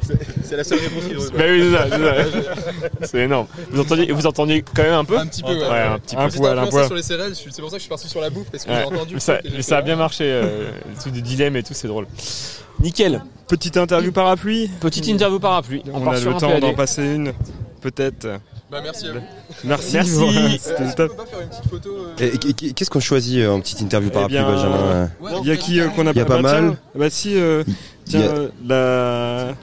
[0.52, 3.07] C'est la seule réponse qu'il Bah oui, c'est ça, c'est ça.
[3.07, 3.48] C'est énorme.
[3.72, 5.64] Vous entendiez, vous entendiez quand même un peu Un petit peu, ouais.
[5.80, 6.84] un petit peu.
[6.86, 8.69] Sur les céréales, c'est pour ça que je suis parti sur la bouffe parce que
[8.69, 8.86] Ouais.
[8.90, 9.15] j'ai entendu.
[9.56, 12.06] Mais ça, a bien marché, euh, le truc de dilemme et tout, c'est drôle.
[12.82, 13.22] Nickel.
[13.48, 14.69] Petite interview parapluie.
[14.82, 15.84] Petite interview parapluie.
[15.94, 17.32] On On, part a sur le temps d'en passer une,
[17.80, 18.28] peut-être.
[18.69, 19.19] Bah merci à vous.
[19.65, 19.94] Merci.
[19.94, 20.60] Merci.
[20.61, 21.11] c'était top.
[22.19, 25.07] Et- et- et Qu'est-ce qu'on choisit euh, en petite interview Eh parapluie, Benjamin euh
[25.44, 26.69] Il y a qui euh, qu'on a Il y a pas pas bah, mal.
[26.72, 27.65] tiens, Bah si, euh, a-
[28.06, 29.53] tiens, euh, la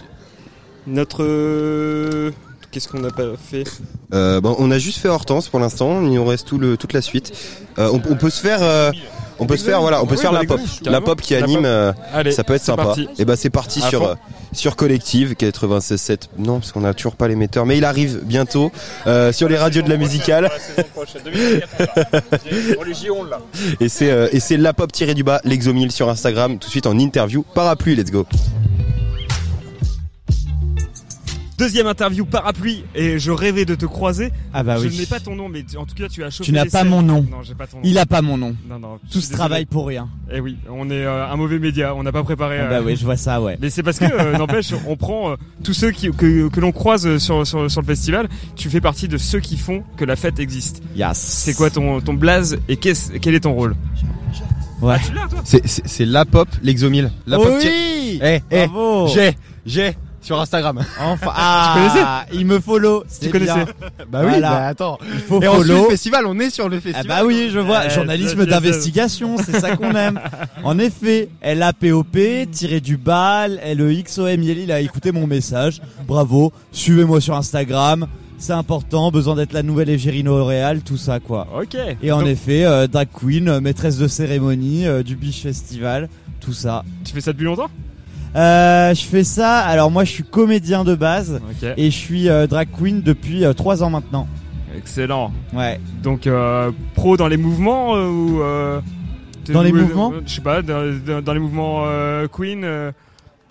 [0.88, 2.30] notre
[2.70, 3.64] qu'est-ce qu'on n'a pas fait
[4.12, 6.92] Euh, bon, on a juste fait Hortense pour l'instant, il nous reste tout le, toute
[6.92, 7.32] la suite.
[7.78, 8.90] Euh, on, on peut se faire, euh,
[9.38, 11.20] on peut se faire, voilà, on peut Oui, se faire bah, la pop, la pop
[11.20, 11.64] qui anime, pop.
[11.66, 12.84] euh, Allez, ça peut être sympa.
[12.84, 13.08] parti.
[13.18, 14.14] Et bah c'est parti À sur euh,
[14.52, 16.28] sur Collective 96.7.
[16.38, 18.70] Non, parce qu'on a toujours pas l'émetteur, mais il arrive bientôt
[19.06, 20.50] euh, sur les radios de la musicale.
[22.78, 23.40] On les girons là.
[23.80, 26.70] Et c'est euh, et c'est la pop tirée du bas, l'exomile sur Instagram, tout de
[26.70, 27.94] suite en interview parapluie.
[27.96, 28.26] Let's go.
[31.58, 34.30] Deuxième interview parapluie et je rêvais de te croiser.
[34.54, 34.96] Ah bah je oui.
[34.96, 36.44] n'ai pas ton nom, mais tu- en tout cas tu as chauffé.
[36.44, 36.88] Tu n'as les pas selles.
[36.88, 37.26] mon nom.
[37.28, 37.82] Non, j'ai pas ton nom.
[37.84, 38.54] Il a pas mon nom.
[38.70, 38.98] Non, non.
[39.04, 39.36] je Tout suis ce désolé.
[39.38, 40.08] travail pour rien.
[40.32, 42.60] Eh oui, on est euh, un mauvais média, on n'a pas préparé.
[42.60, 43.58] Ah bah euh, oui, je vois ça, ouais.
[43.60, 46.70] Mais c'est parce que, euh, n'empêche, on prend euh, tous ceux qui, que, que l'on
[46.70, 48.28] croise sur, sur, sur le festival.
[48.54, 50.80] Tu fais partie de ceux qui font que la fête existe.
[50.96, 51.18] Yes.
[51.18, 53.74] C'est quoi ton, ton blaze et qu'est-ce- quel est ton rôle?
[54.80, 54.94] Ouais.
[54.96, 55.40] Ah, tu l'as, toi?
[55.44, 57.10] C'est c'est c'est la pop, l'exomile.
[57.26, 57.48] La pop.
[57.60, 59.36] oui Eh eh, Bravo j'ai
[59.66, 59.96] j'ai
[60.28, 60.84] sur Instagram.
[61.00, 63.02] Enfin, ah, il me follow.
[63.08, 63.64] c'est connaissais.
[64.10, 64.50] Bah oui, Voilà.
[64.50, 64.98] bah attends.
[65.10, 65.84] Il faut Et follow.
[65.84, 67.06] le festival, on est sur le Ah festival.
[67.06, 67.78] bah oui, je vois.
[67.86, 70.20] Euh, Journalisme ça, ça, d'investigation, c'est ça qu'on aime.
[70.64, 72.18] En effet, LAPOP,
[72.52, 75.80] tiré du bal, LEXOM, Yeli a écouté mon message.
[76.06, 76.52] Bravo.
[76.72, 78.06] Suivez-moi sur Instagram.
[78.36, 81.48] C'est important, besoin d'être la nouvelle Égérine L'Oréal, tout ça quoi.
[81.58, 81.76] Ok.
[82.02, 86.08] Et en Donc, effet, euh, drag queen, euh, maîtresse de cérémonie, euh, du Biche Festival,
[86.40, 86.84] tout ça.
[87.04, 87.68] Tu fais ça depuis longtemps?
[88.36, 89.58] Euh, je fais ça.
[89.58, 91.40] Alors moi, je suis comédien de base
[91.76, 94.26] et je suis euh, drag queen depuis euh, trois ans maintenant.
[94.76, 95.32] Excellent.
[95.52, 95.80] Ouais.
[96.02, 98.40] Donc, euh, pro dans les mouvements ou.
[99.52, 101.84] Dans les ou- mouvements Je sais pas, dans, les mouvements
[102.30, 102.66] Queen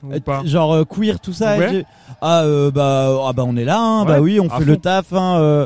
[0.04, 1.58] ou pas Genre queer, tout ça.
[1.58, 1.84] Ouais.
[2.22, 2.44] Ah
[2.74, 3.80] bah ah bah on est là.
[3.80, 4.72] Hein, Ouais, bah oui, on fait fond.
[4.72, 5.12] le taf.
[5.12, 5.66] Hein,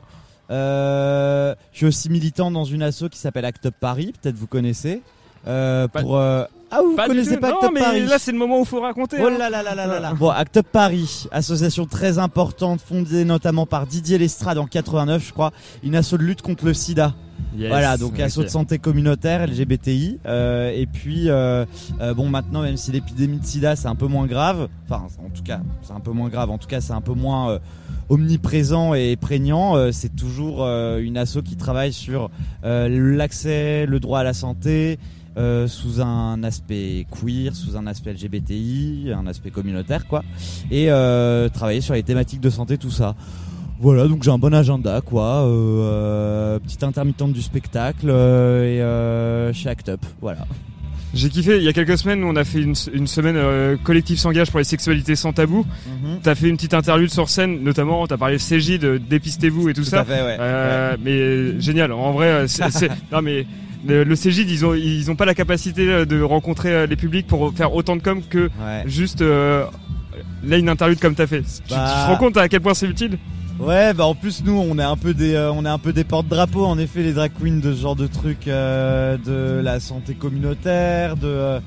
[0.49, 4.13] je suis aussi militant dans une asso qui s'appelle Act Up Paris.
[4.21, 5.01] Peut-être vous connaissez.
[5.43, 6.17] Pour
[6.71, 8.57] ah vous Pas du connaissez pas Act Non, Up mais Paris là, c'est le moment
[8.59, 9.17] où il faut raconter.
[9.21, 9.37] Oh hein.
[9.37, 10.13] là là là là là.
[10.13, 15.33] Bon, Act Up Paris, association très importante fondée notamment par Didier Lestrade en 89, je
[15.33, 15.51] crois,
[15.83, 17.13] une asso de lutte contre le sida.
[17.57, 18.43] Yes, Voilà, donc asso ok.
[18.45, 20.19] de santé communautaire LGBTI.
[20.25, 21.65] euh, et puis, euh,
[21.99, 25.29] euh, bon, maintenant, même si l'épidémie de sida c'est un peu moins grave, enfin, en
[25.29, 26.49] tout cas, c'est un peu moins grave.
[26.49, 27.59] En tout cas, c'est un peu moins euh,
[28.09, 29.75] omniprésent et prégnant.
[29.75, 32.29] euh, c'est toujours euh, une asso qui travaille sur
[32.63, 32.87] euh,
[33.17, 34.99] l'accès, le droit à la santé.
[35.37, 40.23] Euh, sous un aspect queer, sous un aspect LGBTI, un aspect communautaire, quoi,
[40.69, 43.15] et euh, travailler sur les thématiques de santé, tout ça.
[43.79, 45.43] Voilà, donc j'ai un bon agenda, quoi.
[45.47, 48.81] Euh, petite intermittente du spectacle et
[49.53, 50.45] chez Act Up, voilà.
[51.13, 54.17] J'ai kiffé, il y a quelques semaines, on a fait une, une semaine euh, collectif
[54.17, 55.65] s'engage pour les sexualités sans tabou.
[55.85, 56.19] Mhm.
[56.23, 59.73] T'as fait une petite interlude sur scène, notamment, t'as parlé de CJ, de Dépistez-vous et
[59.73, 60.01] tout, Tout ça.
[60.01, 60.37] à fait, ouais.
[60.39, 63.45] Euh, Mais euh, génial, en vrai, c'est- non mais
[63.85, 66.95] le, le CJ, ils ont, ils ont pas la capacité euh, de rencontrer euh, les
[66.95, 68.83] publics pour faire autant de com que Ouais.
[68.85, 69.65] juste euh,
[70.43, 71.41] là une interlude comme t'as fait.
[71.41, 71.85] Tu, Bah.
[71.95, 73.17] tu te rends compte à quel point c'est utile?
[73.61, 75.93] Ouais, bah en plus nous on est un peu des euh, on est un peu
[75.93, 79.79] des porte-drapeaux en effet les drag queens de ce genre de trucs euh, de la
[79.79, 81.59] santé communautaire, de euh,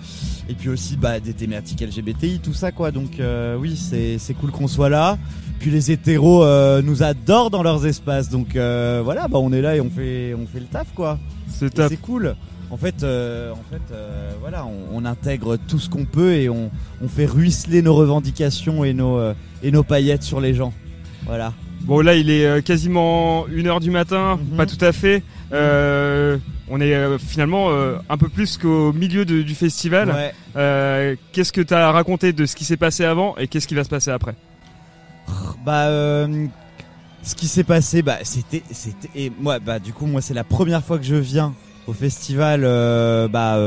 [0.48, 2.90] et puis aussi bah des thématiques LGBTI tout ça quoi.
[2.90, 3.20] Donc
[3.58, 5.18] oui, c'est c'est cool qu'on soit là.
[5.60, 6.44] Puis les hétéros
[6.82, 8.28] nous adorent dans leurs espaces.
[8.28, 11.18] Donc voilà, bah on est là et on fait on fait le taf quoi.
[11.48, 12.34] C'est cool.
[12.70, 16.48] En fait, euh, en fait, euh, voilà, on, on intègre tout ce qu'on peut et
[16.48, 20.72] on, on fait ruisseler nos revendications et nos euh, et nos paillettes sur les gens.
[21.24, 21.52] Voilà.
[21.85, 24.56] Bon là il est euh, quasiment 1h du matin, Mhm.
[24.56, 25.23] pas tout à fait.
[25.52, 26.39] Euh,
[26.70, 30.09] on est euh, finalement euh, un peu plus qu'au milieu de- du festival.
[30.56, 31.19] Ouais.
[31.32, 33.85] Qu'est-ce que tu as raconté de ce qui s'est passé avant et qu'est-ce qui va
[33.85, 34.35] se passer après
[35.65, 35.86] Bah,
[37.23, 40.44] ce qui s'est passé, bah, c'était, c'était, et moi, bah, du coup, moi, c'est la
[40.44, 41.55] première fois que je viens
[41.86, 42.62] au festival,
[43.31, 43.59] bah,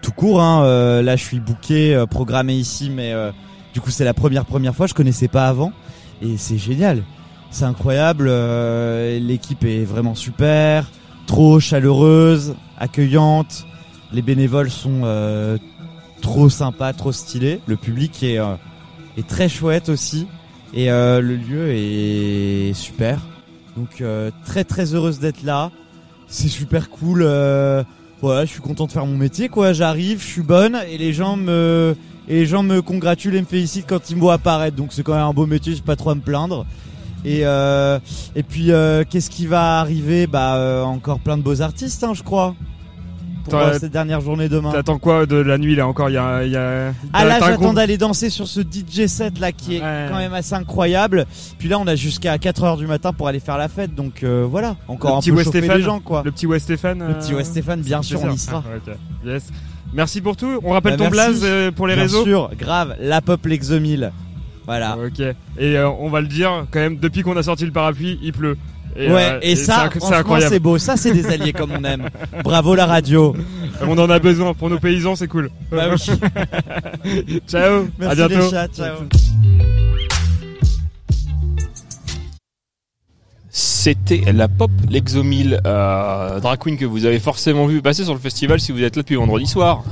[0.00, 0.40] tout court.
[0.42, 3.12] Hein, là, je suis booké, programmé ici, mais
[3.74, 4.86] du coup, c'est la première première fois.
[4.86, 5.72] Je connaissais pas avant,
[6.22, 7.02] et c'est génial.
[7.50, 8.26] C'est incroyable.
[8.28, 10.90] euh, L'équipe est vraiment super,
[11.26, 13.66] trop chaleureuse, accueillante.
[14.12, 15.58] Les bénévoles sont euh,
[16.22, 17.60] trop sympas, trop stylés.
[17.66, 18.54] Le public est euh,
[19.28, 20.26] très chouette aussi.
[20.74, 23.20] Et le lieu est super.
[23.76, 24.02] Donc
[24.46, 25.70] très très heureuse d'être là.
[26.28, 27.28] C'est super cool.
[28.22, 29.72] Ouais, je suis content de faire mon métier quoi.
[29.72, 31.96] J'arrive, je suis bonne et les gens me
[32.28, 34.76] et les gens me congratulent et me félicitent quand ils me voient apparaître.
[34.76, 36.64] Donc c'est quand même un beau métier, j'ai pas trop à me plaindre.
[37.24, 37.98] Et euh,
[38.36, 40.28] et puis euh, qu'est-ce qui va arriver?
[40.28, 42.54] Bah euh, encore plein de beaux artistes, hein, je crois.
[43.50, 44.72] Pour euh, cette dernière journée demain.
[44.72, 46.10] T'attends quoi de la nuit là encore?
[46.10, 49.38] Il y a, il y a- Ah là j'attends d'aller danser sur ce DJ set
[49.38, 51.26] là qui est quand même assez incroyable.
[51.58, 54.46] Puis là on a jusqu'à 4h du matin pour aller faire la fête donc euh,
[54.48, 56.22] voilà, encore le un petit peu West chauffer Stéphane, les gens quoi.
[56.24, 57.06] Le petit West Stéphane.
[57.06, 58.62] Le petit euh, West Stéphane, bien sûr, on y sera.
[58.66, 58.90] Ah.
[59.24, 59.48] Yes.
[59.94, 60.58] Merci pour tout.
[60.64, 62.24] On rappelle Bah, ton blaze euh, pour les Bien réseaux?
[62.24, 64.10] sûr, grave, la pop l'exomile.
[64.66, 64.96] Voilà.
[64.96, 65.20] Ok.
[65.20, 65.34] Et
[65.76, 66.96] euh, on va le dire quand même.
[66.96, 68.56] Depuis qu'on a sorti le parapluie, il pleut.
[68.96, 70.52] Ouais, euh, et, ça, franchement, incroyable.
[70.52, 70.78] c'est beau.
[70.78, 72.08] Ça, c'est des alliés comme on aime.
[72.42, 73.34] Bravo la radio.
[73.82, 75.50] On en a besoin pour nos paysans, c'est cool.
[75.70, 77.40] Bah oui.
[77.48, 77.88] ciao.
[77.98, 78.44] Merci à bientôt.
[78.44, 78.96] les chats, ciao.
[83.54, 88.20] C'était la pop Lexomil euh, drag queen que vous avez forcément vu passer sur le
[88.20, 89.82] festival si vous êtes là depuis vendredi soir.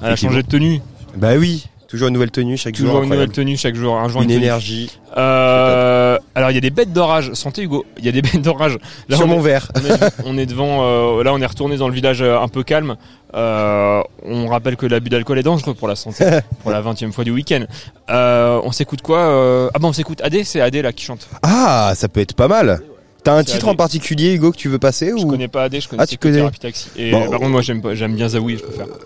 [0.00, 0.80] Elle a changé de tenue.
[1.16, 2.86] Bah oui, toujours une nouvelle tenue chaque jour.
[2.86, 4.90] Toujours une nouvelle tenue chaque jour, un jour Une énergie.
[5.16, 7.32] Euh, alors il y a des bêtes d'orage.
[7.32, 8.78] Santé Hugo, il y a des bêtes d'orage.
[9.08, 9.72] Là, Sur on mon est- verre.
[9.74, 10.84] On est, on est devant.
[10.84, 12.96] euh, là on est retourné dans le village euh, un peu calme.
[13.34, 16.24] Euh, on rappelle que l'abus d'alcool est dangereux pour la santé.
[16.62, 17.64] pour la 20 fois du week-end.
[18.10, 21.28] Euh, on s'écoute quoi euh, Ah bon on s'écoute AD, c'est AD là qui chante.
[21.42, 22.80] Ah, ça peut être pas mal.
[23.26, 23.72] T'as un C'est titre AD.
[23.72, 26.06] en particulier, Hugo, que tu veux passer Je ou connais pas AD, je connais Ah,
[26.06, 26.88] tu connais Thérapie Taxi.
[26.96, 27.28] Et Bon.
[27.28, 28.86] par contre moi j'aime bien Zawi, je préfère.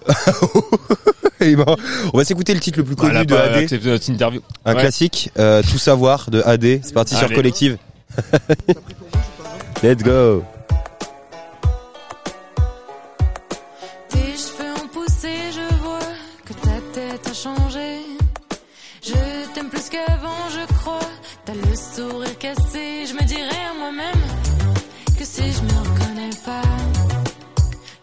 [1.42, 1.64] Eh ben,
[2.12, 3.62] On va s'écouter le titre le plus connu Voilà, de bah, AD.
[3.62, 4.42] accepter notre interview.
[4.66, 4.80] Un Ouais.
[4.82, 6.80] classique, euh, Tout savoir de AD.
[6.82, 7.32] C'est parti sur.
[7.32, 7.78] Collective.
[9.82, 10.44] Let's go.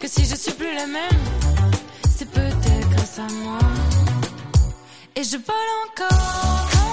[0.07, 1.21] Si je suis plus la même,
[2.09, 3.59] c'est peut-être grâce à moi.
[5.15, 6.86] Et je vole encore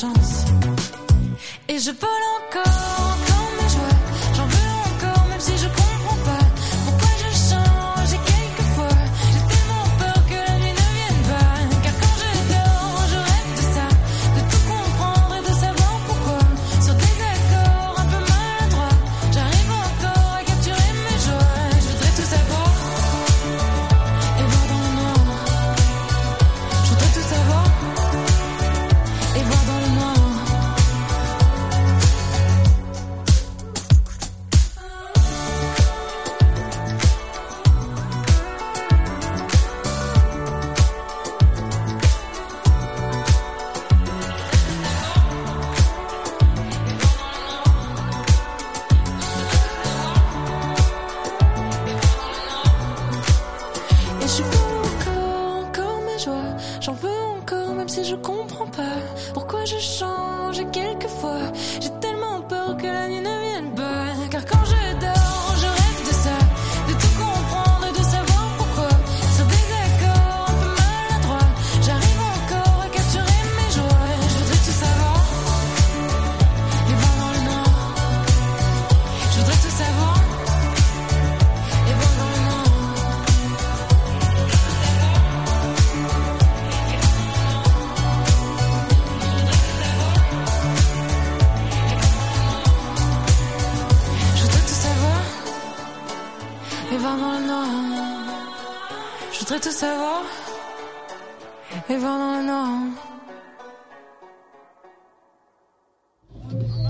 [0.00, 0.44] chance.
[1.68, 2.71] Et je vole encore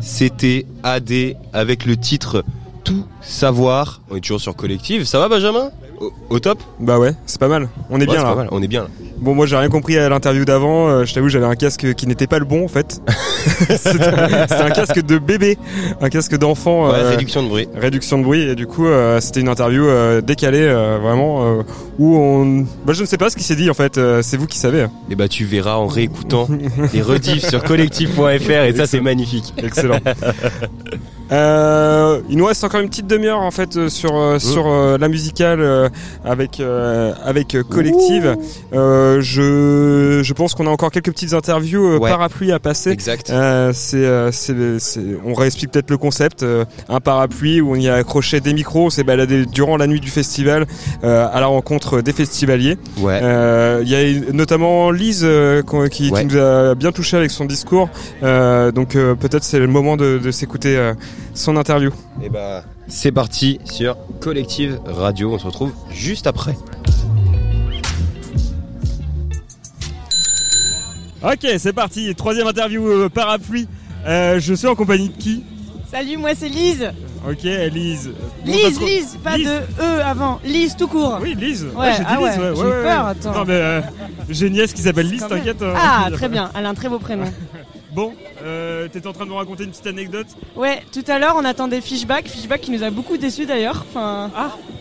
[0.01, 2.45] C'était AD avec le titre
[2.85, 4.01] Tout savoir.
[4.11, 5.05] On est toujours sur Collective.
[5.05, 5.71] Ça va, Benjamin?
[6.03, 7.69] Au, au top Bah ouais, c'est pas mal.
[7.91, 8.31] On est Ouais, bien là.
[8.31, 8.89] pas mal, On est bien là.
[9.19, 10.89] Bon, moi j'ai rien compris à l'interview d'avant.
[10.89, 13.01] Euh, je t'avoue, j'avais un casque qui n'était pas le bon en fait.
[13.77, 15.59] C'était un casque de bébé,
[16.01, 16.89] un casque d'enfant.
[16.89, 17.69] Ouais, euh, réduction de bruit.
[17.75, 18.43] Réduction de bruit.
[18.49, 19.87] Et du coup, euh, c'était une interview
[20.23, 20.67] décalée,
[21.01, 21.63] vraiment,
[21.99, 22.67] où on.
[22.85, 24.01] Bah, je ne sais pas ce qui s'est dit en fait.
[24.23, 24.87] c'est vous qui savez.
[25.11, 26.49] Et bah tu verras en réécoutant
[26.93, 29.55] les rediffs sur collectif.fr et ça c'est magnifique.
[29.63, 30.01] Excellent.
[31.33, 34.99] Euh, il nous reste encore une petite demi-heure en fait euh, sur euh, sur euh,
[34.99, 35.89] la musicale euh,
[36.25, 38.37] avec euh, avec collective.
[38.75, 42.11] Euh, je je pense qu'on a encore quelques petites interviews euh, Ouais.
[42.11, 42.91] parapluie à passer.
[42.91, 43.31] Exact.
[43.31, 46.43] Euh, c'est c'est c'est- on réexplique peut-être le concept.
[46.43, 48.87] euh, un parapluie où on y a accroché des micros.
[48.87, 50.67] On s'est baladé durant la nuit du festival
[51.05, 52.77] euh, à la rencontre des festivaliers.
[52.99, 53.19] Ouais.
[53.23, 57.89] Euh, Il y a notamment Lise euh, qui, nous a bien touché avec son discours.
[58.23, 60.93] Euh, donc euh, peut-être c'est le moment de, de s'écouter euh,
[61.35, 61.91] son interview.
[62.23, 65.33] Et bah c'est parti sur Collective Radio.
[65.35, 66.57] On se retrouve juste après.
[71.23, 72.15] Ok, c'est parti.
[72.15, 73.69] Troisième interview euh, parapluie.
[74.07, 75.45] Euh, je suis en compagnie de qui?
[75.91, 76.91] Salut, moi c'est Lise.
[77.29, 78.11] Ok, Lise.
[78.45, 79.47] Lise, Lise, pas Lise.
[79.47, 80.41] de E avant.
[80.45, 81.19] Lise tout court.
[81.23, 81.65] Oui, Lise.
[81.77, 82.39] Ouais, j'ai dit ah Lise.
[82.39, 83.11] ouais, j'ai peur, ouais.
[83.11, 83.33] attends.
[83.33, 83.81] Non mais euh,
[84.29, 85.63] j'ai une nièce qui s'appelle Lise, t'inquiète.
[85.63, 86.51] euh, Ah, très bien.
[86.57, 87.27] Elle a un très beau prénom.
[87.93, 90.27] Bon, euh, t'étais en train de me raconter une petite anecdote.
[90.57, 92.27] Ouais, tout à l'heure on attendait Fishback.
[92.27, 93.85] Fishback qui nous a beaucoup déçus d'ailleurs.
[93.91, 94.31] Enfin,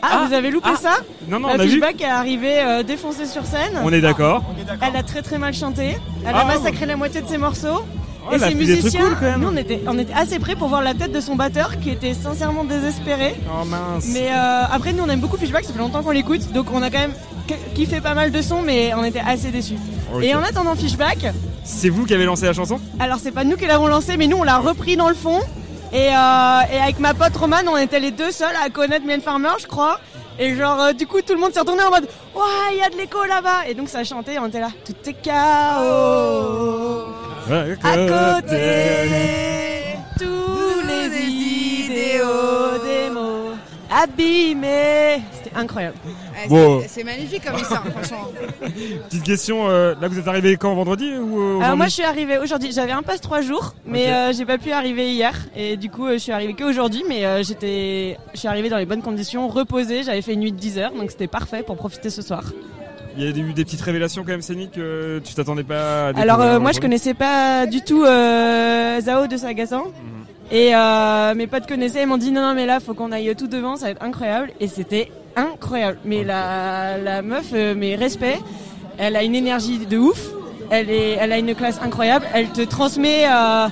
[0.02, 0.78] ah, vous avez loupé ah.
[0.78, 0.98] ça
[1.28, 1.72] Non, non, Bah, on a vu.
[1.72, 3.80] Fishback est arrivé euh, défoncé sur scène.
[3.84, 4.44] On est d'accord.
[4.82, 5.98] Elle a très très mal chanté.
[6.26, 7.82] Elle Ah, a massacré la moitié de ses morceaux.
[8.30, 9.42] Oh, et a ses musiciens, cool, quand même.
[9.42, 11.90] nous on était, on était assez prêts pour voir la tête de son batteur qui
[11.90, 13.36] était sincèrement désespéré.
[13.50, 14.06] Oh mince.
[14.14, 16.84] Mais euh, après nous on aime beaucoup Fishback, ça fait longtemps qu'on l'écoute, donc on
[16.84, 17.16] a quand même
[17.54, 19.78] ki- kiffé pas mal de sons, mais on était assez déçus.
[20.22, 21.28] Et en attendant Fishback,
[21.64, 24.28] C'est vous qui avez lancé la chanson alors c'est pas nous qui l'avons lancé, mais
[24.28, 25.40] nous on l'a repris dans le fond.
[25.94, 29.20] Et, euh, et avec ma pote Romane, on était les deux seuls à connaître Mien
[29.20, 30.00] Farmer, je crois.
[30.40, 32.82] Et genre, euh, du coup, tout le monde s'est retourné en mode Ouah, il y
[32.82, 37.08] a de l'écho là-bas Et donc ça chantait, on était là Tout est chaos
[37.50, 37.66] À
[38.42, 38.58] côté
[40.18, 43.41] Tous les idéaux des mots
[43.92, 45.96] abîmés C'était incroyable.
[46.50, 46.82] Bon.
[46.88, 48.30] C'est magnifique comme histoire, franchement.
[49.10, 52.04] Petite question, euh, là vous êtes arrivé quand vendredi ou euh, Alors moi je suis
[52.04, 54.10] arrivée aujourd'hui, j'avais un passe trois jours, mais Ok.
[54.12, 57.26] euh, j'ai pas pu arriver hier et du coup euh, je suis arrivée qu'aujourd'hui, mais
[57.26, 60.58] euh, j'étais, je suis arrivée dans les bonnes conditions, reposée, j'avais fait une nuit de
[60.58, 62.44] 10 heures, donc c'était parfait pour profiter ce soir.
[63.18, 66.20] Il y a eu des petites révélations quand même scéniques que tu t'attendais pas à
[66.20, 69.84] Alors euh, moi je connaissais pas du tout euh, Zao de Sagasan.
[70.52, 73.34] Et euh, mes potes connaissaient, ils m'ont dit non non mais là faut qu'on aille
[73.38, 74.52] tout devant, ça va être incroyable.
[74.60, 75.98] Et c'était incroyable.
[76.04, 78.40] Mais la, la meuf, euh, mes respects,
[78.98, 80.22] elle a une énergie de ouf.
[80.70, 82.26] Elle est, elle a une classe incroyable.
[82.34, 83.68] Elle te transmet euh,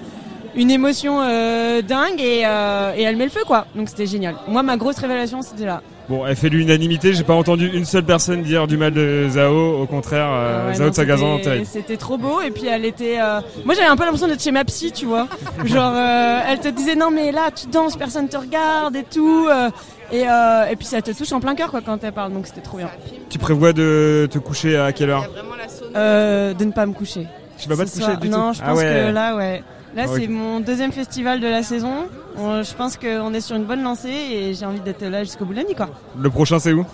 [0.56, 3.66] une émotion euh, dingue et, euh, et elle met le feu quoi.
[3.76, 4.36] Donc c'était génial.
[4.48, 5.82] Moi ma grosse révélation c'était là.
[6.10, 9.80] Bon, elle fait l'unanimité, j'ai pas entendu une seule personne dire du mal de Zao,
[9.82, 13.20] au contraire, euh, Ouais, Zao non, de Sagazan, c'était- trop beau et puis elle était.
[13.22, 15.28] euh, Moi j'avais un peu l'impression d'être chez ma psy, tu vois.
[15.66, 19.48] Genre euh, elle te disait non mais là tu danses, personne te regarde et tout.
[19.52, 19.70] euh,
[20.12, 22.48] et, euh, et puis ça te touche en plein cœur quoi quand elle parle, donc
[22.48, 22.90] c'était trop bien.
[23.30, 25.26] Tu prévois de te coucher à quelle heure?
[25.96, 27.28] Euh, de ne pas me coucher.
[27.60, 28.18] Tu vas pas te coucher soir.
[28.18, 28.36] du tout?
[28.36, 29.06] Non, je Ah pense ouais.
[29.08, 29.64] que là ouais.
[29.96, 32.08] Là Ah c'est mon deuxième festival de la saison.
[32.38, 35.46] On- je pense qu'on est sur une bonne lancée et j'ai envie d'être là jusqu'au
[35.46, 35.90] bout de la nuit quoi.
[36.18, 36.86] Le prochain c'est où?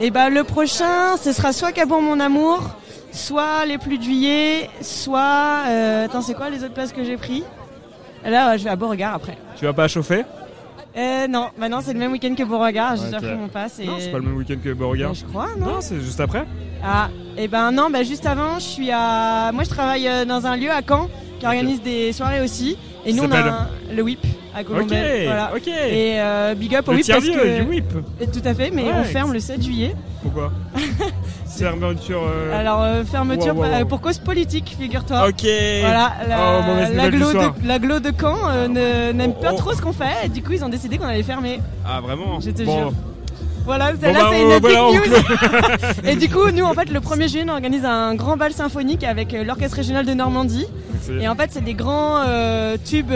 [0.00, 2.70] Et bah le prochain, ce sera soit Cabourg mon amour,
[3.12, 7.16] soit les pluies de juillet, soit euh, attends c'est quoi les autres places que j'ai
[7.16, 7.42] pris?
[8.24, 9.36] Là ouais, je vais à Beauregard après.
[9.56, 10.24] Tu vas pas chauffer?
[10.96, 13.78] Euh, non, maintenant c'est le même week-end que Beauregard, j'ai déjà pris mon pass.
[13.78, 13.86] Et...
[13.86, 15.14] Non, c'est pas le même week-end que Beauregard.
[15.14, 16.44] Je crois, non c'est juste après
[16.82, 17.08] Ah,
[17.38, 19.52] et ben non, bah juste avant, je suis à.
[19.52, 21.08] Moi je travaille euh, dans un lieu à Caen
[21.38, 22.76] qui organise des soirées aussi.
[23.06, 25.20] Et nous on a un- le WIP à Colombelle.
[25.20, 25.52] Ok, voilà.
[25.56, 25.68] ok.
[25.68, 27.62] Et euh, big up au Le WIP parce que.
[27.62, 27.92] du WIP.
[28.20, 28.92] Et tout à fait, mais Ouais.
[28.96, 29.94] on ferme le 7 juillet.
[30.22, 30.52] Pourquoi?
[31.64, 32.22] Fermeture.
[32.24, 33.84] euh, Alors euh, fermeture wow, wow, wow.
[33.86, 35.28] pour cause politique, figure-toi.
[35.28, 35.44] Ok.
[35.80, 39.58] Voilà, la, Oh, de, de Caen euh, ne- n'aime pas Oh, oh.
[39.58, 40.26] trop ce qu'on fait.
[40.26, 41.60] Et du coup, ils ont décidé qu'on allait fermer.
[41.86, 42.76] Ah vraiment Je te Bon.
[42.78, 42.92] jure.
[43.66, 45.00] Voilà, Bon, celle-là bah, c'est une big voilà, on news.
[46.10, 49.04] et du coup, nous en fait, le 1er juillet, on organise un grand bal symphonique
[49.04, 50.66] avec l'Orchestre régional de Normandie.
[51.20, 52.20] Et en fait, c'est des grands
[52.84, 53.12] tubes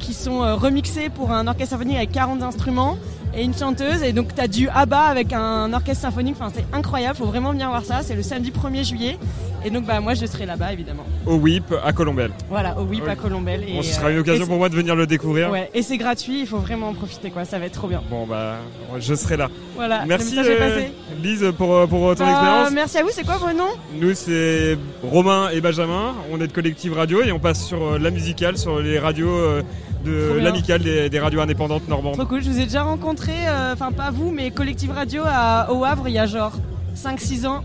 [0.00, 2.96] qui sont remixés pour un orchestre symphonique avec 40 instruments
[3.34, 4.02] et une chanteuse.
[4.02, 6.36] Et donc, t'as du ABBA avec un orchestre symphonique.
[6.40, 7.16] Enfin, c'est incroyable.
[7.16, 8.00] Faut vraiment venir voir ça.
[8.02, 9.18] C'est le samedi 1er juillet.
[9.64, 11.04] Et donc bah moi je serai là-bas évidemment.
[11.24, 12.32] Au WIP à Colombelle.
[12.50, 13.62] Voilà, au WIP à Colombelle.
[13.68, 15.52] Et, Bon, ce sera euh, une occasion et pour moi de venir le découvrir.
[15.52, 18.02] Ouais, et c'est gratuit, il faut vraiment en profiter quoi, ça va être trop bien.
[18.10, 18.56] Bon bah
[18.98, 19.48] je serai là.
[19.76, 20.92] Voilà, Merci le euh, passé.
[21.22, 22.70] Lise pour, euh, pour ton Bah, expérience.
[22.72, 23.70] merci à vous, c'est quoi vos noms?
[23.94, 27.98] Nous c'est Romain et Benjamin, on est de Collective Radio et on passe sur euh,
[28.00, 29.62] la musicale, sur les radios euh,
[30.04, 32.14] de l'amicale des, des radios indépendantes normandes.
[32.14, 35.72] Trop cool, je vous ai déjà rencontré, euh, enfin pas vous, mais Collective Radio à,
[35.72, 36.52] au Havre il y a genre
[36.96, 37.62] 5-6 ans.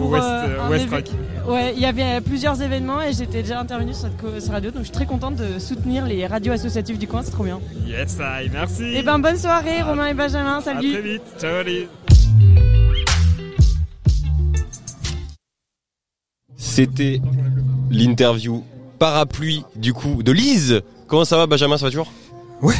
[0.00, 1.10] Au West- euh, euh, West Track.
[1.48, 4.08] Ouais, il y avait plusieurs événements et j'étais déjà intervenue sur
[4.38, 7.30] cette, radio, donc je suis très contente de soutenir les radios associatives du coin, c'est
[7.32, 7.60] trop bien.
[7.86, 8.84] Yes, I, merci.
[8.84, 11.86] Et ben bonne soirée Romain et Benjamin, À salut très vite, ciao Lise.
[16.56, 17.20] C'était
[17.90, 18.64] l'interview
[18.98, 20.82] parapluie du coup de Lise.
[21.10, 22.12] Comment ça va Benjamin, ça va toujours?
[22.62, 22.76] Ouais,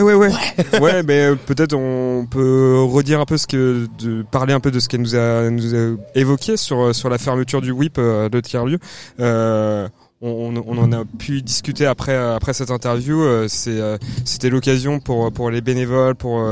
[0.00, 0.32] ouais, ouais.
[0.80, 4.70] ouais, mais euh, peut-être on peut redire un peu ce que, de parler un peu
[4.70, 7.98] de ce qu'elle nous a, nous a évoqué sur euh, sur la fermeture du WIP
[7.98, 8.78] euh, de tiers-lieu.
[9.20, 9.88] Euh,
[10.22, 13.22] on, on- en a pu discuter après euh, après cette interview.
[13.22, 16.42] euh, C'est euh, c'était l'occasion pour pour les bénévoles, pour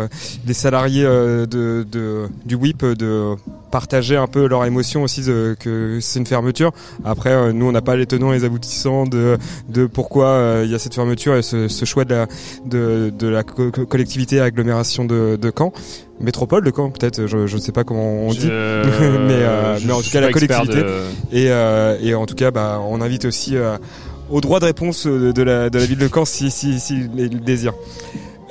[0.47, 1.47] les salariés de,
[1.91, 3.35] de du WIP de
[3.70, 6.73] partager un peu leur émotion aussi de, que c'est une fermeture.
[7.05, 9.36] Après, nous on n'a pas les tenants et les aboutissants de
[9.69, 12.27] de pourquoi il y a cette fermeture et ce, ce choix de la
[12.66, 15.73] de, de la co- co- collectivité agglomération de, de Caen.
[16.20, 19.86] Métropole de Caen, peut-être, je ne sais pas comment on Je- dit, mais, euh, je
[19.86, 20.77] mais en suis tout cas la collectivité.
[20.78, 20.86] de-
[21.32, 23.77] Et, euh, et en tout cas, bah, on invite aussi euh,
[24.31, 27.09] au droit de réponse de, de la, de la ville de Caen si, si, si
[27.16, 27.73] il désire.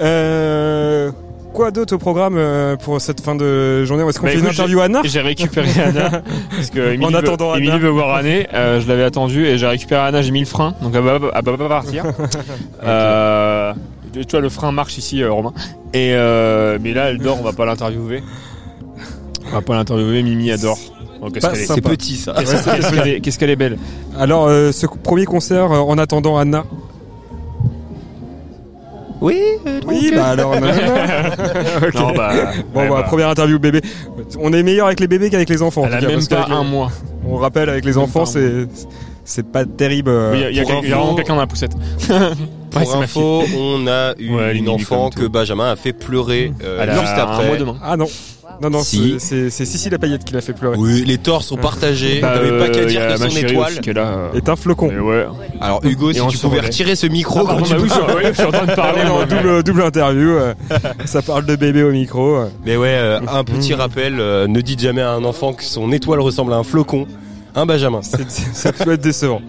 [0.01, 1.11] Euh,
[1.53, 4.03] quoi d'autre au programme euh, pour cette fin de journée?
[4.07, 5.01] Est-ce qu'on Bah, fait une écoute, interview j'ai- à Anna?
[5.05, 6.21] J'ai récupéré Anna
[6.55, 7.79] parce que Emily En veut- attendant Emily Anna.
[7.79, 10.21] veut voir euh, je l'avais attendu et j'ai récupéré Anna.
[10.21, 12.03] J'ai mis le frein, donc elle va, elle va pas partir.
[12.83, 13.73] Euh,
[14.21, 15.53] tu vois le frein marche ici, euh, Romain.
[15.93, 18.23] Et euh, mais là elle dort, on va pas l'interviewer.
[19.47, 20.23] On va pas l'interviewer.
[20.23, 20.77] Mimi adore.
[21.21, 21.89] Oh, qu'est-ce Pas qu'elle est- sympa.
[23.21, 23.77] Qu'est-ce qu'elle est, belle.
[24.19, 26.65] Alors, euh, ce premier concert euh, en attendant Anna.
[29.21, 29.39] Oui,
[29.87, 30.53] oui, bah alors.
[31.95, 32.31] Non, bah,
[32.73, 33.03] bon, bah, bah.
[33.03, 33.79] première interview bébé.
[34.39, 35.83] On est meilleur avec les bébés qu'avec les enfants.
[35.83, 36.91] en Elle a cas, même pas qu'avec les- un mois.
[37.25, 38.67] On rappelle avec les Même enfants, c'est
[39.23, 40.09] c'est pas terrible.
[40.33, 41.71] Oui, il y a- y a, y vraiment quelqu'un dans la poussette.
[42.73, 46.79] Pour Ouais, info, on a eu Ouais, une enfant que Benjamin a fait pleurer euh,
[46.81, 47.47] Elle a juste un après.
[47.47, 47.75] mois demain.
[47.83, 48.07] Ah non.
[48.61, 49.15] Non, non, Si.
[49.19, 50.77] c'est- Sissi la paillette qui l'a fait pleurer.
[50.77, 52.19] Oui, les torts sont partagés.
[52.21, 54.01] Bah, T'avais pas qu'à euh, dire que son étoile est là.
[54.05, 54.89] euh, est un flocon.
[54.89, 55.25] ouais.
[55.59, 57.93] Alors Hugo, Et si tu pouvais retirer ce micro Ah, quand tu bah oui, je
[57.93, 58.17] suis- parles.
[58.17, 59.01] oui, je suis en train de parler.
[59.05, 60.29] Ah, mais- double, double interview.
[60.29, 60.53] euh,
[61.05, 62.35] ça parle de bébé au micro.
[62.35, 62.45] euh.
[62.65, 65.91] Mais ouais, euh, un petit rappel, euh, ne dites jamais à un enfant que son
[65.91, 67.07] étoile ressemble à un flocon.
[67.55, 68.01] Un Benjamin.
[68.01, 69.41] Ça peut être décevant.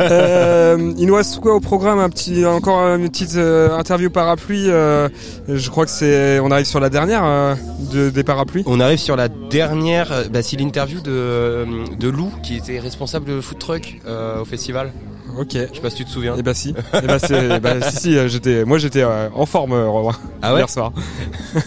[0.00, 4.70] Euh, il nous reste quoi au programme Un petit, encore une petite euh, interview parapluie.
[4.70, 5.08] euh,
[5.48, 7.54] je crois que c'est, on arrive sur la dernière euh,
[7.92, 8.62] de- des parapluies.
[8.66, 11.66] On arrive sur la dernière, euh, bah, c'est l'interview de,
[11.98, 14.90] de Lou qui était responsable de food truck euh, au festival.
[15.38, 15.52] Ok.
[15.52, 16.36] Je sais pas si tu te souviens.
[16.36, 16.70] Et bah si.
[16.70, 18.28] Et bah, c'est, bah, si si.
[18.28, 20.92] J'étais, moi j'étais euh, en forme euh, Romain, Ah ouais hier soir.
[21.54, 21.58] à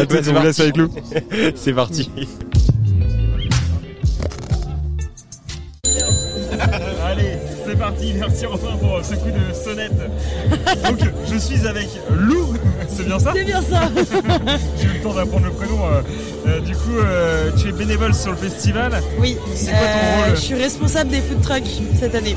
[0.00, 0.88] Ouais, on vous laisse avec Lou.
[1.54, 2.10] C'est parti.
[8.12, 9.92] Merci Romain pour ce coup de sonnette.
[10.84, 10.98] Donc,
[11.32, 12.54] je suis avec Lou.
[12.88, 13.82] C'est bien ça C'est bien ça.
[14.80, 15.78] J'ai eu le temps d'apprendre le prénom.
[15.86, 16.00] euh,
[16.46, 19.00] euh, du coup, euh, tu es bénévole sur le festival.
[19.18, 19.36] Oui.
[19.54, 22.36] C'est quoi ton Euh, rôle Je suis responsable des food trucks cette année.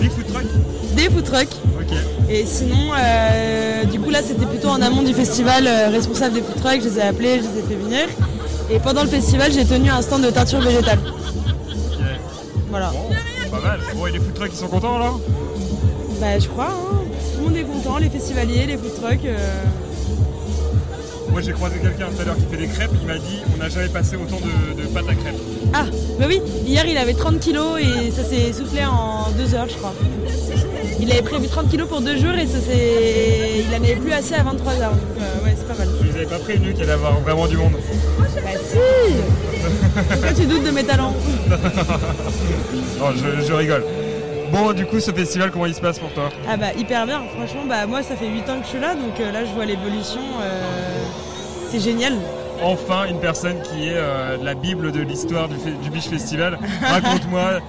[0.00, 1.56] Des food trucks Des food trucks.
[1.80, 1.96] Ok.
[2.28, 6.42] Et sinon, euh, du coup là c'était plutôt en amont du festival, euh, responsable des
[6.42, 8.06] food trucks, je les ai appelés, je les ai fait venir.
[8.70, 10.98] Et pendant le festival j'ai tenu un stand de teinture végétale.
[12.70, 12.92] Voilà.
[13.50, 13.80] Pas mal.
[13.94, 15.20] Bon, et les food trucks, ils sont contents alors?
[16.20, 16.98] Bah je crois, hein.
[17.34, 19.24] tout le monde est content, les festivaliers, les food trucks.
[19.24, 19.36] euh,
[21.30, 22.90] Moi, j'ai croisé quelqu'un tout à l'heure qui fait des crêpes.
[23.00, 25.40] Il m'a dit on n'a jamais passé autant de, de pâtes à crêpes.
[25.72, 25.86] Ah,
[26.18, 29.76] bah oui, hier il avait 30 kilos et ça s'est soufflé en deux heures je
[29.76, 29.94] crois.
[31.00, 33.64] Il avait prévu 30 kilos pour deux jours et ça s'est...
[33.66, 34.90] il en avait plus assez à 23 heures.
[34.90, 35.88] Donc euh, ouais c'est pas mal.
[36.28, 37.72] Pas prévenu qu'il allait avoir vraiment du monde.
[38.18, 38.78] Bah si
[40.10, 41.14] Pourquoi tu doutes de mes talents
[42.98, 43.84] non, je, je rigole.
[44.52, 46.28] Bon, du coup, ce festival, comment il se passe pour toi?
[46.48, 48.94] Ah bah hyper bien, franchement bah moi ça fait 8 ans que je suis là
[48.94, 51.04] donc euh, là je vois l'évolution, euh,
[51.70, 52.14] c'est génial.
[52.62, 56.58] Enfin, une personne qui est euh, la bible de l'histoire du, du Beach Festival.
[56.82, 57.60] Raconte-moi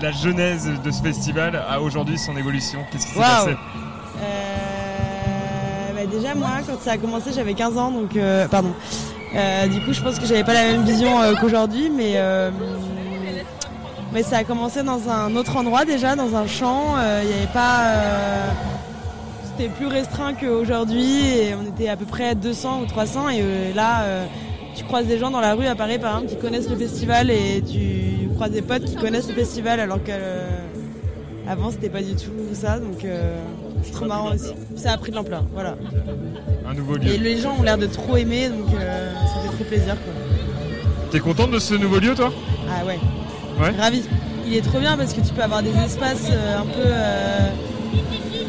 [0.00, 2.80] la genèse de ce festival à aujourd'hui, son évolution.
[2.90, 3.56] Qu'est-ce qui s'est passé?
[6.16, 8.72] Déjà moi quand ça a commencé j'avais 15 ans donc euh, pardon.
[9.34, 12.14] Euh, du coup je pense que j'avais pas la même vision euh, qu'aujourd'hui mais
[14.12, 16.96] mais ça a commencé dans un autre endroit déjà dans un champ.
[17.22, 17.94] Il y avait pas
[19.44, 24.04] c'était plus restreint qu'aujourd'hui et on était à peu près 200 ou 300 et là
[24.74, 27.30] tu croises des gens dans la rue à Paris par exemple qui connaissent le festival
[27.30, 30.12] et tu croises des potes qui connaissent le festival alors que
[31.48, 33.04] avant c'était pas du tout ça donc
[33.86, 34.52] c'est trop marrant aussi.
[34.76, 35.76] Ça a pris de l'ampleur, voilà.
[36.68, 37.06] Un nouveau lieu.
[37.08, 40.12] Et les gens ont l'air de trop aimer donc euh, ça fait trop plaisir quoi.
[41.10, 42.32] T'es contente de ce nouveau lieu, toi?
[42.68, 42.98] Ah ouais.
[43.60, 43.70] Ouais.
[43.78, 44.02] Ravi.
[44.46, 47.48] Il est trop bien parce que tu peux avoir des espaces euh, un peu, euh,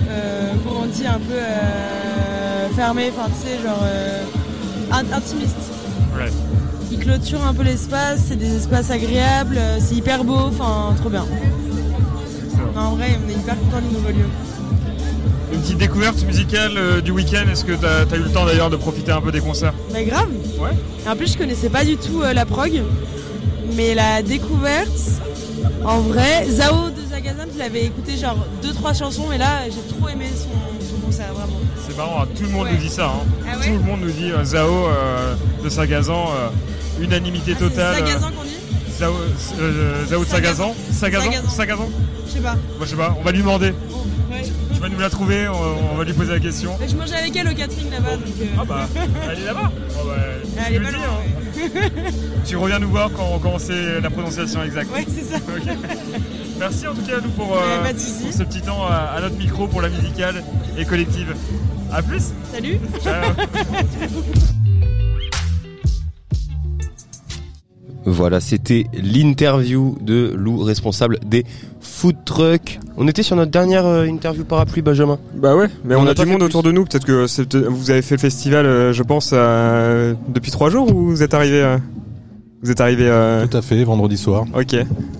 [0.09, 3.83] euh, comment on dit, un peu fermés, enfin tu sais, genre
[4.91, 5.71] in- intimistes.
[6.15, 6.29] Ouais.
[6.91, 11.25] Ils clôturent un peu l'espace, c'est des espaces agréables, c'est hyper beau, enfin trop bien.
[12.75, 14.25] Non, en vrai, on est hyper content du nouveau lieu.
[15.57, 17.45] Une petite découverte musicale euh, du week-end.
[17.51, 19.73] Est-ce que t'as as eu le temps d'ailleurs de profiter un peu des concerts?
[19.91, 20.27] Mais grave
[20.59, 20.69] Ouais.
[21.05, 22.83] Et en plus, je connaissais pas du tout euh, la prog,
[23.75, 24.87] mais la découverte,
[25.83, 30.07] en vrai, Zao de Zagazan, je l'avais écouté genre 2-3 chansons, mais là, j'ai trop
[30.09, 31.59] aimé son, son concert, vraiment.
[31.87, 32.73] C'est marrant, hein, tout le monde Ouais.
[32.73, 33.05] nous dit ça.
[33.07, 33.25] hein.
[33.51, 37.95] Ah ouais tout le monde nous dit euh, Zao euh, de Sagazan, euh, unanimité totale.
[37.97, 38.49] Ah, C'est euh, Zagazan qu'on dit?
[38.99, 39.13] Zao,
[40.07, 40.73] Zao de Sagazan?
[40.91, 41.31] Sagazan?
[41.31, 41.49] Sagazan.
[41.49, 41.89] Sagazan?
[42.27, 42.53] Je sais pas.
[42.77, 43.73] Moi je sais pas, on va lui demander.
[44.77, 46.75] Tu vas nous la trouver, on, on va lui poser la question.
[46.79, 48.27] Mais je mange avec elle au catering là-bas, donc.
[48.39, 48.87] euh, Ah bah,
[49.31, 49.71] elle est là-bas.
[49.89, 50.13] Oh bah,
[50.43, 52.11] tu Elle est pas dis, loin, hein.
[52.45, 54.93] Tu reviens nous voir quand, quand on sait la prononciation exacte.
[54.93, 55.39] Ouais, c'est ça.
[56.59, 59.21] Merci en tout cas à nous pour, Ouais, euh, pour ce petit temps à, à
[59.21, 60.43] notre micro pour la musicale
[60.77, 61.33] et collective.
[61.91, 63.31] A plus Salut Ciao.
[68.05, 71.45] Voilà, c'était l'interview de Lou, responsable des
[71.97, 72.79] food trucks.
[72.95, 75.17] On était sur notre dernière euh, interview parapluie, Benjamin.
[75.33, 76.85] Bah ouais, mais on, On a, du monde autour de nous.
[76.85, 77.25] Peut-être que
[77.67, 81.61] vous avez fait le festival, euh, je pense, depuis trois jours ou vous êtes arrivé
[81.61, 81.77] euh,
[82.63, 84.45] Vous êtes arrivé euh, Tout à fait, vendredi soir.
[84.57, 84.75] Ok.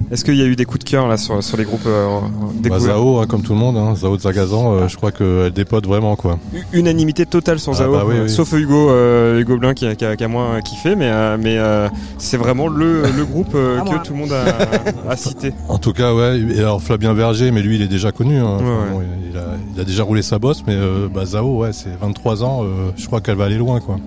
[0.10, 2.20] Est-ce qu'il y a eu des coups de cœur là sur, sur les groupes euh,
[2.22, 2.28] Bah,
[2.62, 5.52] découverts Zao, hein, comme tout le monde, hein, Zao de Zagazan, euh, je crois qu'elle
[5.52, 6.40] dépote vraiment quoi.
[6.74, 8.30] Unanimité totale sur Ah Zao, bah oui, euh, oui.
[8.30, 11.38] sauf Hugo, euh, Hugo Blin qui a, qui a- qui a moins kiffé, mais, euh,
[11.40, 15.16] mais euh, c'est vraiment le, le groupe euh, Ah, que tout le monde a, a
[15.16, 15.54] cité.
[15.70, 16.40] En tout cas, ouais.
[16.56, 18.40] Et alors Flavien Berger, mais lui, il est déjà connu.
[18.40, 18.56] hein.
[18.56, 19.02] Enfin, Ouais, bon,
[19.32, 19.44] il, a,
[19.76, 22.64] il a déjà roulé sa bosse, mais euh, bah, Zao, ouais, c'est 23 ans.
[22.64, 23.98] euh, je crois qu'elle va aller loin, quoi.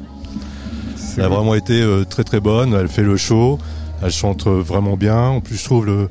[1.21, 1.37] Elle a vrai.
[1.37, 2.75] vraiment été euh, très très bonne.
[2.75, 3.59] Elle fait le show.
[4.03, 5.19] Elle chante euh, vraiment bien.
[5.21, 6.09] En plus, je trouve le,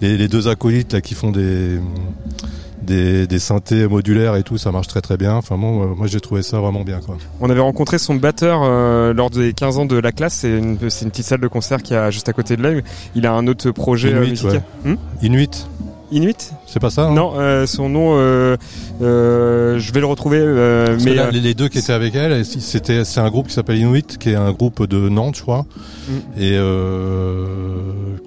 [0.00, 1.78] les, les deux acolytes là qui font des
[2.82, 5.34] des, des synthés modulaires et tout, ça marche très très bien.
[5.34, 7.16] Enfin bon, euh, moi j'ai trouvé ça vraiment bien, quoi.
[7.40, 10.34] On avait rencontré son batteur euh, lors des 15 ans de la classe.
[10.34, 12.80] C'est une, c'est une petite salle de concert qui a juste à côté de là.
[13.14, 14.62] Il a un autre projet Inuit, musical.
[14.84, 14.92] ouais.
[14.92, 15.68] Hmm Inuit.
[16.10, 16.52] Inuit?
[16.72, 18.56] C'est pas ça hein Non, euh, son nom, euh,
[19.02, 20.38] euh, je vais le retrouver.
[21.04, 24.18] mais là, les, deux qui étaient avec elle, c'était c'est un groupe qui s'appelle Inuit,
[24.18, 25.66] qui est un groupe de Nantes, je crois,
[26.08, 26.42] Mm.
[26.42, 26.58] et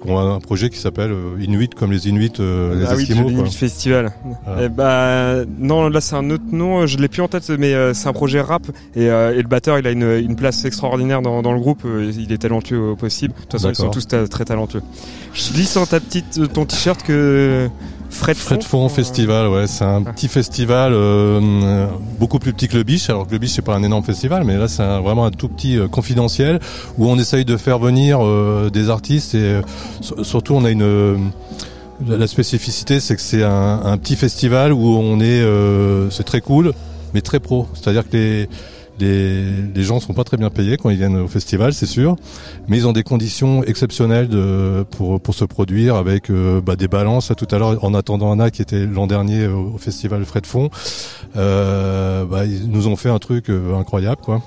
[0.02, 3.30] qui ont un projet qui s'appelle Inuit comme les Inuits, euh, les ah Esquimaux.
[3.30, 3.46] quoi.
[3.46, 4.12] Festival.
[4.44, 4.62] Voilà.
[4.64, 8.08] Eh bah, non, là c'est un autre nom, je l'ai plus en tête, mais c'est
[8.08, 11.52] un projet rap et, et le batteur il a une, une place extraordinaire dans, dans
[11.52, 13.32] le groupe, il est talentueux au possible.
[13.34, 14.82] De toute façon, ils sont tous très talentueux.
[15.32, 17.68] Je lis sur ta petite, ton t-shirt que
[18.14, 18.46] Fred Fond.
[18.46, 21.86] Fred Fond Festival, ouais, c'est un petit festival euh, euh,
[22.18, 23.10] beaucoup plus petit que le Biche.
[23.10, 25.30] Alors que le Biche c'est pas un énorme festival, mais là c'est un- vraiment un
[25.30, 26.60] tout petit euh, confidentiel
[26.96, 29.62] où on essaye de faire venir euh, des artistes et euh,
[30.00, 31.16] sur- surtout on a une euh,
[32.06, 36.40] la, spécificité c'est que c'est un, un petit festival où on est euh, c'est très
[36.40, 36.72] cool
[37.14, 37.68] mais très pro.
[37.74, 38.48] C'est-à-dire que les
[39.00, 39.44] les,
[39.74, 42.16] les gens sont pas très bien payés quand ils viennent au festival, c'est sûr,
[42.68, 46.88] mais ils ont des conditions exceptionnelles de, pour, pour se produire avec euh, bah, des
[46.88, 47.32] balances.
[47.36, 50.70] Tout à l'heure, en attendant Anna, qui était l'an dernier au, au festival Fred Fond,
[51.36, 54.42] euh, bah, ils nous ont fait un truc euh, incroyable, quoi.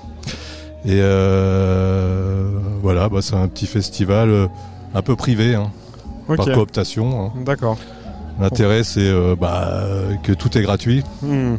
[0.84, 2.48] Et euh,
[2.82, 4.48] voilà, bah, c'est un petit festival
[4.94, 5.70] un peu privé, hein,
[6.26, 7.26] par cooptation.
[7.26, 7.32] hein.
[7.44, 7.76] D'accord.
[8.40, 9.82] L'intérêt, c'est bah,
[10.22, 11.02] que tout est gratuit.
[11.22, 11.56] Hmm.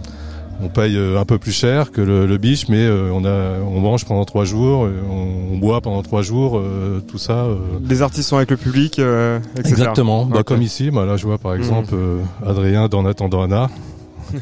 [0.62, 3.60] On paye euh, un peu plus cher que le, le biche, mais euh, on a,
[3.66, 7.46] on mange pendant trois jours, euh, on, on boit pendant trois jours, euh, tout ça.
[7.46, 7.56] euh,
[7.88, 9.70] Les artistes sont avec le public, euh, etc.
[9.70, 10.26] Exactement.
[10.26, 11.60] Bah, comme ici, bah, là je vois par Mhm.
[11.60, 13.70] exemple euh, Adrien d'En attendant Anna.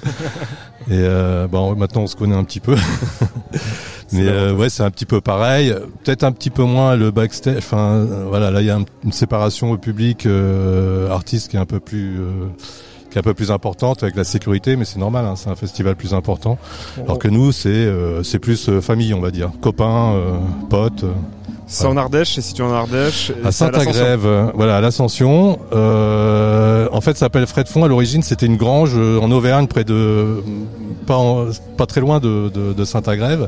[0.90, 2.76] Et euh, bah, maintenant on se connaît un petit peu.
[4.14, 5.74] Mais euh, ouais, c'est un petit peu pareil.
[6.04, 7.58] Peut-être un petit peu moins le backstage.
[7.58, 11.60] Enfin, voilà, là il y a un- une séparation au public euh, artiste qui est
[11.60, 12.48] un peu plus euh,
[13.10, 15.26] qui est un peu plus importante avec la sécurité, mais c'est normal.
[15.26, 16.58] hein, c'est un festival plus important.
[17.04, 20.38] Alors que nous, c'est euh, c'est plus euh, famille, on va dire, copains, euh,
[20.70, 21.04] potes.
[21.04, 21.12] euh,
[21.68, 23.32] C'est en Ardèche, c'est situé en Ardèche.
[23.46, 23.52] à.
[23.52, 25.60] Saint-Agrève, euh, voilà, à l'Ascension.
[25.74, 27.84] Euh, en fait, ça s'appelle Fred Fond.
[27.84, 30.44] À l'origine, c'était une grange en Auvergne, près de,
[31.06, 31.46] pas, en-
[31.78, 33.48] pas très loin de, de, de Saint-Agrève.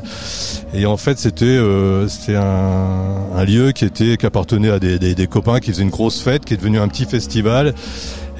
[0.74, 4.98] Et en fait, c'était euh, c'était un, un lieu qui était qui appartenait à des,
[4.98, 7.74] des, des copains qui faisaient une grosse fête, qui est devenu un petit festival.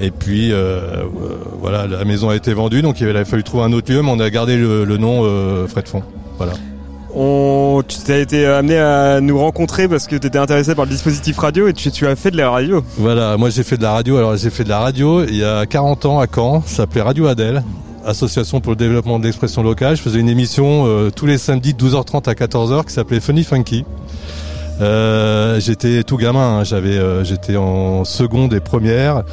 [0.01, 1.05] Et puis euh, euh,
[1.59, 4.09] voilà, la maison a été vendue, donc il a fallu trouver un autre lieu, mais
[4.11, 6.01] on a gardé le, le nom euh, Fred Fond.
[6.37, 6.53] Voilà.
[7.13, 10.91] On, tu t'as été amené à nous rencontrer parce que tu étais intéressé par le
[10.91, 12.83] dispositif radio et tu, tu as fait de la radio.
[12.97, 14.17] Voilà, moi j'ai fait de la radio.
[14.17, 16.63] Alors j'ai fait de la radio il y a 40 ans à Caen.
[16.65, 17.63] Ça s'appelait Radio Adèle,
[18.03, 19.97] association pour le développement de l'expression locale.
[19.97, 23.43] Je faisais une émission euh, tous les samedis de 12h30 à 14h qui s'appelait Funny
[23.43, 23.85] Funky.
[24.81, 26.63] Euh, j'étais tout gamin, hein.
[26.63, 29.23] j'avais, euh, j'étais en seconde et première.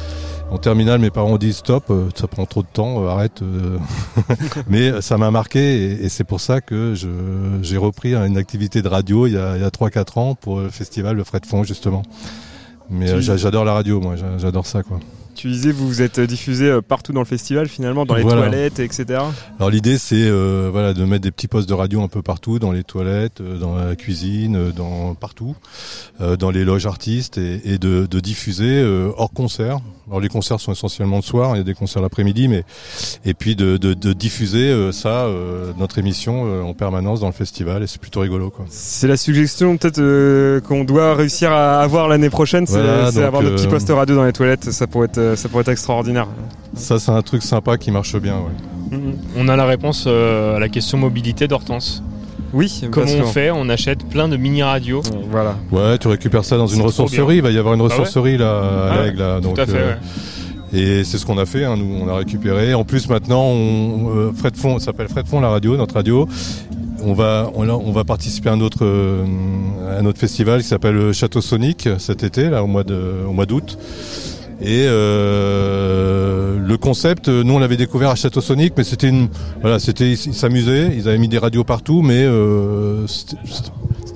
[0.51, 3.41] En terminale, mes parents ont dit stop, euh, ça prend trop de temps, euh, arrête.
[3.43, 3.77] euh.
[4.67, 5.59] Mais ça m'a marqué
[5.91, 6.95] et, et c'est pour ça que
[7.61, 10.59] j'ai repris une activité de radio il y a, il y a 3-4 ans pour
[10.61, 12.01] le festival Le Frais de Fond justement.
[12.89, 14.99] Mais j'adore la radio, moi, j'a- j'adore ça quoi.
[15.39, 18.41] Tu disais vous vous êtes diffusé euh, partout dans le festival finalement, dans les Voilà.
[18.47, 19.21] toilettes, etc.
[19.57, 22.59] Alors l'idée c'est euh, voilà de mettre des petits postes de radio un peu partout,
[22.59, 25.55] dans les toilettes, euh, dans la cuisine, dans partout,
[26.19, 29.79] euh, dans les loges artistes et, et de, de diffuser euh, hors concert.
[30.09, 32.63] Alors les concerts sont essentiellement le soir, il y a des concerts l'après-midi, mais
[33.23, 35.27] et puis de, de, de diffuser ça,
[35.77, 38.65] notre émission en permanence dans le festival et c'est plutôt rigolo quoi.
[38.69, 40.01] C'est la suggestion peut-être
[40.67, 44.15] qu'on doit réussir à avoir l'année prochaine, c'est Voilà, avoir notre petit euh, poste radio
[44.15, 46.27] dans les toilettes, ça pourrait être, ça pourrait être extraordinaire.
[46.75, 48.35] Ça c'est un truc sympa qui marche bien.
[48.35, 48.97] Ouais.
[49.37, 52.03] On a la réponse euh, à la question mobilité d'Hortense.
[52.53, 53.51] Oui, Comment on fait?
[53.51, 55.03] On achète plein de mini-radios.
[55.29, 55.55] Voilà.
[55.71, 57.35] Ouais, tu récupères ça dans une ressourcerie.
[57.35, 59.35] Il va y avoir une Ah ouais ressourcerie là à Ah ouais, l'Aigle, là.
[59.35, 59.93] tout Donc, à fait, euh,
[60.73, 60.79] ouais.
[60.79, 61.63] Et c'est ce qu'on a fait.
[61.65, 62.73] Hein, nous, on a récupéré.
[62.73, 66.27] En plus, maintenant, on, euh, Fred Fond, s'appelle Fred Fond la radio, notre radio.
[67.03, 69.23] On va, on, on va participer à un autre, euh,
[69.91, 72.99] à un autre festival qui s'appelle le Château Sonic cet été, là, au mois de,
[73.27, 73.77] au mois d'août.
[74.61, 79.29] Et euh, le concept, euh, nous on l'avait découvert à Château Sonic, mais c'était une,
[79.61, 83.05] voilà, c'était, ils s'amusaient, ils avaient mis des radios partout, mais euh,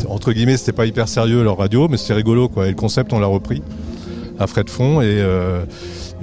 [0.09, 2.65] entre guillemets, c'était pas hyper sérieux leur radio, mais c'était rigolo quoi.
[2.67, 3.61] Et le concept, on l'a repris
[4.39, 5.63] à frais de fond et euh,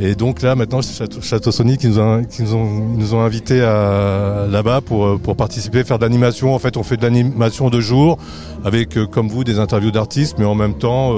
[0.01, 3.63] et donc là maintenant Château, Sonic qui nous, a- nous ont ils nous ont invités
[3.63, 7.71] à là-bas pour euh, pour participer faire de l'animation en fait on fait de l'animation
[7.71, 8.19] de jour
[8.65, 11.15] avec euh, comme vous des interviews d'artistes mais en même temps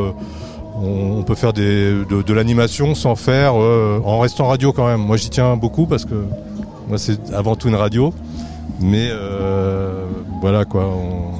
[0.82, 4.86] on, on peut faire des, de, de l'animation sans faire euh, en restant radio quand
[4.86, 6.14] même moi j'y tiens beaucoup parce que
[6.88, 8.12] moi c'est avant tout une radio
[8.80, 10.04] mais euh,
[10.40, 11.32] voilà quoi on-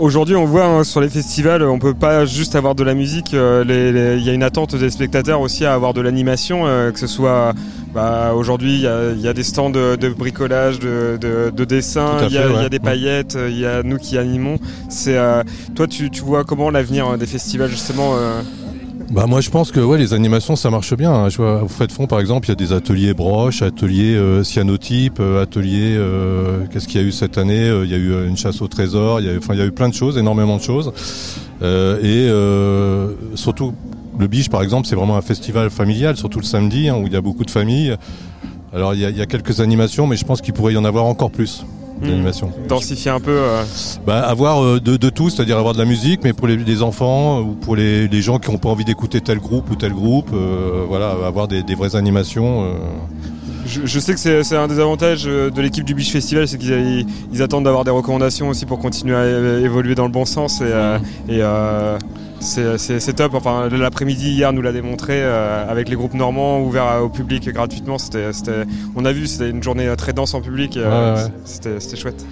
[0.00, 3.34] Aujourd'hui, on voit hein, sur les festivals, on peut pas juste avoir de la musique.
[3.34, 6.98] euh, Il y a une attente des spectateurs aussi à avoir de l'animation, euh, que
[6.98, 7.52] ce soit.
[7.94, 11.50] Bah, Aujourd'hui, il y a, il y a des stands de, de bricolage, de, de,
[11.54, 14.58] de dessin, il y, a- y des paillettes, il y a nous qui animons.
[14.88, 15.16] C'est
[15.74, 18.14] toi, tu, tu vois comment l'avenir des festivals justement
[19.10, 21.12] Bah moi je pense que ouais les animations ça marche bien.
[21.12, 21.28] hein.
[21.28, 24.14] Je vois au frais de fond par exemple il y a des ateliers broches, ateliers
[24.14, 27.96] euh, cyanotypes, euh, ateliers euh, qu'est-ce qu'il y a eu cette année Il y a
[27.96, 29.34] eu une chasse au trésor, il y a
[29.64, 30.92] eu, plein de choses, énormément de choses.
[31.60, 32.28] Et
[33.34, 33.74] surtout
[34.16, 37.12] le Biche par exemple c'est vraiment un festival familial, surtout le samedi hein, où il
[37.12, 37.96] y a beaucoup de familles.
[38.72, 41.32] Alors il y a quelques animations mais je pense qu'il pourrait y en avoir encore
[41.32, 41.64] plus
[42.08, 42.50] d'animations.
[42.68, 43.62] densifier un peu euh,
[44.06, 46.82] Bah, avoir euh, de, de tout, c'est-à-dire avoir de la musique, mais pour les, les
[46.82, 49.76] enfants euh, ou pour les, les gens qui n'ont pas envie d'écouter tel groupe ou
[49.76, 52.64] tel groupe, euh, voilà, avoir des, des vraies animations.
[52.64, 52.72] euh.
[53.66, 56.56] Je, je sais que c'est c'est un des avantages de l'équipe du Beach Festival, c'est
[56.58, 59.26] qu'ils ils attendent d'avoir des recommandations aussi pour continuer à
[59.60, 60.98] évoluer dans le bon sens et, euh,
[61.28, 61.98] et euh,
[62.40, 63.34] c'est- c'est c'est top.
[63.34, 67.98] Enfin, l'après-midi hier nous l'a démontré euh, avec les groupes normands ouverts au public gratuitement.
[67.98, 68.64] C'était, c'était-
[68.96, 70.76] on a vu, c'était une journée très dense en public.
[70.76, 71.28] et, euh, Ouais, ouais.
[71.44, 72.24] C'était, c'était chouette.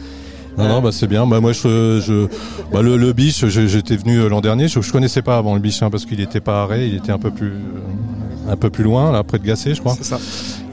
[0.56, 1.24] Non, non, bah c'est bien.
[1.24, 2.26] Bah moi, je, je,
[2.72, 4.66] bah le, le biche, j'étais venu euh, l'an dernier.
[4.66, 7.12] Je, je connaissais pas avant le biche hein, parce qu'il était pas Ray, il était
[7.12, 9.94] un peu plus, euh, un peu plus loin, là, près de Gassé, je crois.
[9.96, 10.18] C'est ça.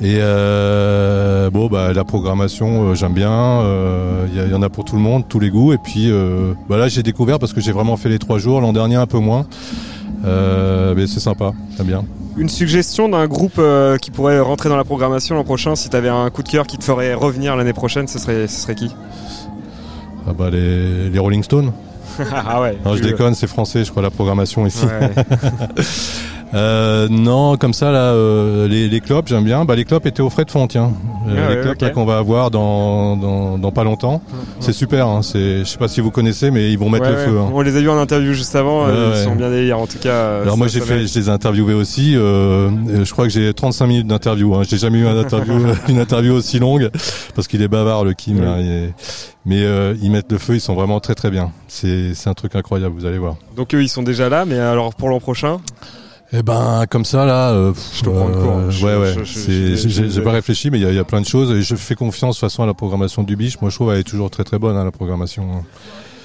[0.02, 3.32] Et euh, bon, bah la programmation, euh, j'aime bien.
[3.32, 5.72] euh, Il y, il y en a pour tout le monde, tous les goûts.
[5.74, 8.60] Et puis, euh, bah là, j'ai découvert parce que j'ai vraiment fait les trois jours.
[8.62, 9.46] L'an dernier, un peu moins.
[10.26, 12.04] Euh, mais c'est sympa, j'aime bien.
[12.38, 15.96] Une suggestion d'un groupe euh, qui pourrait rentrer dans la programmation l'an prochain, si tu
[15.96, 18.76] avais un coup de cœur qui te ferait revenir l'année prochaine, ce serait, ce serait
[18.76, 18.92] qui?
[20.28, 21.72] Ah bah les, les Rolling Stones.
[22.34, 22.78] Ah ouais.
[22.86, 24.86] Non, je déconne, c'est français, je crois, la programmation ici.
[24.86, 25.12] Ouais.
[26.54, 29.66] Euh, non, comme ça, là, euh, les, les clopes, j'aime bien.
[29.66, 30.92] Bah, les clopes étaient au frais de fond, tiens.
[31.28, 34.22] Euh, Ah les clopes là, qu'on va avoir dans, dans, dans pas longtemps.
[34.60, 35.22] C'est super, hein.
[35.22, 37.26] c'est, je sais pas si vous connaissez, mais ils vont mettre Ouais, le ouais.
[37.26, 37.40] feu.
[37.40, 37.50] hein.
[37.54, 39.98] On les a vus en interview juste avant, euh, ils sont bien délire en tout
[39.98, 40.10] cas.
[40.10, 42.14] euh, Alors moi j'ai fait, je les ai interviewés aussi.
[42.14, 44.56] Je crois que j'ai 35 minutes d'interview.
[44.56, 44.62] Hein.
[44.70, 45.56] J'ai jamais eu un interview,
[45.90, 46.90] une interview aussi longue
[47.36, 48.42] parce qu'il est bavard le Kim.
[48.42, 48.58] là,
[49.48, 51.52] Mais euh, ils mettent le feu, ils sont vraiment très très bien.
[51.68, 53.36] C'est c'est un truc incroyable, vous allez voir.
[53.56, 55.58] Donc eux ils sont déjà là, mais alors pour l'an prochain?
[56.38, 58.70] Eh ben comme ça là, euh, Je te prends court, hein.
[58.70, 59.14] Je- ouais ouais.
[59.24, 61.76] J'ai pas réfléchi, mais il y, a- il y a plein de choses et je
[61.76, 63.60] fais confiance de toute façon à la programmation du biche.
[63.62, 65.64] Moi je trouve elle est toujours très très bonne hein, la programmation.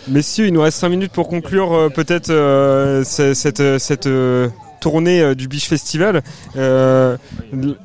[0.08, 4.06] Messieurs, il nous reste 5 minutes pour conclure euh, peut-être euh, ce- cette, euh, cette
[4.06, 4.48] euh,
[4.80, 6.22] tournée euh, du Biche Festival.
[6.56, 7.16] Euh,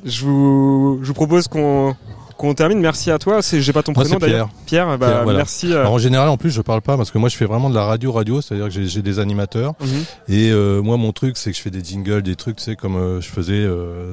[0.04, 1.94] je, vous, je vous propose qu'on
[2.36, 2.78] qu'on termine.
[2.80, 3.42] Merci à toi.
[3.42, 4.48] C'est, j'ai pas ton Moi, prénom d'ailleurs.
[4.66, 5.38] Pierre, bah, Pierre, voilà.
[5.38, 5.72] merci.
[5.72, 7.70] euh, Alors, en général, en plus, je parle pas parce que moi, je fais vraiment
[7.70, 9.74] de la radio radio, c'est-à-dire que j'ai- des animateurs.
[9.80, 9.88] Mhm.
[10.28, 12.76] Et euh, moi, mon truc, c'est que je fais des jingles, des trucs, tu sais,
[12.76, 14.12] comme euh, je faisais euh,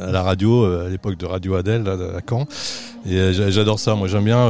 [0.00, 2.46] à la radio, à l'époque de Radio Adèle, là, à Caen.
[3.08, 3.94] Et j'a- j'adore ça.
[3.94, 4.48] Moi, j'aime bien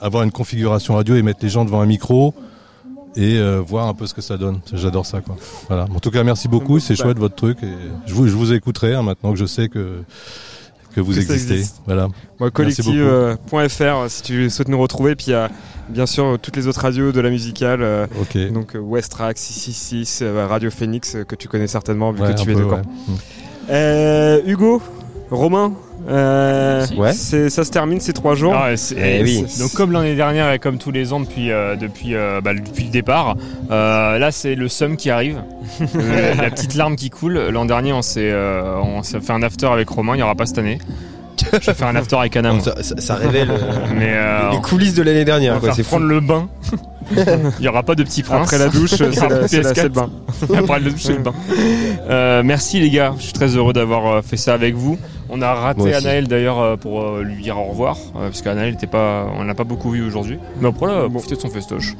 [0.00, 2.34] avoir une configuration radio et mettre les gens devant un micro
[3.16, 4.60] et euh, voir un peu ce que ça donne.
[4.72, 5.36] J'adore ça, quoi.
[5.68, 5.86] Voilà.
[5.94, 6.78] En tout cas, merci beaucoup.
[6.78, 7.04] C'est Bah.
[7.04, 7.58] chouette votre truc.
[7.62, 7.66] Et
[8.06, 10.02] je vous, je vous écouterai hein, maintenant que je sais que
[10.94, 11.54] que vous Que existez.
[11.54, 11.80] existe.
[11.86, 12.08] Voilà.
[12.38, 12.50] Beaucoup.
[12.52, 15.14] collective.fr euh, si tu souhaites nous retrouver.
[15.16, 15.50] Puis il y a
[15.88, 17.80] bien sûr toutes les autres radios de la musicale.
[17.82, 18.06] euh.
[18.50, 22.40] Donc euh, West Track, 666, euh, Radio Phoenix que tu connais certainement vu Ouais, que
[22.40, 24.42] tu es de ouais.
[24.46, 24.82] Hugo,
[25.30, 25.72] Romain,
[26.08, 27.12] euh, Ouais.
[27.12, 28.52] ça se termine ces trois jours.
[28.56, 29.44] Ah ouais, c'est- Eh oui.
[29.60, 32.84] Donc comme l'année dernière et comme tous les ans depuis euh, depuis euh, bah, depuis
[32.84, 33.36] le départ,
[33.70, 35.40] euh, là c'est le sum qui arrive,
[35.94, 37.38] la petite larme qui coule.
[37.50, 40.34] L'an dernier on s'est euh, on s'est fait un after avec Romain, il n'y aura
[40.34, 40.78] pas cette année.
[41.60, 42.52] Je vais faire un after avec Anna.
[42.52, 42.62] moi.
[42.62, 43.56] Ça, ça- ça révèle euh,
[43.96, 45.52] Mais euh, les coulisses de l'année dernière.
[45.52, 45.90] on va quoi, faire C'est fou.
[45.90, 46.48] prendre le bain.
[47.58, 48.44] Il n'y aura pas de petit prince.
[48.46, 49.74] Après la douche, Il y c'est aura la- c'est la- PS4.
[49.74, 50.10] c'est le bain.
[50.56, 51.34] Après la douche, c'est le bain.
[52.08, 54.98] Euh, merci les gars, je suis très heureux d'avoir euh, fait ça avec vous.
[55.28, 55.94] On a raté aussi.
[55.94, 59.44] Anaël d'ailleurs euh, pour euh, lui dire au revoir, euh, parce qu'Anaël était pas, on
[59.44, 60.38] l'a pas beaucoup vu aujourd'hui.
[60.60, 61.94] Mais après là, profitez de son festoche.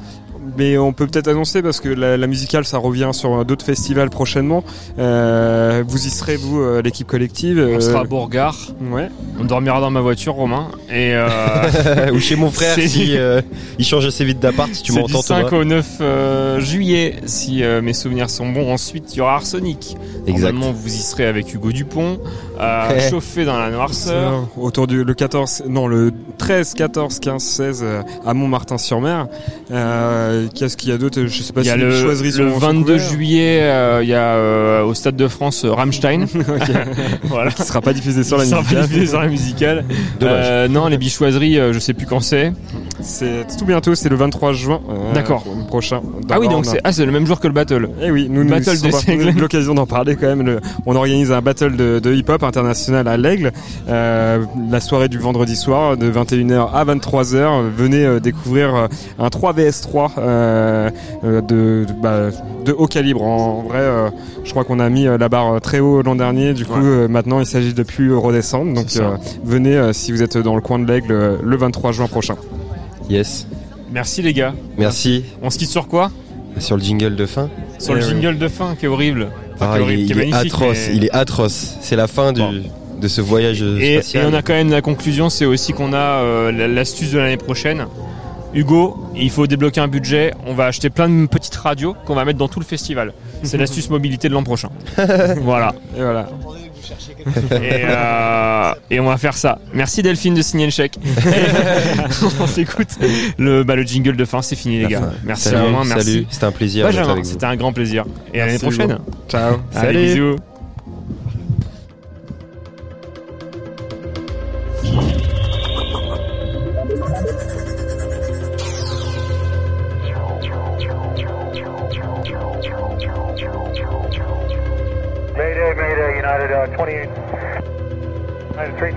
[0.57, 3.65] Mais on peut peut-être annoncer parce que la, la musicale ça revient sur euh, d'autres
[3.65, 4.63] festivals prochainement.
[4.99, 7.57] Euh, vous y serez vous euh, l'équipe collective.
[7.57, 8.57] On euh, sera à Bourgard.
[8.91, 9.09] Ouais.
[9.39, 10.67] On dormira dans ma voiture, Romain.
[10.89, 13.41] Et euh, Ou chez mon frère si euh,
[13.79, 15.61] il change assez vite d'appart, si tu c'est m'entends du 5 Thomas.
[15.61, 18.71] au 9 euh, juillet, si euh, mes souvenirs sont bons.
[18.71, 19.95] Ensuite, il y aura Arsenic.
[20.27, 20.51] Exact.
[20.51, 22.19] Normalement, vous y serez avec Hugo Dupont,
[22.59, 24.33] euh, chauffé dans la noirceur.
[24.33, 29.27] Euh, autour du le 14 non le 13 14 15 16 euh, à Montmartin-sur-Mer
[29.71, 31.21] euh, qu'est-ce qu'il y a d'autre?
[31.25, 33.11] Je sais pas Il y a si les le, choiseries le sont- sont 22 couvertes.
[33.11, 36.25] juillet, euh, il y a euh, au Stade de France euh, Rammstein.
[37.23, 37.51] voilà.
[37.51, 39.85] qui sera pas diffusé sur la Qui sera pas musicale diffusé sur la musicale.
[40.19, 40.69] Dommage.
[40.69, 42.53] Non, les bichoiseries, je sais plus quand c'est.
[43.01, 44.81] c'est tout bientôt c'est le 23 juin
[45.13, 45.43] D'accord.
[45.67, 47.89] prochain Ah oui, donc c'est ah, c'est le même jour que le battle.
[48.01, 48.77] Eh oui, nous, nous Battle
[49.39, 50.43] l'occasion d'en parler quand même.
[50.45, 53.51] Le- on organise un battle de, de hip-hop international à l'Aigle.
[53.87, 57.69] La soirée du vendredi soir de 21h à 23h.
[57.75, 58.87] Venez découvrir
[59.19, 62.29] un 3 vs 3 euh, euh, de, de, bah,
[62.65, 63.21] de haut calibre.
[63.23, 64.09] En vrai, euh,
[64.43, 66.53] je crois qu'on a mis euh, la barre très haut l'an dernier.
[66.53, 68.73] Du coup, euh, maintenant, il s'agit de plus redescendre.
[68.73, 71.91] Donc, euh, venez euh, si vous êtes dans le coin de l'Aigle euh, le 23
[71.91, 72.35] juin prochain.
[73.09, 73.47] Yes.
[73.91, 74.53] Merci les gars.
[74.77, 75.25] Merci.
[75.41, 76.11] On se quitte sur quoi?
[76.59, 77.49] Sur le jingle de fin.
[77.79, 79.27] Sur le Eh jingle de fin qui est horrible.
[79.55, 80.77] Enfin, Ah, qui est il, horrible, est- qui est il est atroce.
[80.89, 81.75] mais- Il est atroce.
[81.81, 82.41] C'est la fin du,
[83.01, 85.97] de ce voyage euh, Et, on a quand même la conclusion, c'est aussi qu'on a
[85.97, 87.85] euh, la- l'astuce de l'année prochaine.
[88.53, 90.33] Hugo, il faut débloquer un budget.
[90.45, 93.13] On va acheter plein de petites radios qu'on va mettre dans tout le festival.
[93.43, 94.69] C'est l'astuce mobilité de l'an prochain.
[95.41, 95.73] voilà.
[95.97, 96.29] Et voilà.
[97.21, 99.59] Et, euh, et on va faire ça.
[99.73, 100.97] Merci Delphine de signer le chèque.
[102.41, 102.89] on s'écoute
[103.37, 104.41] le, bah, le jingle de fin.
[104.41, 105.01] C'est fini les gars.
[105.23, 106.05] Merci Salut, Romain, merci.
[106.05, 106.27] salut.
[106.29, 106.89] C'était un plaisir.
[107.23, 108.05] C'était un grand plaisir.
[108.33, 108.97] Et à l'année prochaine.
[109.29, 109.57] Ciao.
[109.73, 110.05] Allez, Salut.
[110.05, 110.50] bisous.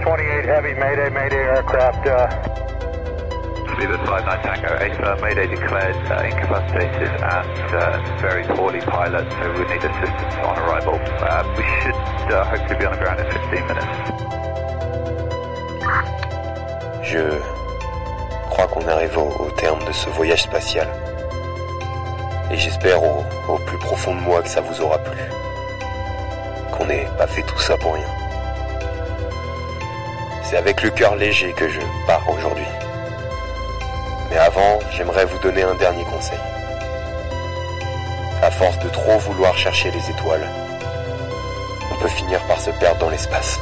[0.05, 2.06] 28 Heavy, Mayday, Mayday aircraft.
[2.06, 2.28] Uh...
[3.81, 9.64] Leaving 59 Tango, Ace Mayday declared uh, incapacitated and uh, very poorly pilot, so we
[9.64, 11.01] need assistance on arrival.
[11.01, 11.97] Uh, we should
[12.31, 13.94] uh, hope to be on the ground in 15 minutes.
[17.02, 17.40] Je
[18.51, 20.86] crois qu'on arrive au, au, terme de ce voyage spatial.
[22.51, 25.18] Et j'espère au, au plus profond de moi que ça vous aura plu.
[26.72, 28.24] Qu'on n'ait pas fait tout ça pour rien.
[30.55, 32.64] C'est avec le cœur léger que je pars aujourd'hui.
[34.31, 36.39] Mais avant, j'aimerais vous donner un dernier conseil.
[38.40, 40.47] À force de trop vouloir chercher les étoiles,
[41.90, 43.59] on peut finir par se perdre dans l'espace.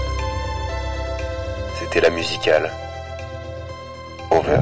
[1.81, 2.71] C'était la musicale.
[4.31, 4.59] Over.